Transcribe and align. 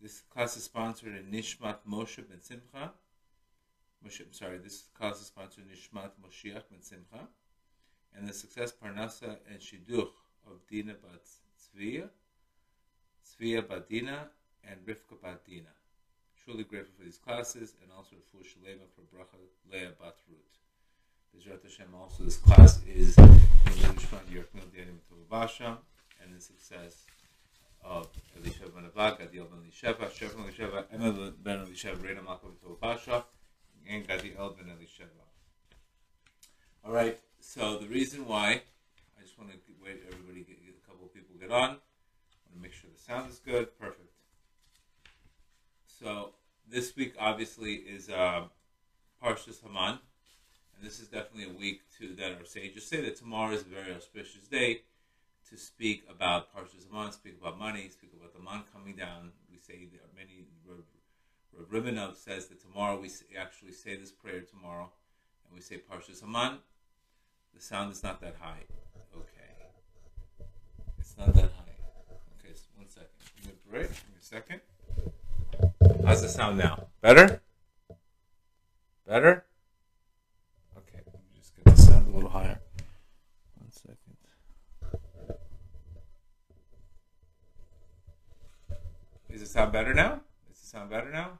This 0.00 0.20
class 0.30 0.56
is 0.56 0.62
sponsored 0.62 1.16
in 1.16 1.24
Nishmat 1.24 1.78
Moshe 1.88 2.16
Ben 2.28 2.40
Simcha. 2.40 2.92
Moshe, 4.06 4.20
I'm 4.20 4.32
sorry, 4.32 4.58
this 4.58 4.84
class 4.96 5.20
is 5.20 5.26
sponsored 5.26 5.64
in 5.64 5.74
Nishmat 5.74 6.10
Moshiach 6.24 6.62
Ben 6.70 6.80
Simcha. 6.80 7.26
And 8.16 8.28
the 8.28 8.32
Success 8.32 8.72
Parnasa 8.72 9.38
and 9.50 9.58
Shidduch 9.58 10.12
of 10.46 10.64
Dina 10.70 10.94
Bat 10.94 11.22
Tzviya, 11.58 12.08
Tzviya 13.26 13.68
Bat 13.68 13.88
Dina, 13.88 14.28
and 14.70 14.78
Rivka 14.86 15.20
Bat 15.20 15.44
Dina. 15.44 15.74
Truly 16.44 16.62
grateful 16.62 16.94
for 16.96 17.04
these 17.04 17.18
classes 17.18 17.74
and 17.82 17.90
also 17.96 18.16
for 18.30 18.38
Shalema 18.44 18.86
for 18.94 19.02
Bracha 19.12 19.36
Leah 19.72 19.94
Bat 20.00 20.16
Ruth. 20.28 20.58
Bezrat 21.36 21.62
Hashem, 21.64 21.92
also 22.00 22.22
this 22.22 22.36
class 22.36 22.80
is 22.86 23.18
in 23.18 23.24
Nishmat 23.24 24.26
Yerkmil 24.32 24.68
Dianim 24.72 25.00
Basha 25.28 25.78
and 26.22 26.34
the 26.34 26.40
success 26.40 27.04
of 27.84 28.08
Elisha 28.36 28.68
ben 28.68 28.90
ben 28.94 29.16
Elisheva, 29.64 30.10
Elisheva, 30.10 30.84
Emma 30.92 31.32
ben 31.42 31.58
Elisheva, 31.58 32.02
Reina 32.02 32.20
and 33.88 34.06
ben 34.06 34.16
Elisheva. 34.16 35.24
All 36.84 36.92
right, 36.92 37.18
so 37.40 37.78
the 37.78 37.86
reason 37.86 38.26
why, 38.26 38.62
I 39.18 39.22
just 39.22 39.38
want 39.38 39.50
to 39.50 39.58
wait 39.82 40.02
everybody, 40.10 40.40
get, 40.40 40.64
get 40.64 40.74
a 40.82 40.86
couple 40.86 41.06
of 41.06 41.14
people 41.14 41.34
get 41.38 41.50
on. 41.50 41.70
I 41.70 41.72
want 41.72 41.80
to 42.54 42.60
make 42.62 42.72
sure 42.72 42.90
the 42.94 43.00
sound 43.00 43.30
is 43.30 43.38
good. 43.38 43.78
Perfect. 43.78 44.12
So 45.86 46.34
this 46.70 46.94
week 46.96 47.14
obviously 47.18 47.74
is 47.74 48.08
uh, 48.08 48.44
Parshas 49.22 49.62
Haman, 49.62 49.98
and 50.76 50.82
this 50.82 51.00
is 51.00 51.08
definitely 51.08 51.52
a 51.52 51.58
week 51.58 51.82
to 51.98 52.14
that 52.14 52.38
our 52.38 52.44
sages 52.44 52.86
say 52.86 53.00
that 53.00 53.16
tomorrow 53.16 53.52
is 53.52 53.62
a 53.62 53.64
very 53.64 53.94
auspicious 53.94 54.46
day 54.48 54.82
to 55.50 55.56
speak 55.56 56.04
about 56.10 56.54
Parshas 56.54 56.86
Haman, 56.90 57.12
speak 57.12 57.36
about 57.40 57.58
money, 57.58 57.88
speak 57.88 58.12
about 58.18 58.34
the 58.34 58.42
man 58.42 58.64
coming 58.72 58.94
down. 58.94 59.32
We 59.50 59.58
say 59.58 59.88
there 59.90 60.02
are 60.02 60.14
many. 60.16 60.46
Rav 60.66 61.70
Ribinov 61.70 62.16
says 62.16 62.46
that 62.48 62.60
tomorrow 62.60 63.00
we 63.00 63.10
actually 63.38 63.72
say 63.72 63.96
this 63.96 64.12
prayer 64.12 64.42
tomorrow, 64.42 64.90
and 65.46 65.54
we 65.54 65.60
say 65.60 65.76
Parshas 65.76 66.20
Haman. 66.20 66.58
The 67.54 67.60
sound 67.60 67.92
is 67.92 68.02
not 68.02 68.20
that 68.20 68.36
high. 68.40 68.64
Okay, 69.16 69.70
it's 70.98 71.16
not 71.18 71.34
that 71.34 71.50
high. 71.56 71.76
Okay, 72.38 72.54
so 72.54 72.66
one 72.76 72.88
second. 72.88 73.08
Give 73.36 73.46
me 73.46 73.52
a 73.52 73.70
break. 73.70 73.88
Give 73.88 74.08
me 74.10 74.18
a 74.20 74.24
second. 74.24 74.60
How's 76.06 76.22
the 76.22 76.28
sound 76.28 76.58
now? 76.58 76.88
Better? 77.00 77.40
Better? 79.06 79.44
Okay, 80.76 81.00
let 81.06 81.14
me 81.14 81.20
just 81.36 81.56
get 81.56 81.64
the 81.64 81.80
sound 81.80 82.06
a 82.06 82.10
little 82.10 82.30
higher. 82.30 82.60
One 83.58 83.70
second. 83.70 83.98
Does 89.30 89.37
it 89.48 89.52
sound 89.52 89.72
better 89.72 89.94
now? 89.94 90.20
Does 90.46 90.58
it 90.58 90.66
sound 90.66 90.90
better 90.90 91.10
now? 91.10 91.38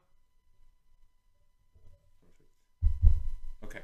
Okay. 3.63 3.83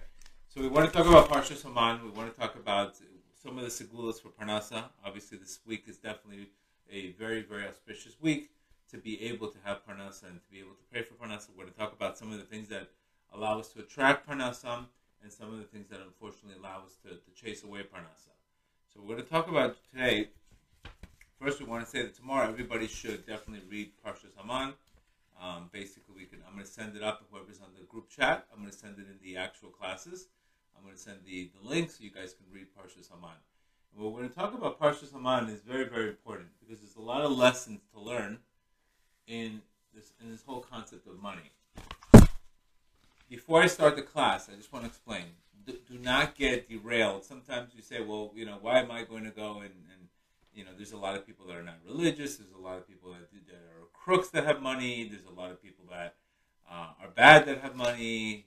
So 0.48 0.62
we 0.62 0.68
want 0.68 0.90
to 0.90 0.92
talk 0.96 1.06
about 1.06 1.28
Parshas 1.28 1.62
Haman. 1.62 2.02
We 2.02 2.10
want 2.10 2.32
to 2.32 2.40
talk 2.40 2.54
about 2.54 2.96
some 3.42 3.58
of 3.58 3.64
the 3.64 3.70
segulas 3.70 4.22
for 4.22 4.30
Parnasa. 4.30 4.84
Obviously, 5.04 5.36
this 5.36 5.60
week 5.66 5.84
is 5.88 5.98
definitely 5.98 6.48
a 6.90 7.10
very, 7.12 7.42
very 7.42 7.66
auspicious 7.66 8.16
week 8.18 8.50
to 8.90 8.96
be 8.96 9.22
able 9.24 9.48
to 9.48 9.58
have 9.62 9.86
Parnasa 9.86 10.22
and 10.24 10.40
to 10.40 10.50
be 10.50 10.58
able 10.60 10.70
to 10.70 10.84
pray 10.90 11.02
for 11.02 11.12
Parnasa. 11.14 11.50
We're 11.50 11.64
going 11.64 11.74
to 11.74 11.78
talk 11.78 11.92
about 11.92 12.16
some 12.16 12.32
of 12.32 12.38
the 12.38 12.44
things 12.44 12.68
that 12.68 12.88
allow 13.34 13.58
us 13.58 13.68
to 13.74 13.80
attract 13.80 14.26
Parnasa 14.26 14.86
and 15.22 15.30
some 15.30 15.52
of 15.52 15.58
the 15.58 15.64
things 15.64 15.88
that 15.90 16.00
unfortunately 16.00 16.58
allow 16.58 16.78
us 16.78 16.96
to, 17.02 17.10
to 17.10 17.30
chase 17.34 17.62
away 17.62 17.80
Parnasa. 17.80 18.32
So 18.94 19.00
we're 19.02 19.16
going 19.16 19.24
to 19.24 19.30
talk 19.30 19.48
about 19.48 19.76
today. 19.92 20.28
First, 21.40 21.60
we 21.60 21.66
want 21.66 21.84
to 21.84 21.90
say 21.90 22.02
that 22.02 22.14
tomorrow 22.14 22.48
everybody 22.48 22.86
should 22.86 23.26
definitely 23.26 23.68
read 23.68 23.90
Parshas 24.04 24.34
Haman. 24.40 24.74
Um, 25.40 25.68
basically, 25.72 26.14
we 26.16 26.24
can. 26.26 26.38
I'm 26.46 26.54
going 26.54 26.64
to 26.64 26.70
send 26.70 26.96
it 26.96 27.02
up 27.02 27.22
whoever's 27.30 27.60
on 27.60 27.68
the 27.78 27.84
group 27.84 28.08
chat. 28.08 28.46
I'm 28.52 28.60
going 28.60 28.70
to 28.70 28.76
send 28.78 28.98
it 28.98 29.06
in 29.10 29.18
the 29.22 29.36
actual 29.36 29.68
classes. 29.68 30.28
I'm 30.76 30.84
going 30.84 30.94
to 30.94 31.00
send 31.00 31.18
the, 31.26 31.50
the 31.60 31.68
link 31.68 31.90
so 31.90 32.04
you 32.04 32.10
guys 32.10 32.34
can 32.34 32.46
read 32.52 32.68
Parshas 32.76 33.10
Haman. 33.10 33.36
And 33.92 34.02
what 34.02 34.12
we're 34.12 34.20
going 34.20 34.30
to 34.30 34.34
talk 34.34 34.54
about 34.54 34.80
Parshas 34.80 35.12
Haman 35.12 35.48
is 35.48 35.60
very, 35.60 35.84
very 35.84 36.08
important 36.08 36.48
because 36.60 36.80
there's 36.80 36.96
a 36.96 37.02
lot 37.02 37.22
of 37.22 37.32
lessons 37.32 37.80
to 37.92 38.00
learn 38.00 38.38
in 39.26 39.60
this 39.94 40.12
in 40.22 40.30
this 40.30 40.42
whole 40.46 40.60
concept 40.60 41.06
of 41.06 41.20
money. 41.20 41.50
Before 43.28 43.60
I 43.60 43.66
start 43.66 43.96
the 43.96 44.02
class, 44.02 44.48
I 44.48 44.56
just 44.56 44.72
want 44.72 44.84
to 44.84 44.88
explain. 44.88 45.24
Do, 45.66 45.76
do 45.88 45.98
not 45.98 46.36
get 46.36 46.68
derailed. 46.68 47.24
Sometimes 47.24 47.72
you 47.74 47.82
say, 47.82 48.00
"Well, 48.00 48.32
you 48.34 48.44
know, 48.44 48.58
why 48.60 48.78
am 48.80 48.90
I 48.90 49.02
going 49.02 49.24
to 49.24 49.30
go 49.30 49.60
and, 49.60 49.72
and 49.90 50.03
you 50.54 50.64
know?" 50.64 50.70
There's 50.76 50.92
a 50.92 50.96
lot 50.96 51.14
of 51.16 51.26
people 51.26 51.46
that 51.46 51.56
are 51.56 51.62
not 51.62 51.78
religious. 51.86 52.36
There's 52.36 52.52
a 52.52 52.62
lot 52.62 52.76
of 52.78 52.88
people 52.88 53.12
that, 53.12 53.30
that 53.46 53.54
are 53.54 53.86
crooks 53.92 54.28
that 54.30 54.44
have 54.44 54.62
money. 54.62 55.08
There's 55.08 55.26
a 55.26 55.40
lot 55.40 55.50
of 55.50 55.62
people 55.62 55.84
that 55.90 56.16
uh, 56.70 57.02
are 57.02 57.08
bad 57.14 57.46
that 57.46 57.60
have 57.60 57.74
money. 57.74 58.46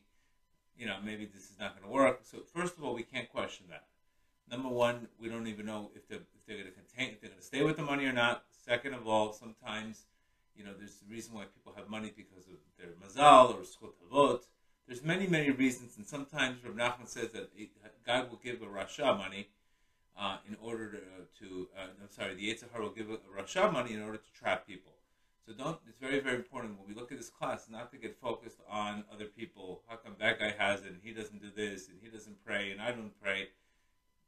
You 0.77 0.85
know, 0.85 0.97
maybe 1.03 1.25
this 1.25 1.43
is 1.43 1.57
not 1.59 1.73
going 1.75 1.87
to 1.87 1.93
work. 1.93 2.21
So 2.23 2.39
first 2.53 2.77
of 2.77 2.83
all, 2.83 2.93
we 2.93 3.03
can't 3.03 3.29
question 3.29 3.65
that. 3.69 3.85
Number 4.49 4.69
one, 4.69 5.07
we 5.19 5.27
don't 5.27 5.47
even 5.47 5.65
know 5.65 5.91
if 5.95 6.07
they're, 6.07 6.19
if 6.19 6.45
they're 6.45 6.57
going 6.57 6.69
to 6.69 6.73
contain, 6.73 7.13
if 7.13 7.19
they're 7.19 7.29
going 7.29 7.41
to 7.41 7.45
stay 7.45 7.63
with 7.63 7.77
the 7.77 7.83
money 7.83 8.05
or 8.05 8.13
not. 8.13 8.43
Second 8.65 8.93
of 8.93 9.07
all, 9.07 9.33
sometimes 9.33 10.03
you 10.57 10.63
know, 10.65 10.71
there's 10.77 10.95
the 10.95 11.13
reason 11.13 11.35
why 11.35 11.43
people 11.43 11.73
have 11.75 11.87
money 11.87 12.11
because 12.15 12.47
of 12.47 12.57
their 12.77 12.89
mazal 13.03 13.53
or 13.55 13.61
zechut 13.61 13.93
avot. 14.11 14.41
There's 14.87 15.03
many, 15.03 15.27
many 15.27 15.51
reasons, 15.51 15.97
and 15.97 16.07
sometimes 16.07 16.63
Rav 16.63 16.75
Nachman 16.75 17.07
says 17.07 17.31
that 17.33 17.51
God 18.05 18.29
will 18.29 18.39
give 18.43 18.61
a 18.61 18.65
rasha 18.65 19.17
money 19.17 19.49
uh, 20.19 20.37
in 20.47 20.57
order 20.61 20.91
to, 20.91 20.99
to 21.39 21.67
uh, 21.77 21.87
I'm 22.01 22.09
sorry, 22.09 22.35
the 22.35 22.49
Yitzhar 22.49 22.79
will 22.79 22.89
give 22.89 23.09
a, 23.09 23.17
rasha 23.39 23.71
money 23.71 23.93
in 23.93 24.01
order 24.01 24.17
to 24.17 24.39
trap 24.39 24.67
people. 24.67 24.93
So 25.45 25.53
don't. 25.53 25.77
It's 25.87 25.99
very, 25.99 26.19
very 26.19 26.35
important 26.35 26.77
when 26.77 26.87
we 26.87 26.93
look 26.93 27.11
at 27.11 27.17
this 27.17 27.29
class 27.29 27.67
not 27.69 27.91
to 27.91 27.97
get 27.97 28.19
focused 28.19 28.59
on 28.69 29.05
other 29.13 29.25
people. 29.25 29.81
How 29.87 29.95
come 29.95 30.15
that 30.19 30.39
guy 30.39 30.53
has 30.57 30.81
it 30.81 30.87
and 30.87 30.99
he 31.01 31.11
doesn't 31.11 31.41
do 31.41 31.49
this 31.55 31.87
and 31.87 31.97
he 32.01 32.09
doesn't 32.09 32.43
pray 32.45 32.71
and 32.71 32.81
I 32.81 32.91
don't 32.91 33.13
pray? 33.21 33.49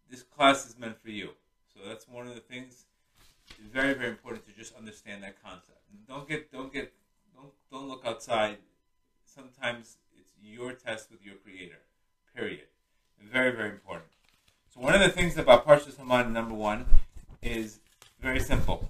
This 0.09 0.23
class 0.23 0.67
is 0.67 0.77
meant 0.79 1.01
for 1.01 1.09
you. 1.09 1.31
So 1.73 1.81
that's 1.87 2.07
one 2.07 2.27
of 2.27 2.35
the 2.35 2.41
things. 2.41 2.85
It's 3.49 3.67
very, 3.67 3.93
very 3.93 4.09
important 4.09 4.47
to 4.47 4.53
just 4.53 4.75
understand 4.75 5.23
that 5.23 5.43
concept 5.43 5.79
don't 6.07 6.27
get 6.27 6.51
don't 6.51 6.73
get 6.73 6.93
don't 7.35 7.53
don't 7.71 7.87
look 7.87 8.05
outside. 8.05 8.57
Sometimes 9.25 9.97
it's 10.17 10.31
your 10.41 10.73
test 10.73 11.11
with 11.11 11.23
your 11.23 11.35
creator. 11.35 11.79
Period. 12.35 12.67
Very 13.21 13.51
very 13.51 13.69
important. 13.69 14.09
One 14.79 14.95
of 14.95 15.01
the 15.01 15.09
things 15.09 15.37
about 15.37 15.67
Parshas 15.67 15.97
Haman 15.97 16.31
number 16.31 16.55
one 16.55 16.85
is 17.41 17.81
very 18.21 18.39
simple. 18.39 18.89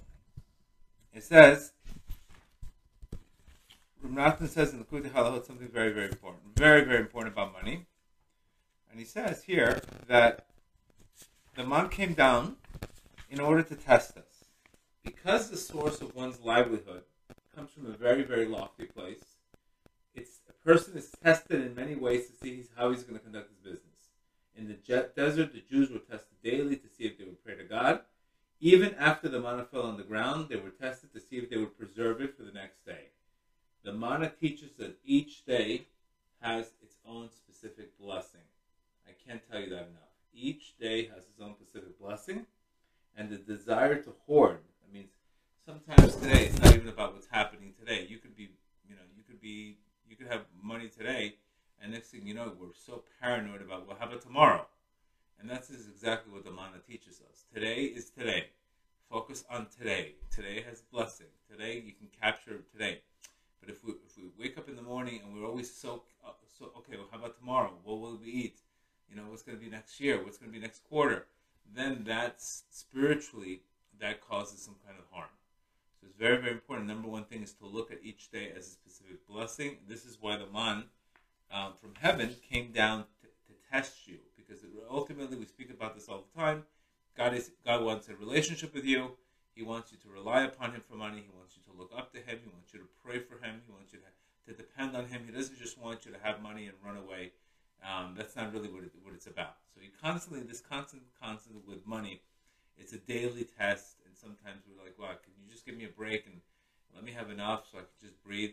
It 1.12 1.24
says 1.24 1.72
Ramnathan 4.06 4.48
says 4.48 4.72
in 4.72 4.78
the 4.78 4.84
Likutei 4.84 5.10
Halachot 5.10 5.46
something 5.46 5.66
very 5.66 5.90
very 5.90 6.06
important, 6.06 6.56
very 6.56 6.84
very 6.84 7.00
important 7.00 7.34
about 7.34 7.52
money, 7.52 7.86
and 8.88 9.00
he 9.00 9.04
says 9.04 9.42
here 9.42 9.80
that 10.06 10.46
the 11.56 11.64
man 11.64 11.88
came 11.88 12.14
down 12.14 12.54
in 13.28 13.40
order 13.40 13.64
to 13.64 13.74
test 13.74 14.16
us 14.16 14.44
because 15.04 15.50
the 15.50 15.56
source 15.56 16.00
of 16.00 16.14
one's 16.14 16.38
livelihood 16.40 17.02
comes 17.52 17.72
from 17.72 17.86
a 17.86 17.96
very, 17.96 18.22
very 18.22 18.46
lofty 18.46 18.84
place, 18.84 19.24
it's 20.14 20.38
a 20.48 20.52
person 20.64 20.96
is 20.96 21.10
tested 21.20 21.60
in 21.60 21.74
many 21.74 21.96
ways 21.96 22.28
to 22.28 22.32
see 22.36 22.62
how 22.76 22.92
he's 22.92 23.02
going 23.02 23.18
to 23.18 23.24
conduct 23.24 23.50
his 23.50 23.72
business. 23.72 23.89
In 24.60 24.68
the 24.68 24.74
desert, 25.16 25.54
the 25.54 25.62
Jews 25.70 25.90
were 25.90 26.00
tested 26.00 26.36
daily 26.44 26.76
to 26.76 26.86
see 26.86 27.04
if 27.04 27.16
they 27.16 27.24
would 27.24 27.42
pray 27.42 27.56
to 27.56 27.64
God. 27.64 28.00
Even 28.60 28.94
after 28.96 29.26
the 29.26 29.40
manna 29.40 29.64
fell 29.64 29.84
on 29.84 29.96
the 29.96 30.02
ground, 30.02 30.50
they 30.50 30.56
were 30.56 30.68
tested 30.68 31.14
to 31.14 31.20
see 31.20 31.38
if 31.38 31.48
they 31.48 31.56
would 31.56 31.78
preserve 31.78 32.20
it 32.20 32.36
for 32.36 32.42
the 32.42 32.52
next 32.52 32.84
day. 32.84 33.06
The 33.84 33.94
manna 33.94 34.30
teaches 34.38 34.72
that 34.76 34.98
each 35.02 35.46
day 35.46 35.86
has 36.42 36.72
its 36.82 36.96
own 37.08 37.30
specific 37.30 37.98
blessing. 37.98 38.42
I 39.08 39.12
can't 39.26 39.40
tell 39.50 39.60
you 39.60 39.70
that 39.70 39.88
enough. 39.88 40.12
Each 40.34 40.76
day 40.78 41.06
has 41.06 41.24
its 41.24 41.40
own 41.40 41.54
specific 41.54 41.98
blessing, 41.98 42.44
and 43.16 43.30
the 43.30 43.38
desire 43.38 44.02
to 44.02 44.12
hoard 44.26 44.58
means 44.92 45.12
sometimes 45.64 46.16
today 46.16 46.46
it's 46.46 46.58
not 46.60 46.74
even 46.74 46.88
about 46.88 47.14
what's 47.14 47.28
happening 47.30 47.72
today. 47.78 48.06
You 48.10 48.18
could 48.18 48.36
be, 48.36 48.50
you 48.86 48.94
know, 48.94 49.02
you 49.16 49.22
could 49.26 49.40
be, 49.40 49.78
you 50.06 50.16
could 50.16 50.26
have 50.26 50.42
money 50.62 50.88
today, 50.88 51.36
and 51.80 51.92
next 51.92 52.08
thing 52.08 52.26
you 52.26 52.34
know, 52.34 52.52
we're 52.58 52.68
so 52.74 53.02
paranoid 53.20 53.62
about 53.62 53.88
what 53.88 53.98
happened 53.98 54.20
tomorrow. 54.20 54.66
And 55.40 55.48
that's 55.48 55.70
exactly 55.70 56.32
what 56.32 56.44
the 56.44 56.50
mana 56.50 56.78
teaches 56.86 57.22
us. 57.30 57.44
Today 57.54 57.84
is 57.84 58.10
today. 58.10 58.46
Focus 59.08 59.44
on 59.50 59.66
today. 59.76 60.12
Today 60.30 60.62
has 60.68 60.82
blessing. 60.82 61.26
Today 61.50 61.82
you 61.84 61.92
can 61.92 62.08
capture 62.20 62.60
today. 62.70 63.00
But 63.60 63.70
if 63.70 63.84
we 63.84 63.92
if 64.06 64.16
we 64.16 64.24
wake 64.38 64.58
up 64.58 64.68
in 64.68 64.76
the 64.76 64.82
morning 64.82 65.20
and 65.24 65.34
we're 65.34 65.48
always 65.48 65.74
so 65.74 66.02
uh, 66.24 66.32
so 66.58 66.72
okay, 66.76 66.96
well, 66.96 67.08
how 67.10 67.18
about 67.18 67.38
tomorrow? 67.38 67.72
What 67.84 68.00
will 68.00 68.18
we 68.22 68.30
eat? 68.30 68.58
You 69.10 69.16
know, 69.16 69.24
what's 69.28 69.42
going 69.42 69.58
to 69.58 69.64
be 69.64 69.70
next 69.70 69.98
year? 70.00 70.22
What's 70.22 70.38
going 70.38 70.52
to 70.52 70.56
be 70.56 70.62
next 70.62 70.84
quarter? 70.88 71.26
Then 71.74 72.04
that's 72.06 72.64
spiritually 72.70 73.62
that 74.00 74.20
causes 74.20 74.60
some 74.60 74.76
kind 74.86 74.98
of 74.98 75.04
harm. 75.10 75.30
So 76.00 76.06
it's 76.06 76.16
very, 76.16 76.36
very 76.36 76.52
important. 76.52 76.88
Number 76.88 77.08
one 77.08 77.24
thing 77.24 77.42
is 77.42 77.52
to 77.54 77.66
look 77.66 77.90
at 77.90 77.98
each 78.02 78.30
day 78.30 78.50
as 78.56 78.66
a 78.66 78.70
specific 78.70 79.26
blessing. 79.28 79.78
This 79.88 80.04
is 80.04 80.18
why 80.20 80.36
the 80.36 80.46
man 80.46 80.84
um, 81.52 81.72
from 81.80 81.92
heaven 82.00 82.34
came 82.50 82.72
down 82.72 83.04
to, 83.20 83.26
to 83.26 83.70
test 83.70 84.06
you, 84.06 84.18
because 84.36 84.64
ultimately 84.90 85.36
we 85.36 85.44
speak 85.44 85.70
about 85.70 85.94
this 85.94 86.08
all 86.08 86.24
the 86.34 86.40
time. 86.40 86.64
God 87.16 87.34
is 87.34 87.50
God 87.64 87.84
wants 87.84 88.08
a 88.08 88.14
relationship 88.14 88.74
with 88.74 88.84
you. 88.84 89.12
He 89.54 89.62
wants 89.62 89.92
you 89.92 89.98
to 89.98 90.08
rely 90.08 90.42
upon 90.42 90.72
Him 90.72 90.82
for 90.88 90.96
money. 90.96 91.18
He 91.26 91.36
wants 91.36 91.56
you 91.56 91.72
to 91.72 91.78
look 91.78 91.90
up 91.96 92.12
to 92.12 92.18
Him. 92.18 92.38
He 92.42 92.50
wants 92.50 92.72
you 92.72 92.80
to 92.80 92.86
pray 93.04 93.18
for 93.18 93.34
him. 93.44 93.62
He 93.66 93.72
wants 93.72 93.92
you 93.92 93.98
to, 93.98 94.52
to 94.52 94.56
depend 94.56 94.96
on 94.96 95.06
him. 95.06 95.22
He 95.26 95.32
doesn't 95.32 95.58
just 95.58 95.78
want 95.78 96.06
you 96.06 96.12
to 96.12 96.18
have 96.22 96.42
money 96.42 96.66
and 96.66 96.76
run 96.84 96.96
away. 96.96 97.32
Um, 97.82 98.14
that's 98.16 98.36
not 98.36 98.52
really 98.52 98.68
what, 98.68 98.84
it, 98.84 98.92
what 99.02 99.14
it's 99.14 99.26
about. 99.26 99.56
So 99.74 99.80
you 99.80 99.88
constantly, 100.00 100.46
this 100.46 100.60
constant, 100.60 101.02
constant 101.20 101.66
with 101.66 101.86
money, 101.86 102.20
it's 102.78 102.92
a 102.92 102.98
daily 102.98 103.46
test. 103.58 103.96
And 104.06 104.14
sometimes 104.16 104.62
we're 104.68 104.82
like, 104.82 104.98
wow, 104.98 105.18
can 105.22 105.32
you 105.42 105.50
just 105.50 105.66
give 105.66 105.76
me 105.76 105.84
a 105.84 105.88
break 105.88 106.26
and 106.26 106.40
let 106.94 107.04
me 107.04 107.12
have 107.12 107.30
enough 107.30 107.64
so 107.70 107.78
I 107.78 107.80
can 107.82 107.98
just 108.00 108.22
breathe? 108.22 108.52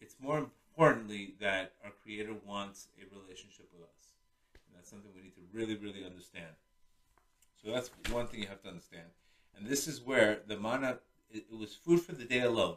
It's 0.00 0.16
more 0.20 0.46
importantly 0.80 1.34
that 1.38 1.74
our 1.84 1.90
Creator 2.02 2.32
wants 2.46 2.88
a 2.96 3.04
relationship 3.14 3.68
with 3.70 3.82
us. 3.82 4.14
And 4.54 4.74
that's 4.74 4.88
something 4.88 5.10
we 5.14 5.20
need 5.20 5.34
to 5.34 5.42
really, 5.52 5.76
really 5.76 6.06
understand. 6.06 6.56
So 7.62 7.70
that's 7.70 7.90
one 8.10 8.26
thing 8.28 8.40
you 8.40 8.46
have 8.46 8.62
to 8.62 8.68
understand. 8.68 9.04
And 9.54 9.66
this 9.66 9.86
is 9.86 10.00
where 10.00 10.38
the 10.46 10.56
mana, 10.56 11.00
it, 11.30 11.44
was 11.54 11.74
food 11.74 12.00
for 12.00 12.12
the 12.12 12.24
day 12.24 12.40
alone. 12.40 12.76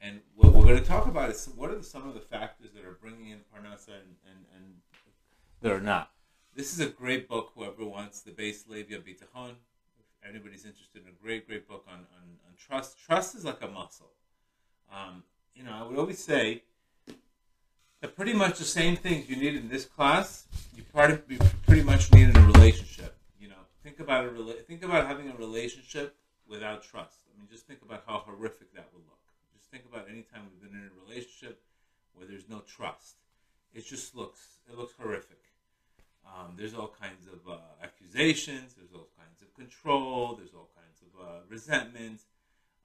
And 0.00 0.20
what 0.36 0.52
we're 0.52 0.62
going 0.62 0.78
to 0.78 0.84
talk 0.84 1.08
about 1.08 1.30
is 1.30 1.48
what 1.56 1.72
are 1.72 1.82
some 1.82 2.06
of 2.06 2.14
the 2.14 2.20
factors 2.20 2.70
that 2.76 2.84
are 2.84 2.96
bringing 3.02 3.30
in 3.30 3.38
Parnasa 3.38 3.88
and, 3.88 4.14
and, 4.24 4.44
and 4.54 4.74
that 5.62 5.72
are 5.72 5.80
not. 5.80 6.12
This 6.54 6.72
is 6.72 6.78
a 6.78 6.86
great 6.86 7.28
book, 7.28 7.50
whoever 7.56 7.84
wants, 7.84 8.20
the 8.20 8.30
Beis 8.30 8.64
Halevi 8.64 8.94
Bitachon. 8.94 9.56
If 9.98 10.28
anybody's 10.28 10.64
interested 10.64 11.02
in 11.02 11.08
a 11.08 11.22
great, 11.24 11.48
great 11.48 11.66
book 11.66 11.86
on, 11.88 11.98
on, 11.98 12.38
on 12.46 12.54
trust. 12.56 13.00
Trust 13.04 13.34
is 13.34 13.44
like 13.44 13.62
a 13.62 13.68
muscle. 13.68 14.12
Um, 14.94 15.24
you 15.56 15.64
know, 15.64 15.72
I 15.72 15.82
would 15.82 15.98
always 15.98 16.22
say 16.22 16.62
that 18.00 18.16
pretty 18.16 18.32
much 18.32 18.58
the 18.58 18.64
same 18.64 18.96
things 18.96 19.28
you 19.28 19.36
need 19.36 19.54
in 19.54 19.68
this 19.68 19.84
class, 19.84 20.46
you 20.74 20.82
pretty 20.92 21.82
much 21.82 22.12
need 22.12 22.30
in 22.30 22.36
a 22.36 22.46
relationship. 22.46 23.16
You 23.40 23.48
know, 23.48 23.62
think 23.82 24.00
about 24.00 24.24
a 24.24 24.52
think 24.66 24.82
about 24.82 25.06
having 25.06 25.28
a 25.28 25.36
relationship 25.36 26.16
without 26.48 26.82
trust. 26.82 27.18
I 27.32 27.38
mean, 27.38 27.48
just 27.50 27.66
think 27.66 27.80
about 27.82 28.04
how 28.06 28.18
horrific 28.18 28.74
that 28.74 28.88
would 28.92 29.02
look. 29.04 29.18
Just 29.56 29.70
think 29.70 29.84
about 29.90 30.06
any 30.10 30.22
time 30.22 30.42
we've 30.50 30.70
been 30.70 30.78
in 30.78 30.86
a 30.86 31.08
relationship 31.08 31.62
where 32.14 32.26
there's 32.26 32.48
no 32.48 32.60
trust. 32.60 33.16
It 33.74 33.86
just 33.86 34.16
looks 34.16 34.40
it 34.70 34.76
looks 34.76 34.94
horrific. 34.98 35.38
Um, 36.26 36.54
there's 36.56 36.74
all 36.74 36.94
kinds 37.00 37.26
of 37.26 37.40
uh, 37.50 37.58
accusations. 37.82 38.74
There's 38.74 38.92
all 38.94 39.08
kinds 39.18 39.42
of 39.42 39.52
control. 39.54 40.36
There's 40.36 40.54
all 40.54 40.70
kinds 40.74 41.00
of 41.02 41.20
uh, 41.20 41.40
resentment. 41.48 42.20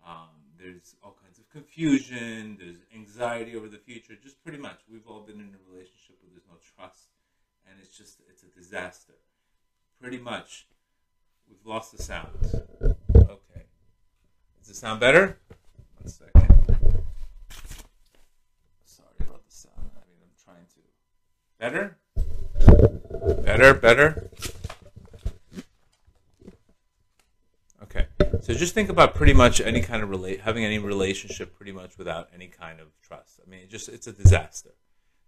Um, 0.06 0.30
there's 0.60 0.96
all 1.04 1.18
kinds 1.24 1.40
of 1.40 1.50
confusion. 1.50 2.57
There's 2.60 2.78
anxiety 2.94 3.56
over 3.56 3.68
the 3.68 3.78
future. 3.78 4.13
Just 4.22 4.42
pretty 4.44 4.60
much, 4.60 4.80
we've 4.92 5.07
all 5.07 5.22
been 5.22 5.40
in 5.40 5.50
a 5.56 5.72
relationship 5.72 6.18
where 6.22 6.30
there's 6.31 6.46
no 6.48 6.57
trust, 6.75 7.07
and 7.68 7.80
it's 7.81 7.98
just 7.98 8.19
it's 8.30 8.44
a 8.44 8.48
disaster. 8.48 9.13
Pretty 10.00 10.19
much, 10.19 10.68
we've 11.50 11.66
lost 11.66 11.96
the 11.96 12.04
sound. 12.04 12.30
Okay, 12.84 13.63
does 14.60 14.69
it 14.69 14.75
sound 14.75 15.00
better? 15.00 15.38
One 16.00 16.07
second. 16.07 16.34
Sorry 18.86 19.18
about 19.22 19.46
the 19.46 19.52
sound. 19.52 19.90
I 19.96 20.04
mean, 20.07 20.22
I'm 20.22 20.36
trying 20.44 20.66
to. 20.75 20.81
Better. 21.57 21.98
Better. 23.44 23.74
Better. 23.74 24.30
Okay. 27.84 28.06
So 28.45 28.53
just 28.53 28.75
think 28.75 28.89
about 28.89 29.15
pretty 29.15 29.33
much 29.33 29.59
any 29.59 29.81
kind 29.81 30.03
of 30.03 30.09
relate 30.12 30.42
having 30.42 30.63
any 30.63 30.77
relationship 30.77 31.56
pretty 31.56 31.71
much 31.71 31.97
without 31.97 32.30
any 32.31 32.45
kind 32.45 32.80
of 32.80 32.89
trust. 33.01 33.39
I 33.44 33.50
mean, 33.50 33.62
it 33.62 33.71
just 33.71 33.89
it's 33.89 34.06
a 34.06 34.12
disaster. 34.12 34.75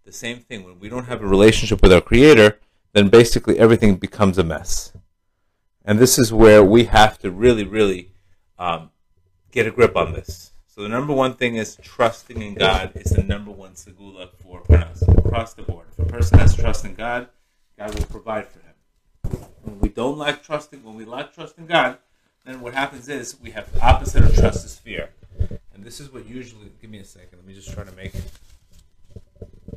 The 0.04 0.12
same 0.12 0.38
thing 0.38 0.62
when 0.62 0.78
we 0.78 0.88
don't 0.88 1.06
have 1.06 1.20
a 1.20 1.26
relationship 1.26 1.82
with 1.82 1.92
our 1.92 2.00
creator, 2.00 2.60
then 2.92 3.08
basically 3.08 3.58
everything 3.58 3.96
becomes 3.96 4.38
a 4.38 4.44
mess. 4.44 4.92
And 5.84 5.98
this 5.98 6.16
is 6.16 6.32
where 6.32 6.62
we 6.62 6.84
have 6.84 7.18
to 7.18 7.32
really, 7.32 7.64
really 7.64 8.12
um, 8.56 8.92
get 9.50 9.66
a 9.66 9.72
grip 9.72 9.96
on 9.96 10.12
this. 10.12 10.52
So 10.68 10.82
the 10.82 10.88
number 10.88 11.12
one 11.12 11.34
thing 11.34 11.56
is 11.56 11.76
trusting 11.82 12.40
in 12.40 12.54
God 12.54 12.92
is 12.94 13.10
the 13.10 13.24
number 13.24 13.50
one 13.50 13.72
segula 13.72 14.28
for 14.30 14.62
us 14.72 15.02
across 15.08 15.54
the 15.54 15.62
board. 15.62 15.88
If 15.90 16.06
a 16.06 16.08
person 16.08 16.38
has 16.38 16.54
trust 16.54 16.84
in 16.84 16.94
God, 16.94 17.30
God 17.76 17.98
will 17.98 18.06
provide 18.06 18.46
for 18.46 18.60
him. 18.60 19.40
When 19.64 19.80
we 19.80 19.88
don't 19.88 20.18
lack 20.18 20.44
trusting, 20.44 20.84
when 20.84 20.94
we 20.94 21.04
lack 21.04 21.34
trust 21.34 21.58
in 21.58 21.66
God, 21.66 21.98
then 22.48 22.60
what 22.60 22.74
happens 22.74 23.08
is 23.08 23.38
we 23.40 23.50
have 23.50 23.70
the 23.72 23.84
opposite 23.84 24.24
of 24.24 24.34
trust 24.34 24.64
is 24.64 24.78
fear. 24.78 25.10
And 25.74 25.84
this 25.84 26.00
is 26.00 26.12
what 26.12 26.26
usually, 26.26 26.70
give 26.80 26.90
me 26.90 26.98
a 26.98 27.04
second, 27.04 27.38
let 27.38 27.46
me 27.46 27.54
just 27.54 27.72
try 27.72 27.84
to 27.84 27.92
make 27.92 28.14
it. 28.14 28.30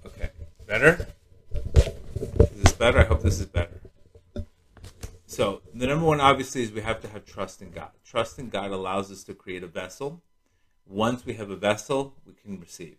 Okay, 0.06 0.30
better? 0.66 1.08
Is 1.54 2.64
this 2.64 2.72
better? 2.74 3.00
I 3.00 3.04
hope 3.04 3.22
this 3.22 3.40
is 3.40 3.46
better. 3.46 3.82
So, 5.26 5.62
the 5.74 5.88
number 5.88 6.06
one 6.06 6.20
obviously 6.20 6.64
is 6.64 6.72
we 6.72 6.82
have 6.82 7.02
to 7.02 7.08
have 7.08 7.26
trust 7.26 7.62
in 7.62 7.72
God. 7.72 7.92
Trust 8.06 8.40
in 8.40 8.50
God 8.50 8.72
allows 8.72 9.12
us 9.12 9.24
to 9.26 9.34
create 9.34 9.64
a 9.64 9.68
vessel. 9.68 10.22
Once 10.86 11.26
we 11.26 11.34
have 11.34 11.50
a 11.50 11.56
vessel, 11.56 12.16
we 12.26 12.34
can 12.34 12.60
receive. 12.60 12.98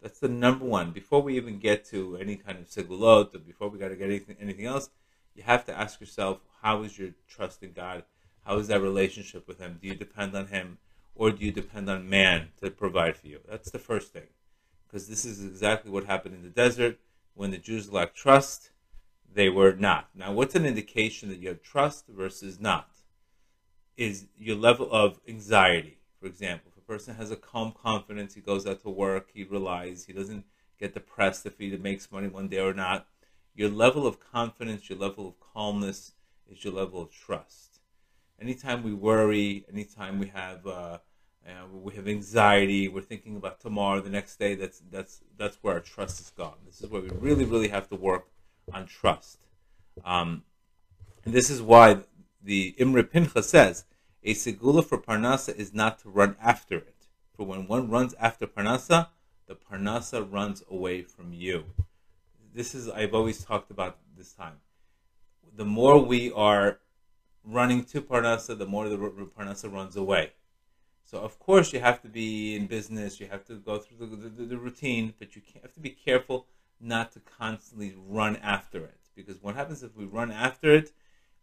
That's 0.00 0.18
the 0.18 0.28
number 0.28 0.64
one. 0.64 0.90
Before 0.90 1.22
we 1.22 1.36
even 1.36 1.58
get 1.58 1.84
to 1.86 2.16
any 2.16 2.36
kind 2.36 2.58
of 2.58 2.68
segulot, 2.68 3.34
or 3.34 3.38
before 3.38 3.68
we 3.68 3.78
got 3.78 3.88
to 3.88 3.96
get 3.96 4.08
anything, 4.08 4.36
anything 4.40 4.66
else, 4.66 4.90
you 5.34 5.44
have 5.44 5.64
to 5.66 5.78
ask 5.78 6.00
yourself, 6.00 6.40
how 6.62 6.82
is 6.82 6.98
your 6.98 7.10
trust 7.28 7.62
in 7.62 7.72
God? 7.72 8.04
How 8.44 8.58
is 8.58 8.66
that 8.68 8.82
relationship 8.82 9.46
with 9.46 9.58
Him? 9.58 9.78
Do 9.80 9.88
you 9.88 9.94
depend 9.94 10.34
on 10.34 10.48
Him 10.48 10.78
or 11.14 11.30
do 11.30 11.44
you 11.44 11.52
depend 11.52 11.88
on 11.88 12.08
man 12.08 12.48
to 12.60 12.70
provide 12.70 13.16
for 13.16 13.28
you? 13.28 13.40
That's 13.48 13.70
the 13.70 13.78
first 13.78 14.12
thing. 14.12 14.28
Because 14.86 15.08
this 15.08 15.24
is 15.24 15.44
exactly 15.44 15.90
what 15.90 16.04
happened 16.04 16.34
in 16.34 16.42
the 16.42 16.48
desert. 16.48 16.98
When 17.34 17.50
the 17.50 17.58
Jews 17.58 17.92
lacked 17.92 18.16
trust, 18.16 18.70
they 19.32 19.48
were 19.48 19.72
not. 19.72 20.08
Now, 20.14 20.32
what's 20.32 20.54
an 20.54 20.66
indication 20.66 21.28
that 21.28 21.38
you 21.38 21.48
have 21.48 21.62
trust 21.62 22.08
versus 22.08 22.60
not? 22.60 22.88
Is 23.96 24.26
your 24.36 24.56
level 24.56 24.90
of 24.90 25.20
anxiety. 25.28 25.98
For 26.18 26.26
example, 26.26 26.72
if 26.72 26.82
a 26.82 26.86
person 26.86 27.14
has 27.14 27.30
a 27.30 27.36
calm 27.36 27.72
confidence, 27.72 28.34
he 28.34 28.40
goes 28.40 28.66
out 28.66 28.82
to 28.82 28.90
work, 28.90 29.30
he 29.32 29.44
relies, 29.44 30.04
he 30.04 30.12
doesn't 30.12 30.44
get 30.78 30.94
depressed 30.94 31.46
if 31.46 31.58
he 31.58 31.76
makes 31.76 32.10
money 32.10 32.28
one 32.28 32.48
day 32.48 32.58
or 32.58 32.74
not. 32.74 33.06
Your 33.54 33.70
level 33.70 34.06
of 34.06 34.18
confidence, 34.18 34.88
your 34.88 34.98
level 34.98 35.28
of 35.28 35.40
calmness 35.40 36.12
is 36.50 36.64
your 36.64 36.72
level 36.72 37.02
of 37.02 37.10
trust 37.10 37.71
anytime 38.42 38.82
we 38.82 38.92
worry, 38.92 39.64
anytime 39.72 40.18
we 40.18 40.26
have 40.28 40.66
uh, 40.66 40.98
uh, 41.46 41.66
we 41.72 41.94
have 41.94 42.08
anxiety, 42.08 42.88
we're 42.88 43.00
thinking 43.00 43.36
about 43.36 43.60
tomorrow, 43.60 44.00
the 44.00 44.10
next 44.10 44.36
day. 44.36 44.54
That's 44.54 44.82
that's 44.90 45.20
that's 45.38 45.58
where 45.62 45.74
our 45.74 45.80
trust 45.80 46.20
is 46.20 46.30
gone. 46.30 46.56
This 46.66 46.80
is 46.82 46.90
where 46.90 47.02
we 47.02 47.08
really, 47.10 47.44
really 47.44 47.68
have 47.68 47.88
to 47.88 47.96
work 47.96 48.28
on 48.72 48.86
trust. 48.86 49.38
Um, 50.04 50.42
and 51.24 51.32
this 51.32 51.50
is 51.50 51.62
why 51.62 51.98
the 52.42 52.74
Imrei 52.78 53.08
Pinchas 53.08 53.48
says 53.48 53.84
a 54.22 54.34
segula 54.34 54.84
for 54.84 54.98
parnasa 54.98 55.54
is 55.54 55.72
not 55.72 55.98
to 56.00 56.08
run 56.08 56.36
after 56.42 56.76
it. 56.76 57.06
For 57.36 57.46
when 57.46 57.66
one 57.66 57.88
runs 57.90 58.14
after 58.20 58.46
parnasa, 58.46 59.08
the 59.46 59.54
parnasa 59.54 60.30
runs 60.30 60.62
away 60.70 61.02
from 61.02 61.32
you. 61.32 61.64
This 62.54 62.74
is 62.74 62.88
I've 62.88 63.14
always 63.14 63.44
talked 63.44 63.70
about 63.70 63.98
this 64.16 64.32
time. 64.32 64.58
The 65.54 65.64
more 65.64 65.98
we 65.98 66.32
are 66.32 66.78
running 67.44 67.84
to 67.84 68.00
Parnasa, 68.00 68.56
the 68.56 68.66
more 68.66 68.88
the 68.88 68.96
Parnasa 68.96 69.72
runs 69.72 69.96
away. 69.96 70.32
So 71.04 71.18
of 71.18 71.38
course 71.38 71.72
you 71.72 71.80
have 71.80 72.00
to 72.02 72.08
be 72.08 72.56
in 72.56 72.66
business, 72.66 73.20
you 73.20 73.26
have 73.28 73.44
to 73.46 73.54
go 73.54 73.78
through 73.78 74.06
the, 74.06 74.16
the, 74.16 74.44
the 74.44 74.56
routine, 74.56 75.14
but 75.18 75.36
you 75.36 75.42
have 75.60 75.74
to 75.74 75.80
be 75.80 75.90
careful 75.90 76.46
not 76.80 77.12
to 77.12 77.20
constantly 77.20 77.94
run 77.96 78.36
after 78.36 78.78
it. 78.84 78.98
Because 79.14 79.42
what 79.42 79.54
happens 79.54 79.82
if 79.82 79.96
we 79.96 80.04
run 80.04 80.30
after 80.30 80.72
it, 80.72 80.92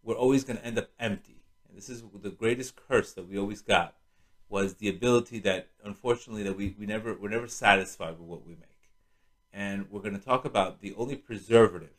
we're 0.03 0.15
always 0.15 0.43
going 0.43 0.57
to 0.57 0.65
end 0.65 0.79
up 0.79 0.89
empty. 0.99 1.43
And 1.67 1.77
this 1.77 1.89
is 1.89 2.03
the 2.21 2.31
greatest 2.31 2.75
curse 2.75 3.13
that 3.13 3.29
we 3.29 3.37
always 3.37 3.61
got 3.61 3.95
was 4.49 4.75
the 4.75 4.89
ability 4.89 5.39
that 5.39 5.67
unfortunately 5.83 6.43
that 6.43 6.57
we, 6.57 6.75
we 6.79 6.87
never 6.87 7.13
we're 7.13 7.29
never 7.29 7.47
satisfied 7.47 8.17
with 8.17 8.27
what 8.27 8.45
we 8.45 8.53
make. 8.53 8.63
And 9.53 9.89
we're 9.91 10.01
going 10.01 10.17
to 10.17 10.25
talk 10.25 10.45
about 10.45 10.81
the 10.81 10.95
only 10.95 11.15
preservative 11.15 11.93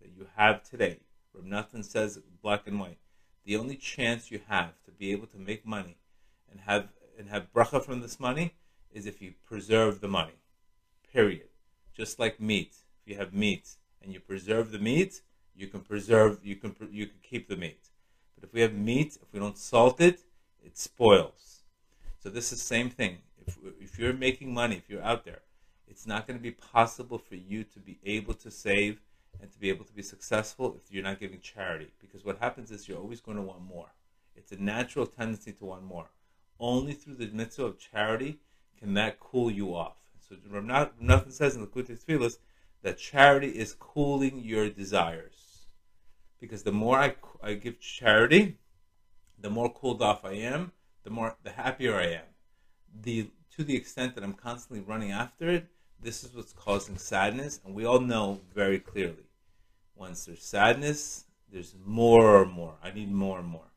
that 0.00 0.10
you 0.16 0.28
have 0.36 0.62
today. 0.62 1.00
From 1.30 1.50
Noson 1.50 1.84
says 1.84 2.18
black 2.42 2.66
and 2.66 2.80
white 2.80 2.98
the 3.44 3.56
only 3.56 3.76
chance 3.76 4.30
you 4.30 4.40
have 4.48 4.82
to 4.84 4.90
be 4.90 5.12
able 5.12 5.26
to 5.28 5.38
make 5.38 5.66
money 5.66 5.96
and 6.50 6.60
have 6.60 6.88
and 7.18 7.28
have 7.28 7.52
bracha 7.52 7.82
from 7.84 8.00
this 8.00 8.18
money 8.18 8.54
is 8.92 9.06
if 9.06 9.20
you 9.20 9.34
preserve 9.46 10.00
the 10.00 10.08
money. 10.08 10.38
Period. 11.12 11.48
Just 11.94 12.18
like 12.18 12.40
meat. 12.40 12.74
If 13.02 13.12
you 13.12 13.18
have 13.18 13.34
meat 13.34 13.76
and 14.02 14.12
you 14.12 14.20
preserve 14.20 14.70
the 14.70 14.78
meat, 14.78 15.22
you 15.54 15.66
can 15.66 15.80
preserve 15.80 16.38
you 16.42 16.56
can 16.56 16.74
you 16.90 17.06
can 17.06 17.18
keep 17.22 17.48
the 17.48 17.56
meat. 17.56 17.88
But 18.34 18.48
if 18.48 18.54
we 18.54 18.60
have 18.60 18.74
meat, 18.74 19.18
if 19.20 19.32
we 19.32 19.40
don't 19.40 19.58
salt 19.58 20.00
it, 20.00 20.20
it 20.64 20.78
spoils. 20.78 21.62
So 22.22 22.28
this 22.30 22.52
is 22.52 22.60
the 22.60 22.64
same 22.64 22.90
thing. 22.90 23.18
If 23.46 23.58
if 23.80 23.98
you're 23.98 24.12
making 24.12 24.54
money, 24.54 24.76
if 24.76 24.88
you're 24.88 25.02
out 25.02 25.24
there, 25.24 25.42
it's 25.88 26.06
not 26.06 26.26
going 26.26 26.38
to 26.38 26.42
be 26.42 26.52
possible 26.52 27.18
for 27.18 27.34
you 27.34 27.64
to 27.64 27.78
be 27.78 27.98
able 28.04 28.34
to 28.34 28.50
save 28.50 29.00
and 29.40 29.50
to 29.50 29.58
be 29.58 29.68
able 29.68 29.84
to 29.84 29.92
be 29.92 30.02
successful 30.02 30.76
if 30.76 30.92
you're 30.92 31.02
not 31.02 31.20
giving 31.20 31.40
charity. 31.40 31.92
Because 32.00 32.24
what 32.24 32.38
happens 32.38 32.70
is 32.70 32.88
you're 32.88 32.98
always 32.98 33.20
going 33.20 33.36
to 33.36 33.42
want 33.42 33.62
more. 33.62 33.92
It's 34.36 34.52
a 34.52 34.62
natural 34.62 35.06
tendency 35.06 35.52
to 35.52 35.64
want 35.64 35.84
more. 35.84 36.10
Only 36.58 36.92
through 36.92 37.16
the 37.16 37.26
mitzvah 37.26 37.64
of 37.64 37.78
charity 37.78 38.38
can 38.78 38.94
that 38.94 39.20
cool 39.20 39.50
you 39.50 39.74
off. 39.74 39.96
So 40.28 40.36
Noson 40.36 41.32
says 41.32 41.54
in 41.54 41.60
the 41.60 41.66
Likutei 41.66 42.02
Tefillos 42.02 42.38
that 42.82 42.98
charity 42.98 43.48
is 43.48 43.74
cooling 43.78 44.40
your 44.40 44.68
desires. 44.68 45.66
Because 46.40 46.62
the 46.62 46.72
more 46.72 46.98
I, 46.98 47.14
I 47.42 47.54
give 47.54 47.80
charity, 47.80 48.58
the 49.40 49.50
more 49.50 49.72
cooled 49.72 50.02
off 50.02 50.24
I 50.24 50.32
am, 50.32 50.72
the 51.04 51.10
more 51.10 51.36
the 51.42 51.50
happier 51.50 51.96
I 51.96 52.06
am. 52.06 52.24
The 53.00 53.30
to 53.56 53.64
the 53.64 53.76
extent 53.76 54.14
that 54.14 54.24
I'm 54.24 54.32
constantly 54.32 54.84
running 54.84 55.10
after 55.10 55.48
it, 55.48 55.66
this 56.02 56.24
is 56.24 56.34
what's 56.34 56.52
causing 56.52 56.98
sadness. 56.98 57.60
And 57.64 57.74
we 57.74 57.84
all 57.84 58.00
know 58.00 58.40
very 58.54 58.78
clearly 58.78 59.26
once 59.94 60.24
there's 60.24 60.42
sadness, 60.42 61.24
there's 61.50 61.74
more 61.84 62.42
and 62.42 62.52
more. 62.52 62.74
I 62.82 62.90
need 62.90 63.10
more 63.12 63.38
and 63.38 63.48
more. 63.48 63.70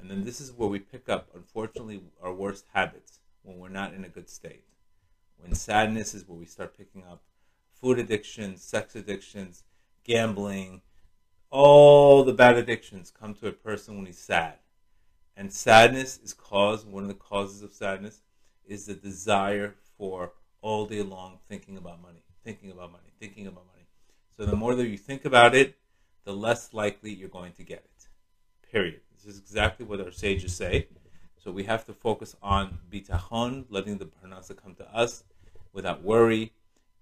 And 0.00 0.10
then 0.10 0.24
this 0.24 0.40
is 0.40 0.52
where 0.52 0.68
we 0.68 0.78
pick 0.78 1.08
up, 1.08 1.28
unfortunately, 1.34 2.02
our 2.22 2.32
worst 2.32 2.66
habits 2.72 3.20
when 3.42 3.58
we're 3.58 3.68
not 3.68 3.94
in 3.94 4.04
a 4.04 4.08
good 4.08 4.28
state. 4.28 4.64
When 5.38 5.54
sadness 5.54 6.14
is 6.14 6.26
where 6.26 6.38
we 6.38 6.46
start 6.46 6.76
picking 6.76 7.04
up 7.04 7.22
food 7.80 7.98
addictions, 7.98 8.62
sex 8.62 8.96
addictions, 8.96 9.62
gambling, 10.04 10.82
all 11.50 12.24
the 12.24 12.32
bad 12.32 12.56
addictions 12.56 13.10
come 13.10 13.34
to 13.34 13.48
a 13.48 13.52
person 13.52 13.96
when 13.96 14.06
he's 14.06 14.18
sad. 14.18 14.54
And 15.36 15.52
sadness 15.52 16.18
is 16.22 16.34
caused, 16.34 16.88
one 16.88 17.04
of 17.04 17.08
the 17.08 17.14
causes 17.14 17.62
of 17.62 17.72
sadness 17.72 18.22
is 18.66 18.86
the 18.86 18.94
desire 18.94 19.76
for 19.96 20.32
all 20.60 20.86
day 20.86 21.02
long 21.02 21.38
thinking 21.48 21.76
about 21.76 22.00
money, 22.00 22.22
thinking 22.44 22.70
about 22.70 22.92
money, 22.92 23.12
thinking 23.18 23.46
about 23.46 23.66
money. 23.66 23.86
So 24.36 24.46
the 24.46 24.56
more 24.56 24.74
that 24.74 24.86
you 24.86 24.96
think 24.96 25.24
about 25.24 25.54
it, 25.54 25.76
the 26.24 26.32
less 26.32 26.72
likely 26.72 27.12
you're 27.12 27.28
going 27.28 27.52
to 27.52 27.62
get 27.62 27.78
it. 27.78 28.08
Period. 28.70 29.00
This 29.14 29.34
is 29.34 29.40
exactly 29.40 29.84
what 29.84 30.00
our 30.00 30.12
sages 30.12 30.54
say. 30.54 30.88
So 31.42 31.50
we 31.50 31.64
have 31.64 31.86
to 31.86 31.94
focus 31.94 32.36
on 32.42 32.78
bitachon, 32.90 33.64
letting 33.70 33.98
the 33.98 34.06
parnasa 34.06 34.56
come 34.60 34.74
to 34.76 34.94
us 34.94 35.24
without 35.72 36.02
worry, 36.02 36.52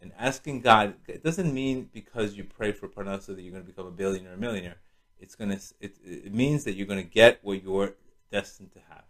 and 0.00 0.12
asking 0.18 0.60
God. 0.60 0.94
It 1.08 1.24
doesn't 1.24 1.52
mean 1.52 1.90
because 1.92 2.36
you 2.36 2.44
pray 2.44 2.72
for 2.72 2.88
parnasa 2.88 3.34
that 3.34 3.40
you're 3.42 3.52
going 3.52 3.64
to 3.64 3.68
become 3.68 3.86
a 3.86 3.90
billionaire 3.90 4.32
or 4.32 4.34
a 4.34 4.38
millionaire. 4.38 4.76
It's 5.18 5.34
gonna. 5.34 5.58
It, 5.80 5.96
it 6.04 6.34
means 6.34 6.64
that 6.64 6.74
you're 6.74 6.86
going 6.86 7.02
to 7.02 7.10
get 7.10 7.40
what 7.42 7.62
you're 7.62 7.94
destined 8.30 8.72
to 8.72 8.80
have. 8.90 9.04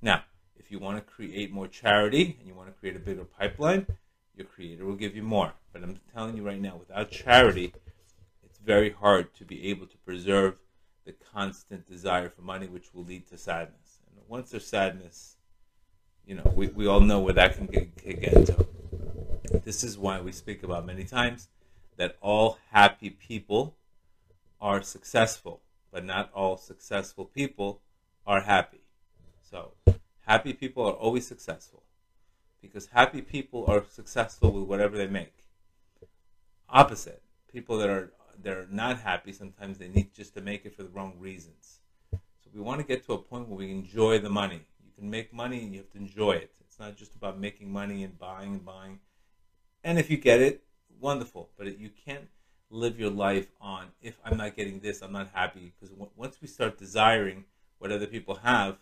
Now, 0.00 0.24
if 0.56 0.70
you 0.70 0.78
want 0.78 0.96
to 0.96 1.02
create 1.02 1.52
more 1.52 1.68
charity 1.68 2.36
and 2.38 2.46
you 2.46 2.54
want 2.54 2.68
to 2.68 2.74
create 2.74 2.96
a 2.96 3.00
bigger 3.00 3.24
pipeline, 3.24 3.86
your 4.36 4.46
creator 4.46 4.84
will 4.84 4.96
give 4.96 5.14
you 5.16 5.22
more. 5.22 5.52
But 5.72 5.82
I'm 5.82 6.00
telling 6.14 6.36
you 6.36 6.42
right 6.42 6.60
now, 6.60 6.76
without 6.76 7.10
charity, 7.10 7.74
it's 8.44 8.58
very 8.58 8.90
hard 8.90 9.34
to 9.34 9.44
be 9.44 9.68
able 9.68 9.86
to 9.86 9.96
preserve 9.98 10.56
the 11.04 11.12
constant 11.12 11.86
desire 11.86 12.28
for 12.28 12.42
money, 12.42 12.66
which 12.66 12.94
will 12.94 13.04
lead 13.04 13.26
to 13.28 13.38
sadness. 13.38 14.00
And 14.06 14.20
once 14.28 14.50
there's 14.50 14.66
sadness, 14.66 15.36
you 16.26 16.36
know, 16.36 16.52
we, 16.54 16.68
we 16.68 16.86
all 16.86 17.00
know 17.00 17.20
where 17.20 17.34
that 17.34 17.56
can 17.56 17.66
get, 17.66 17.96
can 17.96 18.20
get 18.20 18.46
to. 18.46 18.66
This 19.64 19.82
is 19.84 19.98
why 19.98 20.20
we 20.20 20.32
speak 20.32 20.62
about 20.62 20.86
many 20.86 21.04
times 21.04 21.48
that 21.96 22.16
all 22.20 22.58
happy 22.70 23.10
people 23.10 23.76
are 24.60 24.82
successful, 24.82 25.60
but 25.90 26.04
not 26.04 26.30
all 26.32 26.56
successful 26.56 27.24
people 27.24 27.80
are 28.26 28.42
happy. 28.42 28.80
So, 29.42 29.72
happy 30.26 30.52
people 30.52 30.84
are 30.84 30.92
always 30.92 31.26
successful 31.26 31.82
because 32.60 32.86
happy 32.86 33.20
people 33.20 33.64
are 33.66 33.84
successful 33.88 34.52
with 34.52 34.64
whatever 34.64 34.96
they 34.96 35.06
make. 35.06 35.34
Opposite, 36.68 37.22
people 37.52 37.78
that 37.78 37.90
are 37.90 38.12
they're 38.42 38.66
not 38.70 39.00
happy 39.00 39.32
sometimes 39.32 39.78
they 39.78 39.88
need 39.88 40.14
just 40.14 40.34
to 40.34 40.40
make 40.40 40.64
it 40.64 40.74
for 40.74 40.82
the 40.82 40.88
wrong 40.88 41.14
reasons. 41.18 41.80
So 42.10 42.50
we 42.54 42.60
want 42.60 42.80
to 42.80 42.86
get 42.86 43.04
to 43.06 43.12
a 43.12 43.18
point 43.18 43.48
where 43.48 43.58
we 43.58 43.70
enjoy 43.70 44.18
the 44.18 44.30
money. 44.30 44.62
You 44.84 44.90
can 44.96 45.10
make 45.10 45.32
money 45.32 45.62
and 45.62 45.72
you 45.72 45.78
have 45.78 45.90
to 45.90 45.98
enjoy 45.98 46.32
it. 46.32 46.50
It's 46.60 46.78
not 46.78 46.96
just 46.96 47.14
about 47.14 47.38
making 47.38 47.70
money 47.70 48.02
and 48.02 48.18
buying 48.18 48.52
and 48.52 48.64
buying. 48.64 49.00
And 49.84 49.98
if 49.98 50.10
you 50.10 50.16
get 50.16 50.40
it, 50.40 50.62
wonderful. 51.00 51.50
But 51.58 51.78
you 51.78 51.90
can't 51.90 52.28
live 52.70 52.98
your 52.98 53.10
life 53.10 53.48
on 53.60 53.88
if 54.00 54.18
I'm 54.24 54.38
not 54.38 54.56
getting 54.56 54.80
this, 54.80 55.02
I'm 55.02 55.12
not 55.12 55.28
happy. 55.34 55.72
Because 55.78 55.94
once 56.16 56.38
we 56.40 56.48
start 56.48 56.78
desiring 56.78 57.44
what 57.78 57.92
other 57.92 58.06
people 58.06 58.36
have, 58.36 58.78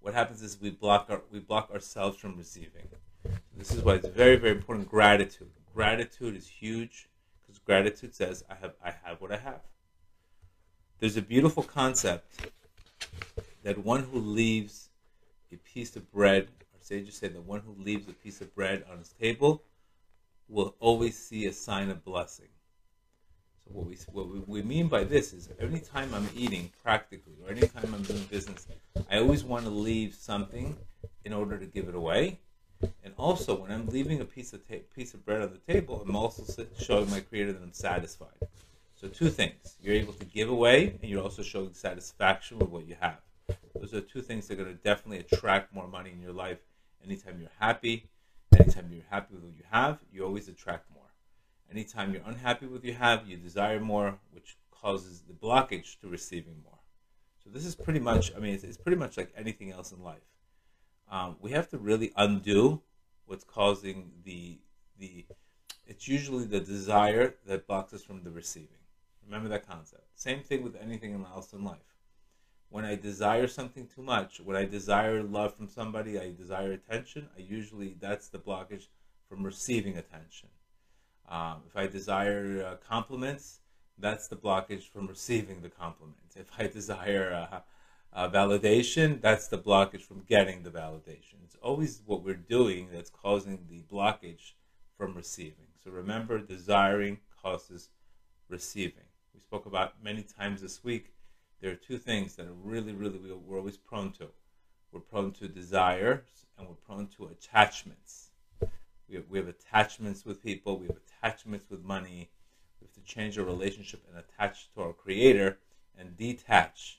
what 0.00 0.14
happens 0.14 0.42
is 0.42 0.60
we 0.60 0.70
block 0.70 1.06
our 1.10 1.22
we 1.30 1.40
block 1.40 1.70
ourselves 1.70 2.18
from 2.18 2.36
receiving. 2.36 2.88
This 3.56 3.72
is 3.72 3.82
why 3.82 3.94
it's 3.94 4.08
very 4.08 4.36
very 4.36 4.52
important. 4.52 4.88
Gratitude. 4.88 5.50
Gratitude 5.74 6.36
is 6.36 6.48
huge 6.48 7.08
because 7.40 7.58
gratitude 7.58 8.14
says 8.14 8.44
I 8.50 8.54
have 8.54 8.74
I 8.84 8.92
have 9.04 9.20
what 9.20 9.32
I 9.32 9.38
have. 9.38 9.60
There's 10.98 11.16
a 11.16 11.22
beautiful 11.22 11.62
concept 11.62 12.50
that 13.62 13.78
one 13.78 14.04
who 14.04 14.18
leaves 14.18 14.88
a 15.52 15.56
piece 15.56 15.96
of 15.96 16.10
bread, 16.12 16.48
our 16.60 16.80
sages 16.80 17.16
say 17.16 17.28
that 17.28 17.42
one 17.42 17.60
who 17.60 17.74
leaves 17.82 18.08
a 18.08 18.12
piece 18.12 18.40
of 18.40 18.54
bread 18.54 18.84
on 18.90 18.98
his 18.98 19.12
table 19.20 19.62
will 20.48 20.74
always 20.80 21.18
see 21.18 21.46
a 21.46 21.52
sign 21.52 21.90
of 21.90 22.04
blessing. 22.04 22.48
So 23.68 23.74
what 23.74 23.86
we 23.86 23.96
what 24.12 24.48
we, 24.48 24.62
mean 24.62 24.88
by 24.88 25.04
this 25.04 25.32
is 25.34 25.50
every 25.60 25.80
time 25.80 26.14
I'm 26.14 26.28
eating 26.34 26.70
practically 26.82 27.34
or 27.44 27.50
anytime 27.50 27.92
I'm 27.94 28.02
doing 28.02 28.24
business, 28.24 28.66
I 29.10 29.18
always 29.18 29.44
want 29.44 29.64
to 29.64 29.70
leave 29.70 30.14
something 30.14 30.76
in 31.24 31.32
order 31.34 31.58
to 31.58 31.66
give 31.66 31.88
it 31.88 31.94
away. 31.94 32.40
And 33.04 33.12
also, 33.18 33.60
when 33.60 33.70
I'm 33.70 33.86
leaving 33.88 34.20
a 34.20 34.24
piece 34.24 34.52
of 34.52 34.66
ta- 34.66 34.86
piece 34.94 35.12
of 35.12 35.24
bread 35.26 35.42
on 35.42 35.52
the 35.52 35.72
table, 35.72 36.02
I'm 36.06 36.16
also 36.16 36.66
showing 36.78 37.10
my 37.10 37.20
creator 37.20 37.52
that 37.52 37.62
I'm 37.62 37.72
satisfied. 37.74 38.38
So 38.94 39.08
two 39.08 39.28
things: 39.28 39.76
you're 39.82 39.94
able 39.94 40.14
to 40.14 40.24
give 40.24 40.48
away, 40.48 40.98
and 41.02 41.10
you're 41.10 41.22
also 41.22 41.42
showing 41.42 41.74
satisfaction 41.74 42.58
with 42.58 42.70
what 42.70 42.88
you 42.88 42.96
have. 43.00 43.20
Those 43.74 43.92
are 43.92 44.00
two 44.00 44.22
things 44.22 44.48
that 44.48 44.54
are 44.54 44.64
going 44.64 44.76
to 44.76 44.82
definitely 44.82 45.18
attract 45.18 45.74
more 45.74 45.88
money 45.88 46.10
in 46.10 46.22
your 46.22 46.32
life. 46.32 46.58
Anytime 47.04 47.38
you're 47.40 47.50
happy, 47.58 48.08
anytime 48.58 48.88
you're 48.90 49.04
happy 49.10 49.34
with 49.34 49.42
what 49.44 49.56
you 49.56 49.64
have, 49.70 49.98
you 50.12 50.24
always 50.24 50.48
attract 50.48 50.90
more. 50.94 50.97
Anytime 51.70 52.12
you're 52.12 52.22
unhappy 52.24 52.66
with 52.66 52.80
what 52.80 52.84
you 52.84 52.94
have, 52.94 53.26
you 53.28 53.36
desire 53.36 53.80
more, 53.80 54.18
which 54.32 54.56
causes 54.70 55.22
the 55.26 55.34
blockage 55.34 55.98
to 56.00 56.08
receiving 56.08 56.62
more. 56.64 56.78
So 57.44 57.50
this 57.50 57.66
is 57.66 57.74
pretty 57.74 58.00
much, 58.00 58.32
I 58.34 58.40
mean, 58.40 58.54
it's, 58.54 58.64
it's 58.64 58.76
pretty 58.76 58.98
much 58.98 59.16
like 59.16 59.32
anything 59.36 59.70
else 59.70 59.92
in 59.92 60.02
life 60.02 60.22
um, 61.10 61.36
we 61.40 61.52
have 61.52 61.68
to 61.70 61.78
really 61.78 62.12
undo 62.16 62.82
what's 63.26 63.44
causing 63.44 64.10
the 64.24 64.58
the. 64.98 65.26
It's 65.86 66.06
usually 66.06 66.44
the 66.44 66.60
desire 66.60 67.36
that 67.46 67.66
blocks 67.66 67.94
us 67.94 68.02
from 68.02 68.22
the 68.22 68.30
receiving. 68.30 68.76
Remember 69.24 69.48
that 69.48 69.66
concept. 69.66 70.02
Same 70.16 70.42
thing 70.42 70.62
with 70.62 70.76
anything 70.76 71.14
else 71.34 71.54
in 71.54 71.64
life. 71.64 71.78
When 72.68 72.84
I 72.84 72.94
desire 72.94 73.46
something 73.46 73.86
too 73.86 74.02
much, 74.02 74.38
when 74.40 74.56
I 74.56 74.66
desire 74.66 75.22
love 75.22 75.54
from 75.54 75.68
somebody, 75.68 76.18
I 76.18 76.32
desire 76.32 76.72
attention. 76.72 77.28
I 77.36 77.40
usually 77.40 77.96
that's 77.98 78.28
the 78.28 78.38
blockage 78.38 78.88
from 79.28 79.44
receiving 79.44 79.96
attention. 79.96 80.50
Um, 81.30 81.62
if 81.66 81.76
I 81.76 81.86
desire 81.86 82.64
uh, 82.66 82.76
compliments, 82.88 83.60
that's 83.98 84.28
the 84.28 84.36
blockage 84.36 84.88
from 84.88 85.06
receiving 85.06 85.60
the 85.60 85.68
compliment. 85.68 86.16
If 86.36 86.50
I 86.58 86.66
desire 86.78 87.48
uh, 87.50 87.60
uh, 88.12 88.30
validation, 88.30 89.20
that's 89.20 89.48
the 89.48 89.58
blockage 89.58 90.02
from 90.02 90.22
getting 90.28 90.62
the 90.62 90.70
validation. 90.70 91.34
It's 91.44 91.56
always 91.62 92.02
what 92.06 92.22
we're 92.22 92.34
doing 92.34 92.88
that's 92.92 93.10
causing 93.10 93.58
the 93.68 93.82
blockage 93.82 94.52
from 94.96 95.14
receiving. 95.14 95.66
So 95.84 95.90
remember, 95.90 96.38
desiring 96.38 97.18
causes 97.42 97.90
receiving. 98.48 99.04
We 99.34 99.40
spoke 99.40 99.66
about 99.66 100.02
many 100.02 100.22
times 100.22 100.62
this 100.62 100.82
week. 100.82 101.12
There 101.60 101.70
are 101.70 101.76
two 101.76 101.98
things 101.98 102.36
that 102.36 102.46
are 102.46 102.52
really, 102.52 102.92
really, 102.92 103.18
we're 103.18 103.58
always 103.58 103.76
prone 103.76 104.12
to. 104.12 104.28
We're 104.92 105.00
prone 105.00 105.32
to 105.32 105.48
desires 105.48 106.46
and 106.56 106.66
we're 106.66 106.74
prone 106.74 107.08
to 107.18 107.26
attachments. 107.26 108.27
We 109.08 109.16
have, 109.16 109.24
we 109.28 109.38
have 109.38 109.48
attachments 109.48 110.24
with 110.24 110.42
people, 110.42 110.78
we 110.78 110.86
have 110.86 110.98
attachments 111.20 111.70
with 111.70 111.82
money. 111.82 112.30
We 112.80 112.86
have 112.86 112.94
to 112.94 113.12
change 113.12 113.38
our 113.38 113.44
relationship 113.44 114.02
and 114.08 114.18
attach 114.18 114.68
to 114.74 114.82
our 114.82 114.92
Creator 114.92 115.58
and 115.98 116.16
detach 116.16 116.98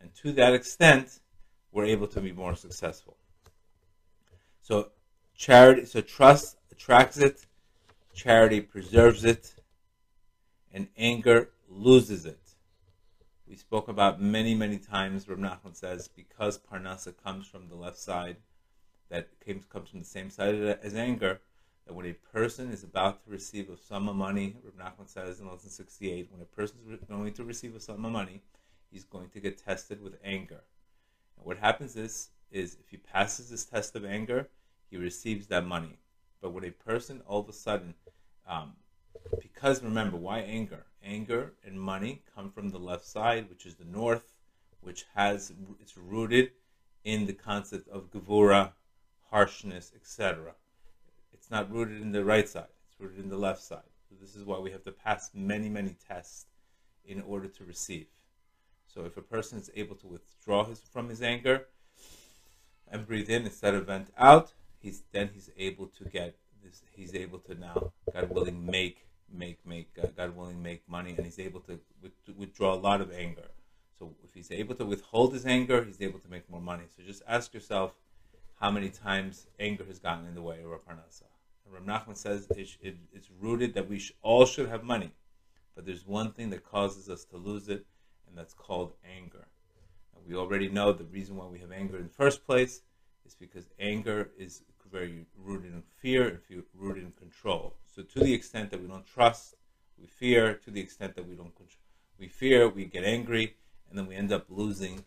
and 0.00 0.14
to 0.16 0.32
that 0.32 0.54
extent, 0.54 1.20
we're 1.72 1.84
able 1.84 2.08
to 2.08 2.20
be 2.20 2.32
more 2.32 2.56
successful. 2.56 3.16
So 4.62 4.90
charity, 5.36 5.84
so 5.84 6.00
trust 6.00 6.56
attracts 6.72 7.18
it, 7.18 7.46
charity 8.14 8.60
preserves 8.60 9.24
it, 9.24 9.54
and 10.72 10.88
anger 10.96 11.50
loses 11.68 12.24
it. 12.24 12.40
We 13.46 13.56
spoke 13.56 13.88
about 13.88 14.20
many, 14.20 14.54
many 14.54 14.78
times. 14.78 15.28
Rav 15.28 15.38
Nachman 15.38 15.76
says 15.76 16.08
because 16.08 16.58
parnasa 16.58 17.12
comes 17.22 17.46
from 17.46 17.68
the 17.68 17.74
left 17.74 17.98
side, 17.98 18.36
that 19.10 19.28
comes 19.68 19.88
from 19.88 20.00
the 20.00 20.06
same 20.06 20.30
side 20.30 20.54
as 20.54 20.94
anger. 20.94 21.40
That 21.86 21.94
when 21.94 22.06
a 22.06 22.12
person 22.12 22.70
is 22.70 22.84
about 22.84 23.24
to 23.24 23.30
receive 23.30 23.68
a 23.68 23.76
sum 23.76 24.08
of 24.08 24.16
money, 24.16 24.56
Rav 24.64 24.74
Nachman 24.74 25.08
says 25.08 25.40
in 25.40 25.48
lesson 25.48 25.70
68, 25.70 26.28
when 26.30 26.40
a 26.40 26.44
person 26.44 26.78
is 26.88 26.98
going 27.08 27.32
to 27.34 27.44
receive 27.44 27.74
a 27.74 27.80
sum 27.80 28.04
of 28.04 28.12
money, 28.12 28.42
he's 28.90 29.04
going 29.04 29.28
to 29.30 29.40
get 29.40 29.58
tested 29.58 30.02
with 30.02 30.14
anger. 30.24 30.62
And 31.36 31.46
what 31.46 31.58
happens 31.58 31.96
is, 31.96 32.28
is 32.50 32.76
if 32.80 32.88
he 32.90 32.96
passes 32.96 33.50
this 33.50 33.64
test 33.64 33.96
of 33.96 34.04
anger, 34.04 34.48
he 34.90 34.96
receives 34.96 35.46
that 35.48 35.66
money. 35.66 35.98
But 36.40 36.52
when 36.52 36.64
a 36.64 36.70
person 36.70 37.22
all 37.26 37.40
of 37.40 37.48
a 37.48 37.52
sudden, 37.52 37.94
um, 38.48 38.72
because 39.40 39.82
remember, 39.82 40.16
why 40.16 40.40
anger? 40.40 40.86
Anger 41.04 41.54
and 41.64 41.80
money 41.80 42.22
come 42.34 42.50
from 42.50 42.68
the 42.68 42.78
left 42.78 43.06
side, 43.06 43.48
which 43.48 43.66
is 43.66 43.74
the 43.74 43.84
north, 43.84 44.34
which 44.80 45.04
has 45.14 45.52
it's 45.80 45.96
rooted 45.96 46.52
in 47.04 47.26
the 47.26 47.32
concept 47.32 47.88
of 47.88 48.10
gevura, 48.10 48.72
harshness, 49.30 49.92
etc. 49.94 50.52
It's 51.32 51.50
not 51.50 51.72
rooted 51.72 52.00
in 52.00 52.12
the 52.12 52.24
right 52.24 52.48
side; 52.48 52.72
it's 52.88 53.00
rooted 53.00 53.18
in 53.18 53.28
the 53.28 53.38
left 53.38 53.62
side. 53.62 53.90
So 54.08 54.16
this 54.20 54.34
is 54.34 54.44
why 54.44 54.58
we 54.58 54.70
have 54.72 54.84
to 54.84 54.92
pass 54.92 55.30
many, 55.34 55.68
many 55.68 55.96
tests 56.08 56.46
in 57.04 57.22
order 57.22 57.48
to 57.48 57.64
receive. 57.64 58.06
So 58.86 59.04
if 59.04 59.16
a 59.16 59.22
person 59.22 59.58
is 59.58 59.70
able 59.76 59.94
to 59.96 60.06
withdraw 60.08 60.64
his, 60.64 60.80
from 60.80 61.08
his 61.08 61.22
anger 61.22 61.66
and 62.88 63.06
breathe 63.06 63.30
in 63.30 63.44
instead 63.44 63.74
of 63.74 63.86
vent 63.86 64.08
out, 64.18 64.52
he's 64.80 65.02
then 65.12 65.30
he's 65.32 65.50
able 65.56 65.86
to 65.86 66.04
get 66.04 66.36
this. 66.62 66.82
He's 66.90 67.14
able 67.14 67.38
to 67.40 67.54
now, 67.54 67.92
God 68.12 68.30
willing, 68.30 68.66
make 68.66 69.06
make 69.32 69.64
make 69.64 69.90
uh, 70.02 70.08
God 70.16 70.36
willing 70.36 70.60
make 70.62 70.88
money, 70.88 71.14
and 71.16 71.24
he's 71.24 71.38
able 71.38 71.60
to, 71.60 71.78
to 72.26 72.32
withdraw 72.36 72.74
a 72.74 72.80
lot 72.80 73.00
of 73.00 73.12
anger. 73.12 73.48
So 73.98 74.14
if 74.24 74.34
he's 74.34 74.50
able 74.50 74.74
to 74.76 74.84
withhold 74.84 75.34
his 75.34 75.46
anger, 75.46 75.84
he's 75.84 76.00
able 76.00 76.18
to 76.18 76.28
make 76.28 76.50
more 76.50 76.60
money. 76.60 76.84
So 76.96 77.02
just 77.04 77.22
ask 77.28 77.54
yourself 77.54 77.94
how 78.60 78.70
many 78.70 78.90
times 78.90 79.46
anger 79.58 79.84
has 79.84 79.98
gotten 79.98 80.26
in 80.26 80.34
the 80.34 80.42
way 80.42 80.60
of 80.60 80.70
our 80.70 80.78
parnasa. 80.78 81.24
Rav 81.66 81.84
Nachman 81.84 82.16
says 82.16 82.48
it, 82.50 82.76
it, 82.82 82.96
it's 83.12 83.30
rooted 83.40 83.74
that 83.74 83.88
we 83.88 83.98
sh- 83.98 84.12
all 84.22 84.44
should 84.44 84.68
have 84.68 84.82
money, 84.82 85.12
but 85.74 85.86
there's 85.86 86.06
one 86.06 86.32
thing 86.32 86.50
that 86.50 86.64
causes 86.64 87.08
us 87.08 87.24
to 87.26 87.36
lose 87.36 87.68
it, 87.68 87.86
and 88.26 88.36
that's 88.36 88.54
called 88.54 88.92
anger. 89.08 89.46
And 90.14 90.26
we 90.26 90.34
already 90.34 90.68
know 90.68 90.92
the 90.92 91.04
reason 91.04 91.36
why 91.36 91.46
we 91.46 91.60
have 91.60 91.70
anger 91.70 91.96
in 91.96 92.04
the 92.04 92.08
first 92.12 92.44
place 92.44 92.82
is 93.24 93.34
because 93.34 93.66
anger 93.78 94.30
is 94.36 94.62
very 94.90 95.24
rooted 95.38 95.72
in 95.72 95.82
fear 96.00 96.40
and 96.50 96.64
rooted 96.74 97.04
in 97.04 97.12
control. 97.12 97.76
So 97.86 98.02
to 98.02 98.20
the 98.20 98.34
extent 98.34 98.70
that 98.70 98.82
we 98.82 98.88
don't 98.88 99.06
trust, 99.06 99.54
we 99.98 100.06
fear. 100.06 100.54
To 100.64 100.70
the 100.70 100.80
extent 100.80 101.14
that 101.16 101.28
we 101.28 101.34
don't, 101.34 101.54
control, 101.54 101.78
we 102.18 102.28
fear, 102.28 102.68
we 102.68 102.86
get 102.86 103.04
angry, 103.04 103.54
and 103.88 103.98
then 103.98 104.06
we 104.06 104.16
end 104.16 104.32
up 104.32 104.46
losing 104.48 105.04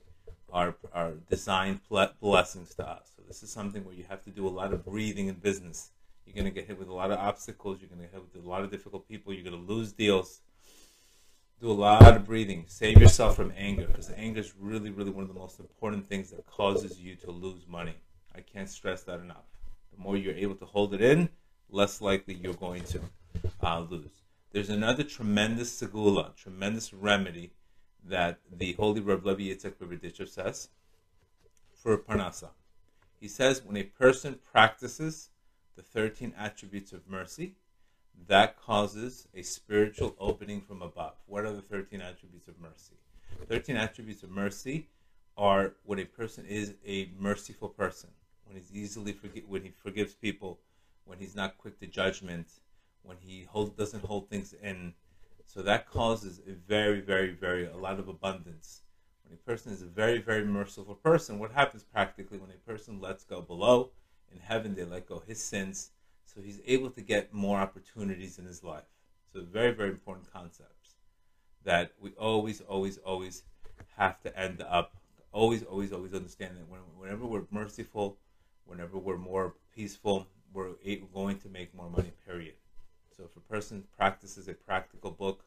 our 0.53 0.75
our 0.93 1.13
designed 1.29 1.81
blessings 2.21 2.73
to 2.75 2.87
us. 2.87 3.11
So 3.17 3.23
this 3.27 3.43
is 3.43 3.51
something 3.51 3.83
where 3.83 3.95
you 3.95 4.05
have 4.07 4.23
to 4.23 4.29
do 4.29 4.47
a 4.47 4.49
lot 4.49 4.71
of 4.71 4.85
breathing 4.85 5.27
in 5.27 5.35
business 5.35 5.91
you're 6.25 6.33
going 6.33 6.45
to 6.45 6.51
get 6.51 6.67
hit 6.67 6.79
with 6.79 6.87
a 6.87 6.93
lot 6.93 7.11
of 7.11 7.19
obstacles. 7.19 7.79
You're 7.79 7.89
going 7.89 8.01
to 8.01 8.05
get 8.05 8.13
hit 8.13 8.23
with 8.33 8.43
a 8.43 8.47
lot 8.47 8.63
of 8.63 8.71
difficult 8.71 9.07
people. 9.07 9.33
You're 9.33 9.43
going 9.43 9.65
to 9.65 9.73
lose 9.73 9.91
deals. 9.91 10.41
Do 11.61 11.71
a 11.71 11.73
lot 11.73 12.15
of 12.15 12.25
breathing. 12.25 12.65
Save 12.67 12.99
yourself 12.99 13.35
from 13.35 13.53
anger 13.55 13.87
because 13.87 14.11
anger 14.15 14.39
is 14.39 14.53
really, 14.59 14.89
really 14.89 15.11
one 15.11 15.23
of 15.23 15.33
the 15.33 15.39
most 15.39 15.59
important 15.59 16.05
things 16.05 16.31
that 16.31 16.45
causes 16.45 16.99
you 16.99 17.15
to 17.17 17.31
lose 17.31 17.67
money. 17.67 17.95
I 18.35 18.41
can't 18.41 18.69
stress 18.69 19.03
that 19.03 19.19
enough. 19.19 19.45
The 19.95 20.01
more 20.01 20.17
you're 20.17 20.33
able 20.33 20.55
to 20.55 20.65
hold 20.65 20.93
it 20.93 21.01
in, 21.01 21.29
less 21.69 22.01
likely 22.01 22.33
you're 22.33 22.53
going 22.53 22.83
to 22.85 23.01
uh, 23.61 23.85
lose. 23.89 24.23
There's 24.51 24.69
another 24.69 25.03
tremendous 25.03 25.81
segula, 25.81 26.35
tremendous 26.35 26.93
remedy 26.93 27.51
that 28.05 28.39
the 28.51 28.73
Holy 28.73 29.01
Reb 29.01 29.25
Levi 29.25 29.43
Yitzhak 29.43 29.75
Berdichev 29.75 30.27
says 30.27 30.69
for 31.73 31.97
parnasa. 31.97 32.49
He 33.19 33.27
says 33.27 33.63
when 33.63 33.77
a 33.77 33.83
person 33.83 34.39
practices 34.51 35.29
the 35.75 35.81
13 35.81 36.33
attributes 36.37 36.93
of 36.93 37.07
mercy, 37.07 37.55
that 38.27 38.61
causes 38.61 39.27
a 39.33 39.41
spiritual 39.41 40.15
opening 40.19 40.61
from 40.61 40.81
above. 40.81 41.13
What 41.25 41.45
are 41.45 41.51
the 41.51 41.61
13 41.61 42.01
attributes 42.01 42.47
of 42.47 42.59
mercy? 42.59 42.95
13 43.47 43.75
attributes 43.75 44.23
of 44.23 44.29
mercy 44.29 44.87
are 45.35 45.73
when 45.83 45.99
a 45.99 46.05
person 46.05 46.45
is 46.45 46.75
a 46.85 47.09
merciful 47.19 47.69
person, 47.69 48.09
when 48.45 48.55
he's 48.55 48.71
easily 48.71 49.13
forgi- 49.13 49.47
when 49.47 49.63
he 49.63 49.69
forgives 49.69 50.13
people, 50.13 50.59
when 51.05 51.17
he's 51.17 51.35
not 51.35 51.57
quick 51.57 51.79
to 51.79 51.87
judgment, 51.87 52.47
when 53.01 53.17
he 53.17 53.43
hold, 53.43 53.75
doesn't 53.75 54.05
hold 54.05 54.29
things 54.29 54.53
in. 54.53 54.93
So 55.53 55.61
that 55.61 55.89
causes 55.89 56.41
a 56.47 56.53
very, 56.53 56.99
very, 56.99 57.31
very 57.31 57.67
a 57.67 57.77
lot 57.77 57.99
of 57.99 58.07
abundance. 58.07 58.81
When 59.23 59.33
a 59.33 59.37
person 59.37 59.71
is 59.71 59.81
a 59.81 59.85
very, 59.85 60.19
very 60.19 60.45
merciful 60.45 60.95
person, 60.95 61.37
what 61.37 61.51
happens 61.51 61.83
practically 61.83 62.39
when 62.39 62.49
a 62.49 62.69
person 62.69 62.99
lets 62.99 63.23
go 63.23 63.41
below? 63.41 63.91
in 64.33 64.39
heaven 64.39 64.75
they 64.75 64.83
let 64.83 65.07
go 65.07 65.21
his 65.25 65.41
sins, 65.41 65.91
so 66.25 66.41
he's 66.41 66.59
able 66.65 66.89
to 66.89 67.01
get 67.01 67.33
more 67.33 67.59
opportunities 67.59 68.39
in 68.39 68.45
his 68.45 68.63
life. 68.63 68.83
So 69.31 69.41
very, 69.41 69.71
very 69.71 69.89
important 69.89 70.31
concepts 70.31 70.95
that 71.63 71.93
we 71.99 72.11
always, 72.11 72.61
always, 72.61 72.97
always 72.97 73.43
have 73.97 74.21
to 74.21 74.37
end 74.37 74.61
up 74.61 74.95
always, 75.31 75.63
always, 75.63 75.91
always 75.91 76.13
understand 76.13 76.57
that 76.57 76.67
whenever 76.99 77.25
we're 77.25 77.45
merciful, 77.49 78.17
whenever 78.65 78.97
we're 78.97 79.17
more 79.17 79.55
peaceful, 79.73 80.27
we're 80.53 80.73
going 81.13 81.39
to 81.39 81.49
make 81.49 81.73
more 81.73 81.89
money. 81.89 82.11
Period. 82.25 82.53
So 83.15 83.23
if 83.23 83.35
a 83.35 83.39
person 83.39 83.83
practices 83.97 84.47
a 84.47 84.53
practical 84.53 85.11
book, 85.11 85.45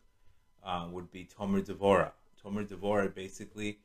uh, 0.65 0.87
would 0.91 1.11
be 1.13 1.25
Tomer 1.25 1.65
Devora. 1.65 2.11
Tomer 2.45 2.67
Devora 2.67 3.13
basically 3.15 3.79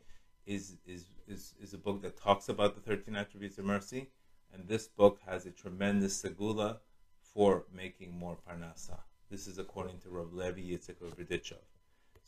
is, 0.45 0.77
is 0.87 1.05
is 1.27 1.53
is 1.61 1.73
a 1.73 1.77
book 1.77 2.01
that 2.01 2.17
talks 2.17 2.49
about 2.49 2.75
the 2.75 2.81
thirteen 2.81 3.15
attributes 3.15 3.57
of 3.57 3.65
mercy, 3.65 4.09
and 4.53 4.67
this 4.67 4.87
book 4.87 5.19
has 5.25 5.45
a 5.45 5.51
tremendous 5.51 6.21
segula 6.21 6.77
for 7.21 7.63
making 7.73 8.17
more 8.17 8.37
parnasa. 8.47 8.97
This 9.29 9.47
is 9.47 9.57
according 9.59 9.99
to 9.99 10.09
Rav 10.09 10.33
Levi 10.33 10.61
Yitzchak 10.61 10.95
Berdichev. 10.95 11.63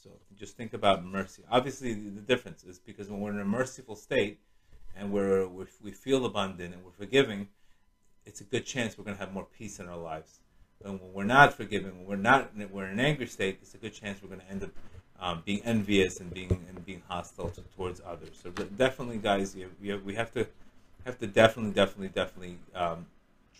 So 0.02 0.10
just 0.38 0.56
think 0.56 0.74
about 0.74 1.04
mercy. 1.04 1.44
Obviously, 1.50 1.94
the 1.94 2.22
difference 2.22 2.63
is 2.63 2.78
because 2.78 3.10
when 3.10 3.22
we're 3.22 3.32
in 3.32 3.39
a 3.39 3.46
merciful 3.46 3.96
state 3.96 4.39
and 4.96 5.12
we're 5.12 5.48
we 5.48 5.92
feel 5.92 6.26
abundant 6.26 6.74
and 6.74 6.84
we're 6.84 6.92
forgiving, 6.92 7.50
it's 8.26 8.42
a 8.42 8.44
good 8.44 8.66
chance 8.66 8.98
we're 8.98 9.04
going 9.04 9.18
to 9.18 9.24
have 9.24 9.34
more 9.34 9.48
peace 9.58 9.80
in 9.80 9.88
our 9.88 9.98
lives. 9.98 10.39
And 10.86 11.00
when 11.02 11.13
we're 11.13 11.24
not 11.24 11.54
forgiving, 11.54 11.98
when 12.00 12.06
we're 12.08 12.15
not 12.15 12.52
we're 12.72 12.86
in 12.86 12.91
an 12.91 13.00
angry 13.00 13.28
state, 13.28 13.60
it's 13.62 13.74
a 13.74 13.78
good 13.78 13.93
chance 13.93 14.22
we're 14.22 14.30
going 14.30 14.41
to 14.41 14.52
end 14.52 14.63
up 14.63 14.69
um, 15.19 15.41
being 15.46 15.62
envious 15.63 16.19
and 16.19 16.34
being 16.34 16.50
and 16.50 16.86
being 16.86 17.02
hostile 17.08 17.50
to, 17.50 17.62
towards 17.76 18.02
others. 18.06 18.39
So 18.41 18.50
definitely, 18.50 19.17
guys, 19.17 19.56
we 19.82 19.89
have, 19.89 20.04
we 20.04 20.15
have 20.15 20.34
to 20.34 20.48
have 21.06 21.17
to 21.19 21.28
definitely, 21.28 21.72
definitely, 21.72 22.10
definitely 22.10 22.58
um, 22.76 23.06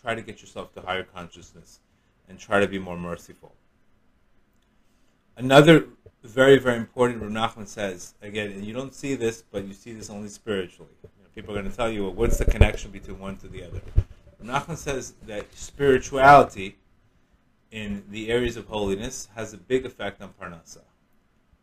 try 0.00 0.14
to 0.14 0.22
get 0.22 0.40
yourself 0.40 0.74
to 0.74 0.80
higher 0.80 1.02
consciousness 1.02 1.80
and 2.28 2.38
try 2.38 2.60
to 2.60 2.66
be 2.66 2.78
more 2.78 2.98
merciful. 2.98 3.52
Another 5.36 5.86
very, 6.22 6.58
very 6.58 6.78
important, 6.78 7.20
Rav 7.20 7.30
Nachman 7.30 7.66
says, 7.66 8.14
again, 8.22 8.50
and 8.52 8.64
you 8.64 8.72
don't 8.72 8.94
see 8.94 9.14
this, 9.14 9.42
but 9.50 9.66
you 9.66 9.74
see 9.74 9.92
this 9.92 10.08
only 10.08 10.28
spiritually. 10.28 10.92
You 11.02 11.08
know, 11.22 11.28
people 11.34 11.54
are 11.54 11.60
going 11.60 11.70
to 11.70 11.76
tell 11.76 11.90
you, 11.90 12.04
well, 12.04 12.12
what's 12.12 12.38
the 12.38 12.46
connection 12.46 12.90
between 12.90 13.18
one 13.18 13.36
to 13.38 13.48
the 13.48 13.64
other? 13.64 13.80
Rav 14.42 14.66
Nachman 14.66 14.76
says 14.76 15.14
that 15.26 15.46
spirituality 15.54 16.76
in 17.74 18.04
the 18.08 18.30
areas 18.30 18.56
of 18.56 18.68
holiness 18.68 19.28
has 19.34 19.52
a 19.52 19.56
big 19.56 19.84
effect 19.84 20.22
on 20.22 20.32
Parnasa. 20.40 20.82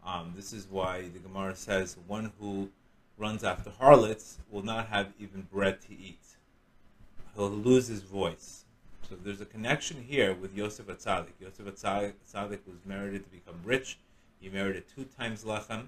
Um, 0.05 0.33
this 0.35 0.51
is 0.51 0.67
why 0.69 1.03
the 1.03 1.19
Gemara 1.19 1.55
says 1.55 1.95
one 2.05 2.33
who 2.37 2.69
runs 3.17 3.45
after 3.45 3.69
harlots 3.69 4.37
will 4.51 4.61
not 4.61 4.87
have 4.87 5.13
even 5.21 5.47
bread 5.49 5.79
to 5.83 5.93
eat. 5.93 6.19
He'll 7.33 7.49
lose 7.49 7.87
his 7.87 8.01
voice. 8.01 8.65
So 9.07 9.15
there's 9.23 9.39
a 9.39 9.45
connection 9.45 10.03
here 10.03 10.33
with 10.35 10.53
Yosef 10.53 10.87
Hatzadik. 10.87 11.39
Yosef 11.39 11.65
Hatzadik 11.65 12.59
was 12.67 12.85
merited 12.85 13.23
to 13.23 13.29
become 13.29 13.61
rich. 13.63 13.97
He 14.41 14.49
merited 14.49 14.83
two 14.93 15.05
times 15.17 15.45
lechem 15.45 15.85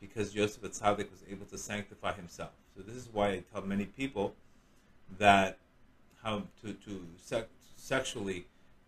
because 0.00 0.32
Yosef 0.32 0.62
Hatzadik 0.62 1.10
was 1.10 1.24
able 1.28 1.46
to 1.46 1.58
sanctify 1.58 2.12
himself. 2.12 2.52
So 2.76 2.84
this 2.84 2.94
is 2.94 3.08
why 3.12 3.30
I 3.30 3.42
tell 3.52 3.62
many 3.62 3.86
people 3.86 4.32
that 5.18 5.58
how 6.22 6.44
to, 6.62 6.72
to 6.72 7.04
sec- 7.20 7.48
sexually, 7.74 8.46